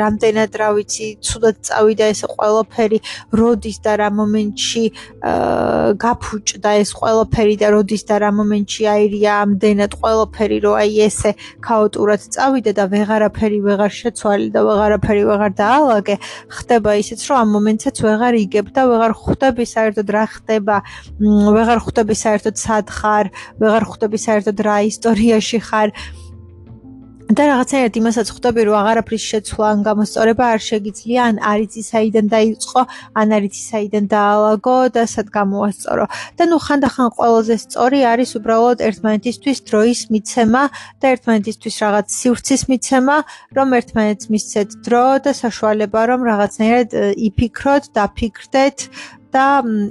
რამდენად 0.00 0.52
რა 0.58 0.68
ვიცი, 0.76 1.06
ცუდად 1.22 1.56
წავიდა 1.66 2.06
ეს 2.12 2.22
ყველაფერი, 2.32 2.98
როდის 3.38 3.78
და 3.84 3.92
რა 4.02 4.08
მომენტში 4.18 4.84
გაფუჭდა 6.02 6.70
ეს 6.82 6.90
ყველაფერი 6.98 7.54
და 7.62 7.68
როდის 7.74 8.02
და 8.10 8.16
რა 8.22 8.30
მომენტში 8.42 8.82
აირია 8.94 9.32
ამდენად 9.46 9.92
ყველაფერი, 10.02 10.56
რომ 10.66 10.74
აი 10.82 10.92
ესე 11.06 11.30
ქაოტურად 11.62 12.26
წავიდა 12.34 12.72
და 12.78 12.84
ვეღარაფერი 12.90 13.58
ვეღარ 13.62 13.92
შეცვალე 14.02 14.48
და 14.50 14.60
ვეღარაფერი 14.66 15.22
ვეღარ 15.30 15.52
დაალაგე, 15.62 16.16
ხდება 16.58 16.90
ისიც, 17.02 17.20
რომ 17.30 17.36
ამ 17.42 17.48
მომენტსაც 17.56 17.96
ვეღარ 18.02 18.34
იგებ 18.42 18.66
და 18.74 18.82
ვეღარ 18.90 19.12
ხვდები 19.22 19.64
საერთოდ 19.74 20.08
რა 20.10 20.24
ხდება, 20.34 20.76
ვეღარ 21.22 21.78
ხვდები 21.86 22.14
საერთოდ 22.24 22.56
სად 22.58 22.86
ხარ, 22.90 23.26
ვეღარ 23.62 23.84
ხვდები 23.86 24.18
საერთოდ 24.26 24.58
რა 24.66 24.76
ისტორიაში 24.90 25.58
ხარ. 25.70 25.90
და 27.32 27.44
რაღაცაერთ 27.48 27.94
იმასაც 27.96 28.30
ხვდები 28.34 28.62
რომ 28.68 28.76
აღარაფრის 28.76 29.24
შეცვლა 29.32 29.66
ან 29.72 29.84
გამოსწორება 29.86 30.44
არ 30.52 30.60
შეგიძლია 30.68 31.20
ან 31.30 31.36
არიცი 31.52 31.82
საიდან 31.86 32.26
დაიწყო 32.34 32.82
ან 33.20 33.28
არიცი 33.36 33.62
საიდან 33.72 34.04
დაალაგო 34.12 34.76
და 34.96 35.04
სად 35.12 35.30
გამოასწორო 35.36 36.04
და 36.36 36.42
ნუ 36.50 36.58
ხანდახან 36.66 37.08
ყველაზე 37.16 37.56
სწორი 37.64 38.00
არის 38.12 38.30
უბრალოდ 38.40 38.84
ერთმანეთისთვის 38.88 39.58
დროის 39.70 40.00
მიცემა 40.12 40.62
და 41.00 41.06
ერთმანეთისთვის 41.14 41.74
რაღაც 41.84 42.06
სივრცის 42.18 42.62
მიცემა 42.68 43.16
რომ 43.56 43.68
ერთმანეთს 43.80 44.24
მისცეთ 44.34 44.68
დრო 44.84 45.06
და 45.24 45.32
საშუალება 45.42 46.00
რომ 46.12 46.20
რაღაცნაირად 46.28 46.88
იფიქროთ 47.32 47.84
დაფიქრდეთ 47.96 48.78
და 49.32 49.46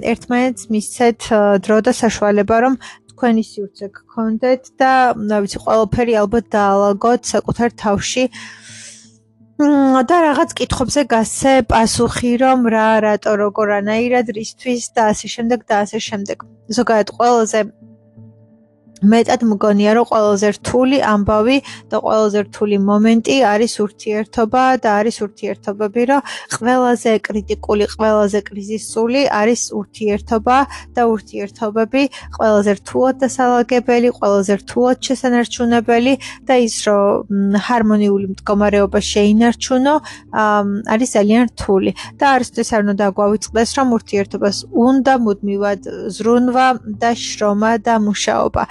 ერთმანეთს 0.06 0.68
მისცეთ 0.70 1.26
დრო 1.66 1.78
და 1.86 1.92
საშუალება 1.98 2.56
რომ 2.64 2.74
თქვენი 3.22 3.42
სივრცე 3.46 3.86
გქონდეთ 3.94 4.64
და 4.82 5.14
რა 5.14 5.36
ვიცი 5.44 5.58
ყველაფერი 5.62 6.14
ალბათ 6.18 6.46
დაალაგოთ 6.50 7.28
საკუთარ 7.30 7.70
თავში. 7.78 8.24
და 10.10 10.16
რაღაც 10.26 10.50
კითხებზე 10.58 11.02
გასცე 11.12 11.52
პასუხი 11.70 12.32
რომ 12.42 12.66
რა 12.74 12.88
რატო 13.06 13.32
როგორ 13.38 13.68
ანაირად 13.78 14.26
რისთვის 14.34 14.90
და 14.96 15.02
ასე 15.14 15.26
შემდეგ 15.34 15.60
და 15.70 15.74
ასე 15.86 15.98
შემდეგ. 16.02 16.38
ზოგადად 16.66 17.08
ყველაზე 17.14 17.60
მეტად 19.02 19.40
მგონია 19.52 19.92
რომ 19.98 20.06
ყველაზე 20.12 20.48
რთული 20.56 20.98
ამბავი 21.02 21.58
და 21.90 21.96
ყველაზე 22.06 22.38
რთული 22.46 22.76
მომენტი 22.90 23.36
არის 23.52 23.74
ურთიერთობა 23.84 24.62
და 24.82 24.88
არის 25.02 25.16
ურთიერთობები 25.26 26.02
რომ 26.10 26.22
ყველაზე 26.52 27.12
კრიტიკული, 27.26 27.84
ყველაზე 27.94 28.38
კრიზისული 28.48 29.20
არის 29.40 29.62
ურთიერთობა 29.80 30.58
და 30.94 31.02
ურთიერთობები. 31.14 32.02
ყველაზე 32.36 32.72
რთულად 32.78 33.14
დასალაგებელი, 33.22 34.08
ყველაზე 34.18 34.52
რთულად 34.62 34.96
შესანარჩუნებელი 35.06 36.14
და 36.48 36.54
ის 36.66 36.76
რომ 36.86 37.58
ჰარმონიული 37.66 38.26
მდგომარეობა 38.32 38.98
შეინარჩუნო 39.12 39.94
არის 40.94 41.08
ძალიან 41.16 41.42
რთული. 41.52 41.90
და 42.18 42.24
არის 42.34 42.48
ეს 42.62 42.70
არ 42.74 42.80
უნდა 42.84 42.94
დაგვავიწყდეს 43.02 43.70
რომ 43.78 43.88
ურთიერთობას 43.96 44.56
უნდა 44.86 45.12
მუდმივად 45.24 45.80
ზრუნვა 46.16 46.66
და 47.02 47.10
შრომა 47.26 47.72
და 47.86 47.94
მუშაობა 48.06 48.62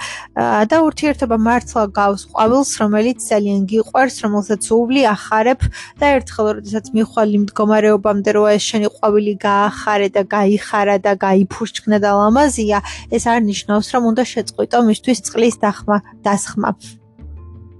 და 0.70 0.76
ურთიერთობა 0.86 1.36
მართლა 1.36 1.82
გავს 1.98 2.22
ყვავილს, 2.32 2.70
რომელიც 2.82 3.18
ძალიან 3.32 3.60
გიყვარს, 3.72 4.16
რომელსაც 4.24 4.62
უვლი 4.72 5.02
ახარებ 5.12 5.60
და 6.00 6.06
ერთხელ 6.16 6.46
როდესაც 6.56 6.86
მიხვალ 6.96 7.28
იმ 7.36 7.42
მდგომარეობამდე, 7.46 8.30
რომ 8.36 8.46
ეს 8.56 8.62
შენი 8.70 8.88
ყვავილი 8.96 9.34
გაახარე 9.46 10.08
და 10.16 10.22
გაიხარა 10.34 10.96
და 11.04 11.12
გაიფურჩქნა 11.26 11.96
და 12.00 12.10
ლამაზია, 12.16 12.78
ეს 13.12 13.24
არ 13.28 13.40
ნიშნავს, 13.50 13.86
რომ 13.92 14.02
უნდა 14.10 14.22
შეწყვიტო 14.32 14.78
მისთვის 14.88 15.18
წყლის 15.26 15.56
დახმა, 15.62 15.96
დასხმა. 16.24 16.70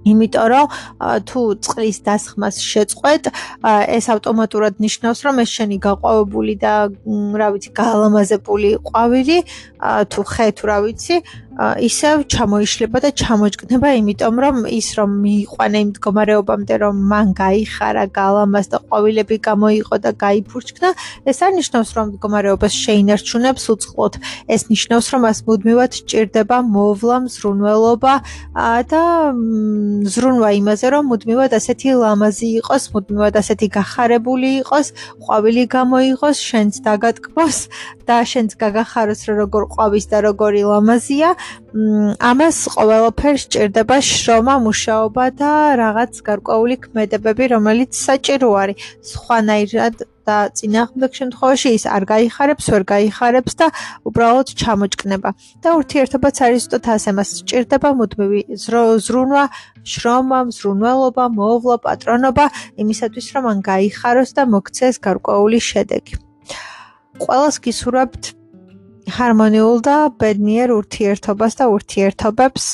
იმიტომ 0.03 0.47
რომ 0.51 0.65
თუ 1.23 1.41
წყლის 1.63 1.97
დასხმას 2.03 2.55
შეწყვეტ, 2.59 3.23
ეს 3.87 4.05
ავტომატურად 4.11 4.83
ნიშნავს, 4.83 5.19
რომ 5.23 5.35
ეს 5.43 5.49
შენი 5.55 5.77
გაყვავებული 5.79 6.53
და 6.59 6.73
რა 7.39 7.47
ვიცი, 7.55 7.69
გაალამაზებული 7.71 8.69
ყვავილი 8.83 9.37
თუ 10.11 10.21
ხე 10.27 10.47
თუ 10.59 10.63
რა 10.67 10.77
ვიცი, 10.83 11.15
ისევ 11.59 12.25
ჩამოიშლება 12.33 12.97
და 13.03 13.09
ჩამოჭკნება, 13.13 13.89
იმიტომ 14.01 14.35
რომ 14.41 14.55
ის 14.73 14.87
რომ 14.97 15.09
მიიყვანე 15.21 15.77
იმ 15.85 15.89
მდგომარეობამდე, 15.93 16.73
რომ 16.81 16.95
მან 17.13 17.27
გაიხარა, 17.37 18.05
გალამას 18.09 18.65
და 18.73 18.77
ყვავილები 18.81 19.37
გამოიყო 19.37 19.95
და 20.01 20.11
გაიფურჩქნა, 20.17 20.89
ეს 21.29 21.37
არ 21.45 21.51
ნიშნავს, 21.53 21.89
რომ 21.93 22.05
მდგომარეობას 22.09 22.73
შეინარჩუნებს 22.73 23.63
უცხლოდ. 23.69 24.13
ეს 24.49 24.61
ნიშნავს, 24.73 25.05
რომ 25.13 25.21
მას 25.29 25.37
მუდმივად 25.45 25.91
ჭირდება 26.09 26.57
მოვლა, 26.73 27.17
მზრუნველობა 27.29 28.13
და 28.89 29.03
მზრუნვა 29.37 30.49
იმაზე, 30.57 30.85
რომ 30.89 31.03
მუდმივად 31.13 31.51
ასეთი 31.53 31.89
ლამაზი 32.01 32.47
იყოს, 32.65 32.83
მუდმივად 32.97 33.33
ასეთი 33.37 33.67
გახარებული 33.77 34.49
იყოს, 34.65 34.87
ყვავილი 35.21 35.63
გამოიღოს, 35.69 36.37
შენც 36.49 36.73
დაგატკბოს 36.81 37.57
და 38.09 38.17
შენც 38.25 38.49
გაგახაროს, 38.57 39.21
რომ 39.29 39.35
როგორ 39.43 39.63
ყვავის 39.73 40.05
და 40.09 40.17
როგორი 40.27 40.61
ლამაზია. 40.65 41.42
ამას 42.29 42.57
ყოველფერს 42.75 43.43
ჭირდება 43.53 43.97
შრომა, 44.05 44.55
მუშაობა 44.67 45.25
და 45.41 45.51
რაღაც 45.83 46.13
გარკვეული 46.27 46.75
ქმედებები, 46.83 47.43
რომელიც 47.55 47.91
საჭირო 47.97 48.49
არის. 48.61 48.77
სხვანაირად 49.11 49.95
და 50.23 50.37
წინააღმდეგ 50.57 51.11
შემთხვევაში 51.19 51.69
ის 51.77 51.83
არ 51.95 52.03
გაიხარებს, 52.07 52.65
ვერ 52.73 52.83
გაიხარებს 52.93 53.53
და 53.59 53.67
უბრალოდ 54.07 54.47
ჩამოჭკნება. 54.61 55.29
და 55.63 55.69
ურთიერთობაც 55.79 56.35
არის 56.45 56.61
ზუსტად 56.63 56.85
ასე, 56.95 57.09
მას 57.17 57.29
ჭირდება 57.49 57.89
მუდმივი 57.99 58.41
ზრუნვა, 59.05 59.43
შრომა, 59.83 60.39
ზრუნველობა, 60.57 61.25
მოვლა, 61.39 61.75
პატრონობა 61.85 62.45
იმისათვის, 62.81 63.25
რომ 63.35 63.43
ან 63.51 63.57
გაიხაროს 63.67 64.31
და 64.37 64.43
მოქცეს 64.53 64.95
გარკვეული 65.03 65.59
შედეგი. 65.59 66.13
ყველას 67.23 67.55
გისურვებთ 67.65 68.42
ჰარმონიულ 69.11 69.77
და 69.83 69.95
ბედნიერ 70.21 70.69
ურთიერთობას 70.79 71.53
და 71.59 71.65
ურთიერთობებს. 71.75 72.65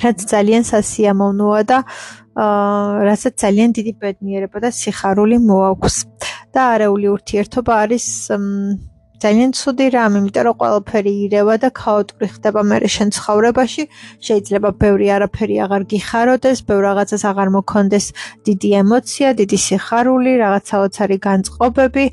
რაც 0.00 0.18
ძალიან 0.32 0.62
სასიამოვნოა 0.64 1.60
და 1.70 1.78
აა 2.40 3.04
რასაც 3.04 3.34
ძალიან 3.44 3.70
დიდი 3.76 3.92
ბედნიერება 4.00 4.58
და 4.64 4.70
სიხარული 4.72 5.36
მოაქვს. 5.44 5.96
და 6.50 6.62
არეული 6.74 7.06
ურთიერთობა 7.14 7.72
არის 7.84 8.06
ძალიან 9.20 9.50
ცუდი 9.52 9.86
რამ, 9.92 10.12
იმიტომ 10.20 10.44
რომ 10.48 10.54
ყველაფერი 10.60 11.12
ირევა 11.24 11.54
და 11.60 11.68
ქაოტური 11.76 12.26
ხდება 12.34 12.60
მე 12.70 12.76
შენ 12.94 13.08
ცხოვრებაში. 13.16 13.82
შეიძლება 14.26 14.70
ბევრი 14.80 15.06
არაფერი 15.16 15.56
აღარ 15.64 15.82
გიხაროდეს, 15.92 16.58
ბევრ 16.64 16.82
რაღაცას 16.88 17.22
აღარ 17.30 17.48
მოქონდეს 17.56 18.06
დიდი 18.48 18.70
ემოცია, 18.80 19.28
დიდი 19.40 19.58
სიხარული, 19.66 20.32
რაღაც 20.40 20.64
საოცარი 20.72 21.16
განწყობები 21.28 22.04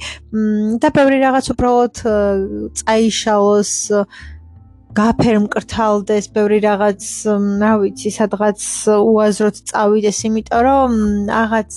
და 0.84 0.88
ბევრი 0.98 1.18
რაღაც 1.24 1.46
უბრალოდ 1.56 1.96
წაიშალოს 2.76 3.72
გაფერმკრთალდეს, 4.96 6.30
ბევრი 6.32 6.58
რაღაც, 6.64 7.04
რა 7.60 7.72
ვიცი, 7.82 8.10
სადღაც 8.16 8.62
უაზროდ 8.88 9.58
წავიდეს, 9.70 10.20
იმიტომ 10.30 10.62
რომ 10.68 10.92
რაღაც 11.28 11.72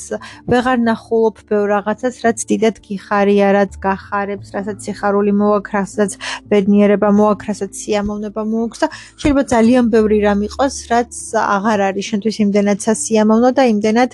ვეღარ 0.47 0.79
ნახულობ 0.87 1.37
ბევრ 1.51 1.67
რაღაცას, 1.75 2.15
რაც 2.25 2.39
დიდად 2.51 2.77
გიხარია, 2.87 3.49
რაც 3.59 3.73
გახარებს, 3.83 4.55
რასაც 4.55 4.79
სიხარული 4.87 5.35
მოაქვს, 5.35 5.75
რასაც 5.75 6.11
ბედნიერება 6.51 7.11
მოაქვს, 7.11 7.49
რასაც 7.51 7.73
სიამოვნება 7.83 8.43
მოაქვს 8.55 8.81
და 8.85 8.89
შეიძლება 8.95 9.45
ძალიან 9.55 9.85
ბევრი 9.91 10.19
რამ 10.25 10.41
იყოს, 10.49 10.75
რაც 10.95 11.13
აღარ 11.41 11.81
არის. 11.91 12.05
შენთვის 12.11 12.37
იმდენად 12.47 12.79
სასიამოვნო 12.87 13.51
და 13.59 13.63
იმდენად 13.75 14.11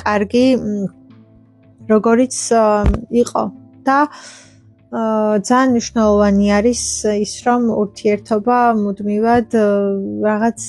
კარგი 0.00 0.46
როგორიც 1.92 2.36
იყო. 3.22 3.44
და 3.82 4.06
ძალიან 4.92 5.70
მნიშვნელოვანი 5.72 6.46
არის 6.52 6.82
ის, 7.16 7.32
რომ 7.46 7.62
ურთიერთობა 7.82 8.58
მუდმივად 8.76 9.48
რაღაც 10.28 10.60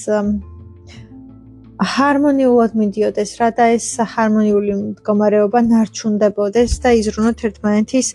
ჰარმონიულად 1.83 2.75
მიდიოდეს, 2.79 3.31
რა 3.41 3.49
და 3.57 3.65
ეს 3.75 3.87
ჰარმონიული 3.99 4.73
მდგომარეობა 4.79 5.59
ნარჩუნდებოდეს 5.67 6.71
და 6.83 6.89
იზრუნოთ 7.01 7.43
ერთმანეთის 7.49 8.07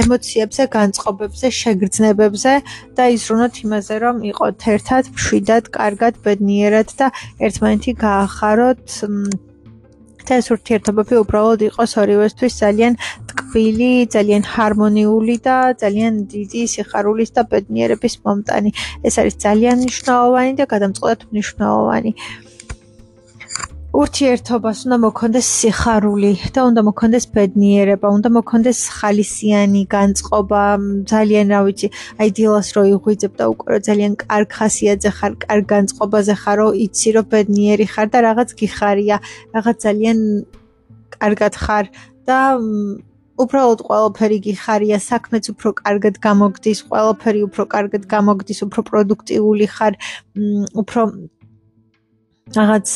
ემოციებზე, 0.00 0.62
განწყობებზე, 0.76 1.46
შეგრძნებებზე 1.60 2.54
და 2.96 3.04
იზრუნოთ 3.16 3.54
იმაზე, 3.66 3.94
რომ 4.06 4.16
იყოთ 4.30 4.58
ერთად, 4.76 5.12
მშვიდად, 5.12 5.64
კარგად, 5.76 6.14
ბედნიერად 6.24 6.88
და 6.96 7.12
ერთმანეთი 7.44 7.92
გაახაროთ 8.00 8.84
და 10.30 10.38
ეს 10.40 10.48
ურთიერთობები 10.54 11.14
უბრალოდ 11.22 11.60
იყოს 11.68 11.92
ორივესთვის 12.02 12.54
ძალიან 12.62 12.92
ტკბილი, 13.30 13.92
ძალიან 14.14 14.42
ჰარმონიული 14.52 15.36
და 15.46 15.56
ძალიან 15.82 16.12
დიდი 16.34 16.62
სიხარულის 16.74 17.30
და 17.36 17.42
ბედნიერების 17.50 18.14
მომტანი. 18.24 18.70
ეს 19.06 19.14
არის 19.20 19.34
ძალიან 19.46 19.76
მნიშვნელოვანი 19.82 20.52
და 20.60 20.64
გადამწყვეტ 20.74 21.20
მნიშვნელოვანი. 21.32 22.10
ურთიერთობას 23.90 24.84
უნდა 24.86 24.96
მოქონდეს 25.02 25.46
სიხარული 25.50 26.30
და 26.54 26.62
უნდა 26.70 26.82
მოქონდეს 26.86 27.24
ბედნიერება, 27.34 28.06
უნდა 28.16 28.30
მოქონდეს 28.38 28.78
ხალისიანი 28.98 29.82
განწყობა, 29.90 30.62
ძალიან 31.10 31.46
რა 31.50 31.60
ვიცი, 31.66 31.88
აი 32.22 32.28
დილას 32.38 32.68
რო 32.76 32.82
იღვიძებ 32.94 33.32
და 33.34 33.44
უკვე 33.50 33.78
ძალიან 33.88 34.12
კარგ 34.22 34.48
ხასიათზე 34.58 35.10
ხარ, 35.18 35.32
კარგ 35.42 35.64
განწყობაზე 35.74 36.34
ხარ, 36.42 36.56
რო 36.62 36.68
იცი 36.86 37.10
რომ 37.18 37.26
ბედნიერი 37.34 37.86
ხარ 37.90 38.06
და 38.14 38.18
რაღაც 38.30 38.48
გიხარია, 38.60 39.16
რაღაც 39.58 39.76
ძალიან 39.86 40.18
კარგად 41.18 41.52
ხარ 41.58 41.84
და 42.30 42.38
უბრალოდ 43.42 43.80
ყველაფერი 43.90 44.38
გიხარია, 44.46 44.98
საქმეც 45.02 45.44
უფრო 45.50 45.68
კარგად 45.82 46.14
გამოგდის, 46.22 46.78
ყველაფერი 46.86 47.40
უფრო 47.48 47.62
კარგად 47.74 48.02
გამოგდის, 48.06 48.58
უფრო 48.70 48.80
პროდუქტიული 48.86 49.66
ხარ, 49.74 49.92
უფრო 50.78 51.00
რაღაც 52.54 52.88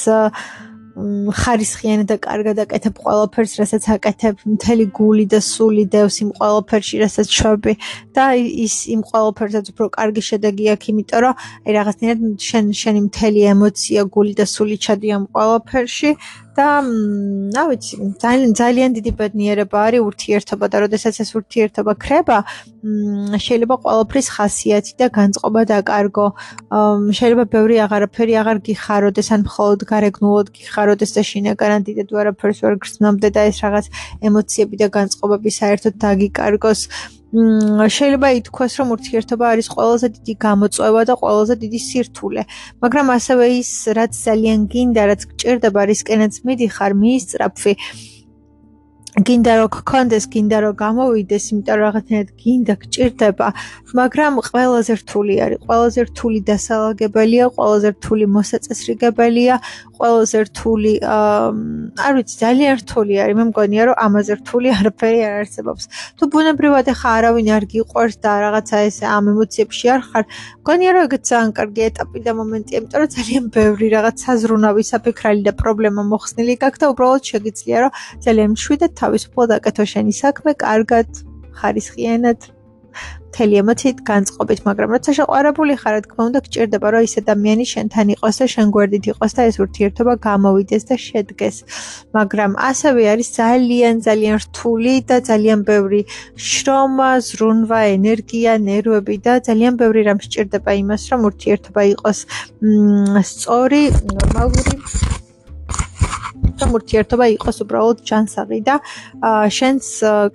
ხარისხიანი 0.95 2.05
და 2.07 2.17
კარგად 2.23 2.61
აკეთებ 2.65 3.01
ყველაფერს, 3.03 3.53
რასაც 3.59 3.85
აკეთებ, 3.97 4.45
მთელი 4.47 4.85
გული 4.95 5.25
და 5.27 5.41
სული 5.43 5.85
დევს 5.91 6.21
იმ 6.23 6.31
ყველაფერში, 6.39 7.01
რასაც 7.03 7.29
შვები 7.35 7.75
და 8.15 8.25
ის 8.39 8.75
იმ 8.95 9.03
ყველაფერსაც 9.11 9.65
უფრო 9.75 9.87
კარგი 9.99 10.23
შედეგი 10.31 10.65
აქვს, 10.75 10.91
იმიტომ 10.95 11.21
რომ 11.25 11.35
აი 11.67 11.73
რაღაცნაირად 11.79 12.23
შენ 12.49 12.65
შენი 12.79 13.01
მთელი 13.11 13.41
ემოცია, 13.55 14.01
გული 14.15 14.33
და 14.39 14.47
სული 14.47 14.77
ჩადიან 14.79 15.23
ყველაფერში 15.35 16.11
და 16.55 16.67
რა 17.55 17.63
ვიცი, 17.71 17.95
ძალიან 18.23 18.51
ძალიან 18.61 18.91
დიდი 18.97 19.13
ბედნიერება 19.19 19.79
არის 19.87 20.01
ურთიერთობა 20.09 20.67
და 20.73 20.77
როდესაც 20.85 21.15
ეს 21.25 21.31
ურთიერთობა 21.39 21.93
ქრება, 22.05 22.39
შეიძლება 23.47 23.75
ყველაფრის 23.85 24.27
ხასიათი 24.35 24.93
და 25.01 25.07
განწყობა 25.19 25.61
დაკარგო. 25.73 26.27
შეიძლება 27.19 27.45
ბევრი 27.55 27.77
აღარაფერი 27.87 28.35
აღარ 28.43 28.59
გიხაროდეს, 28.69 29.29
ან 29.35 29.41
მხოლოდ 29.49 29.81
გარეგნულად 29.93 30.47
გიხაროდეს 30.57 31.11
და 31.17 31.23
შინაგანად 31.31 31.83
დიდად 31.89 32.09
ვარაფერს 32.15 32.59
ვერ 32.65 32.75
გრძნობდე 32.83 33.29
და 33.35 33.41
ეს 33.51 33.57
რაღაც 33.65 33.87
ემოციები 34.29 34.75
და 34.83 34.89
განწყობები 34.97 35.51
საერთოდ 35.61 35.95
დაგიკარგოს. 36.07 36.81
შეიძლება 37.35 38.29
ითქვას, 38.39 38.73
რომ 38.79 38.89
ურთიერთობა 38.95 39.45
არის 39.53 39.67
ყველაზე 39.75 40.07
დიდი 40.17 40.35
გამოწვევა 40.47 41.03
და 41.11 41.15
ყველაზე 41.19 41.55
დიდი 41.65 41.81
სირთულე, 41.89 42.43
მაგრამ 42.83 43.07
ასევე 43.19 43.45
ის, 43.59 43.71
რაც 43.99 44.13
ძალიან 44.27 44.59
გინდა, 44.71 45.03
რაც 45.11 45.23
გჭირდება, 45.31 45.81
რისკენაც 45.91 46.35
მიდიხარ, 46.47 46.93
მიისწრაფი. 47.03 47.73
გინდა 49.15 49.53
რომ 49.59 49.69
გქონდეს, 49.71 50.25
გინდა 50.27 50.59
რომ 50.63 50.75
გამოვიდეს, 50.75 51.45
იმიტომ 51.55 51.75
რომ 51.79 51.83
რაღაცნაირად 51.87 52.31
გინდა 52.43 52.75
გჭირდება, 52.83 53.49
მაგრამ 53.99 54.33
ყველაზე 54.47 54.93
რთული 55.01 55.35
არის, 55.45 55.59
ყველაზე 55.67 56.01
რთული 56.11 56.39
დასალაგებელია, 56.51 57.45
ყველაზე 57.55 57.89
რთული 57.95 58.25
მოსაწესრიგებელია, 58.37 59.55
ყველაზე 59.97 60.39
რთული 60.49 60.93
არ 62.05 62.13
ვიცი, 62.17 62.35
ძალიან 62.45 62.75
რთული 62.83 63.15
არის. 63.23 63.37
მე 63.39 63.45
მგონია 63.51 63.83
რომ 63.89 63.97
ამაზე 64.07 64.33
რთული 64.41 64.69
არაფერი 64.79 65.21
არ 65.29 65.35
არსებობს. 65.43 65.85
თუ 66.19 66.23
ბუნებრივად 66.35 66.87
ახლა 66.95 67.11
არავინ 67.19 67.49
არ 67.57 67.65
გიყვარს 67.73 68.17
და 68.25 68.33
რაღაცა 68.45 68.77
ესე 68.89 69.05
ამ 69.17 69.25
ემოციებში 69.35 69.87
არ 69.95 70.01
ხარ, 70.09 70.25
მგონია 70.63 70.91
რომ 70.95 71.03
ეგეც 71.07 71.23
ძალიან 71.31 71.53
კარგი 71.59 71.83
ეტაპი 71.89 72.19
და 72.27 72.33
მომენტია, 72.41 72.77
იმიტომ 72.81 72.99
რომ 73.03 73.11
ძალიან 73.19 73.45
ბევრი 73.57 73.87
რაღაც 73.97 74.17
საზრუნავი, 74.25 74.83
საფიქრალი 74.93 75.43
და 75.49 75.53
პრობლემა 75.61 76.03
მოხსნილი 76.13 76.55
გაქვს 76.65 76.81
და 76.83 76.87
უბრალოდ 76.93 77.23
შეგიძლია 77.33 77.77
რომ 77.83 77.93
ძალიან 78.25 78.49
მშვიდად 78.57 78.93
თავისუფლად 79.01 79.51
აკეთო 79.59 79.85
შენი 79.93 80.13
საქმე, 80.23 80.51
კარგად, 80.65 81.09
ხარისხიანად, 81.59 82.54
მთელი 83.35 83.57
ემოციით 83.59 83.99
განწყობით, 84.07 84.61
მაგრამ 84.63 84.93
როცა 84.95 85.11
შეყვარებული 85.19 85.75
ხარ, 85.83 85.97
თქმა 86.07 86.23
უნდა, 86.31 86.41
გჭირდება, 86.47 86.87
რომ 86.95 87.03
ის 87.03 87.15
ადამიანი 87.19 87.65
შენთან 87.67 88.07
იყოს 88.15 88.37
და 88.39 88.47
შენ 88.55 88.67
გვერდით 88.77 89.05
იყოს 89.11 89.33
და 89.35 89.43
ეს 89.51 89.57
ურთიერთობა 89.65 90.13
გამოვიდეს 90.27 90.83
და 90.87 90.97
შედგეს. 91.07 91.57
მაგრამ 92.15 92.53
ასევე 92.71 93.03
არის 93.11 93.29
ძალიან, 93.35 93.95
ძალიან 94.07 94.37
რთული 94.45 94.95
და 95.11 95.17
ძალიან 95.31 95.61
ბევრი 95.67 96.01
შრომა, 96.39 97.11
ზრუნვა, 97.27 97.81
ენერგია, 97.99 98.53
ნერვები 98.71 99.17
და 99.27 99.35
ძალიან 99.43 99.73
ბევრი 99.83 100.01
რამ 100.07 100.23
სჭირდება 100.23 100.71
იმას, 100.83 101.03
რომ 101.11 101.21
ურთიერთობა 101.35 101.83
იყოს 101.95 102.19
სწორი, 103.35 103.83
ნორმალური 104.15 104.75
რომ 106.61 106.71
ურთიერთობა 106.79 107.27
იყოს 107.35 107.57
უბრალოდ 107.65 107.99
ჯანსაღი 108.09 108.61
და 108.69 108.75
შენს 109.59 109.87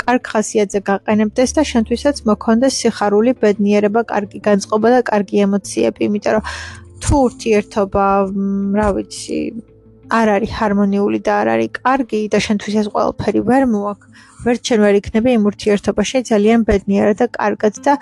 კარგ 0.04 0.24
ხასიათზე 0.32 0.80
გაყენებდეს 0.90 1.52
და 1.58 1.64
შენთვისაც 1.72 2.22
მოქონდეს 2.30 2.74
სიხარული, 2.84 3.32
ბედნიერება, 3.44 4.02
კარგი 4.12 4.40
განწყობა 4.48 4.88
და 4.96 5.00
კარგი 5.12 5.44
ემოციები, 5.48 6.00
იმიტომ 6.10 6.34
რომ 6.38 6.44
თუ 7.04 7.16
ურთიერთობა, 7.30 8.08
რა 8.80 8.88
ვიცი, 8.96 9.40
არ 10.10 10.28
არის 10.36 10.52
ჰარმონიული 10.58 11.20
და 11.26 11.34
არ 11.42 11.48
არის 11.54 11.70
კარგი 11.80 12.22
და 12.34 12.40
შენთვისაც 12.42 12.86
ყველაფერი 12.94 13.42
ვერ 13.50 13.64
მოაქვს, 13.74 14.08
ვერ 14.46 14.56
ჩვენ 14.66 14.80
ვერ 14.86 14.96
იქნება 15.00 15.30
იმ 15.38 15.44
ურთიერთობაში 15.50 16.18
ძალიან 16.32 16.60
ბედნიერად 16.70 17.18
და 17.22 17.28
კარგად 17.38 17.74
და 17.86 17.94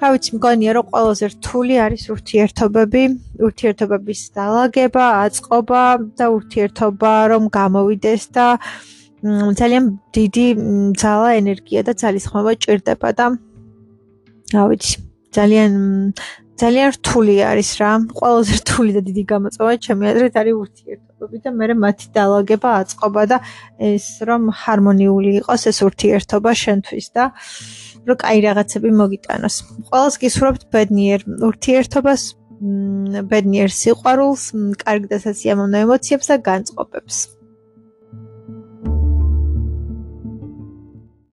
რა 0.00 0.08
ვიცი, 0.12 0.30
მგონია 0.36 0.72
რომ 0.76 0.86
ყველაზე 0.90 1.26
რთული 1.34 1.74
არის 1.86 2.04
ურთიერთობები, 2.14 3.02
ურთიერთობების 3.46 4.20
დალაგება, 4.36 5.04
აწყობა 5.24 5.82
და 6.18 6.26
ურთიერთობა 6.34 7.12
რომ 7.32 7.42
გამოვიდეს 7.58 8.22
და 8.36 8.46
ძალიან 9.60 9.84
დიდი 10.16 10.46
ძალა, 11.00 11.28
ენერგია 11.40 11.80
და 11.86 11.92
ძალისხმევა 12.02 12.52
ჭირდება 12.62 13.08
და 13.18 13.26
რა 14.54 14.64
ვიცი, 14.68 14.94
ძალიან 15.36 15.72
ძალიან 16.54 16.90
რთული 16.94 17.34
არის 17.42 17.70
რა. 17.82 17.90
ყველაზე 18.14 18.52
რთული 18.62 18.90
და 18.94 19.00
დიდი 19.08 19.22
გამოწვევა 19.32 19.72
ჩემი 19.86 20.04
აზრით 20.10 20.34
არის 20.38 20.54
ურთიერთობები 20.64 21.38
და 21.42 21.50
მე 21.58 21.66
მათი 21.84 22.06
დალაგება, 22.14 22.70
აწყობა 22.82 23.22
და 23.30 23.36
ეს 23.90 24.06
რომ 24.28 24.42
ჰარმონიული 24.60 25.30
იყოს 25.42 25.62
ეს 25.70 25.78
ურთიერთობა 25.88 26.50
შენთვის 26.62 27.06
და 27.16 27.24
რომ 28.08 28.16
კაი 28.20 28.38
რაღაცები 28.44 28.90
მოგიტანოს. 29.00 29.56
ყველას 29.90 30.14
გისურვებთ 30.22 30.62
ბედნიერ 30.74 31.20
ურთიერთობას, 31.48 32.22
ბედნიერ 33.30 33.70
სიყვარულს, 33.80 34.42
კარგ 34.84 35.08
და 35.10 35.18
სასიამოვნო 35.24 35.78
ემოციებს 35.84 36.26
და 36.30 36.36
განწყობებს. 36.48 37.16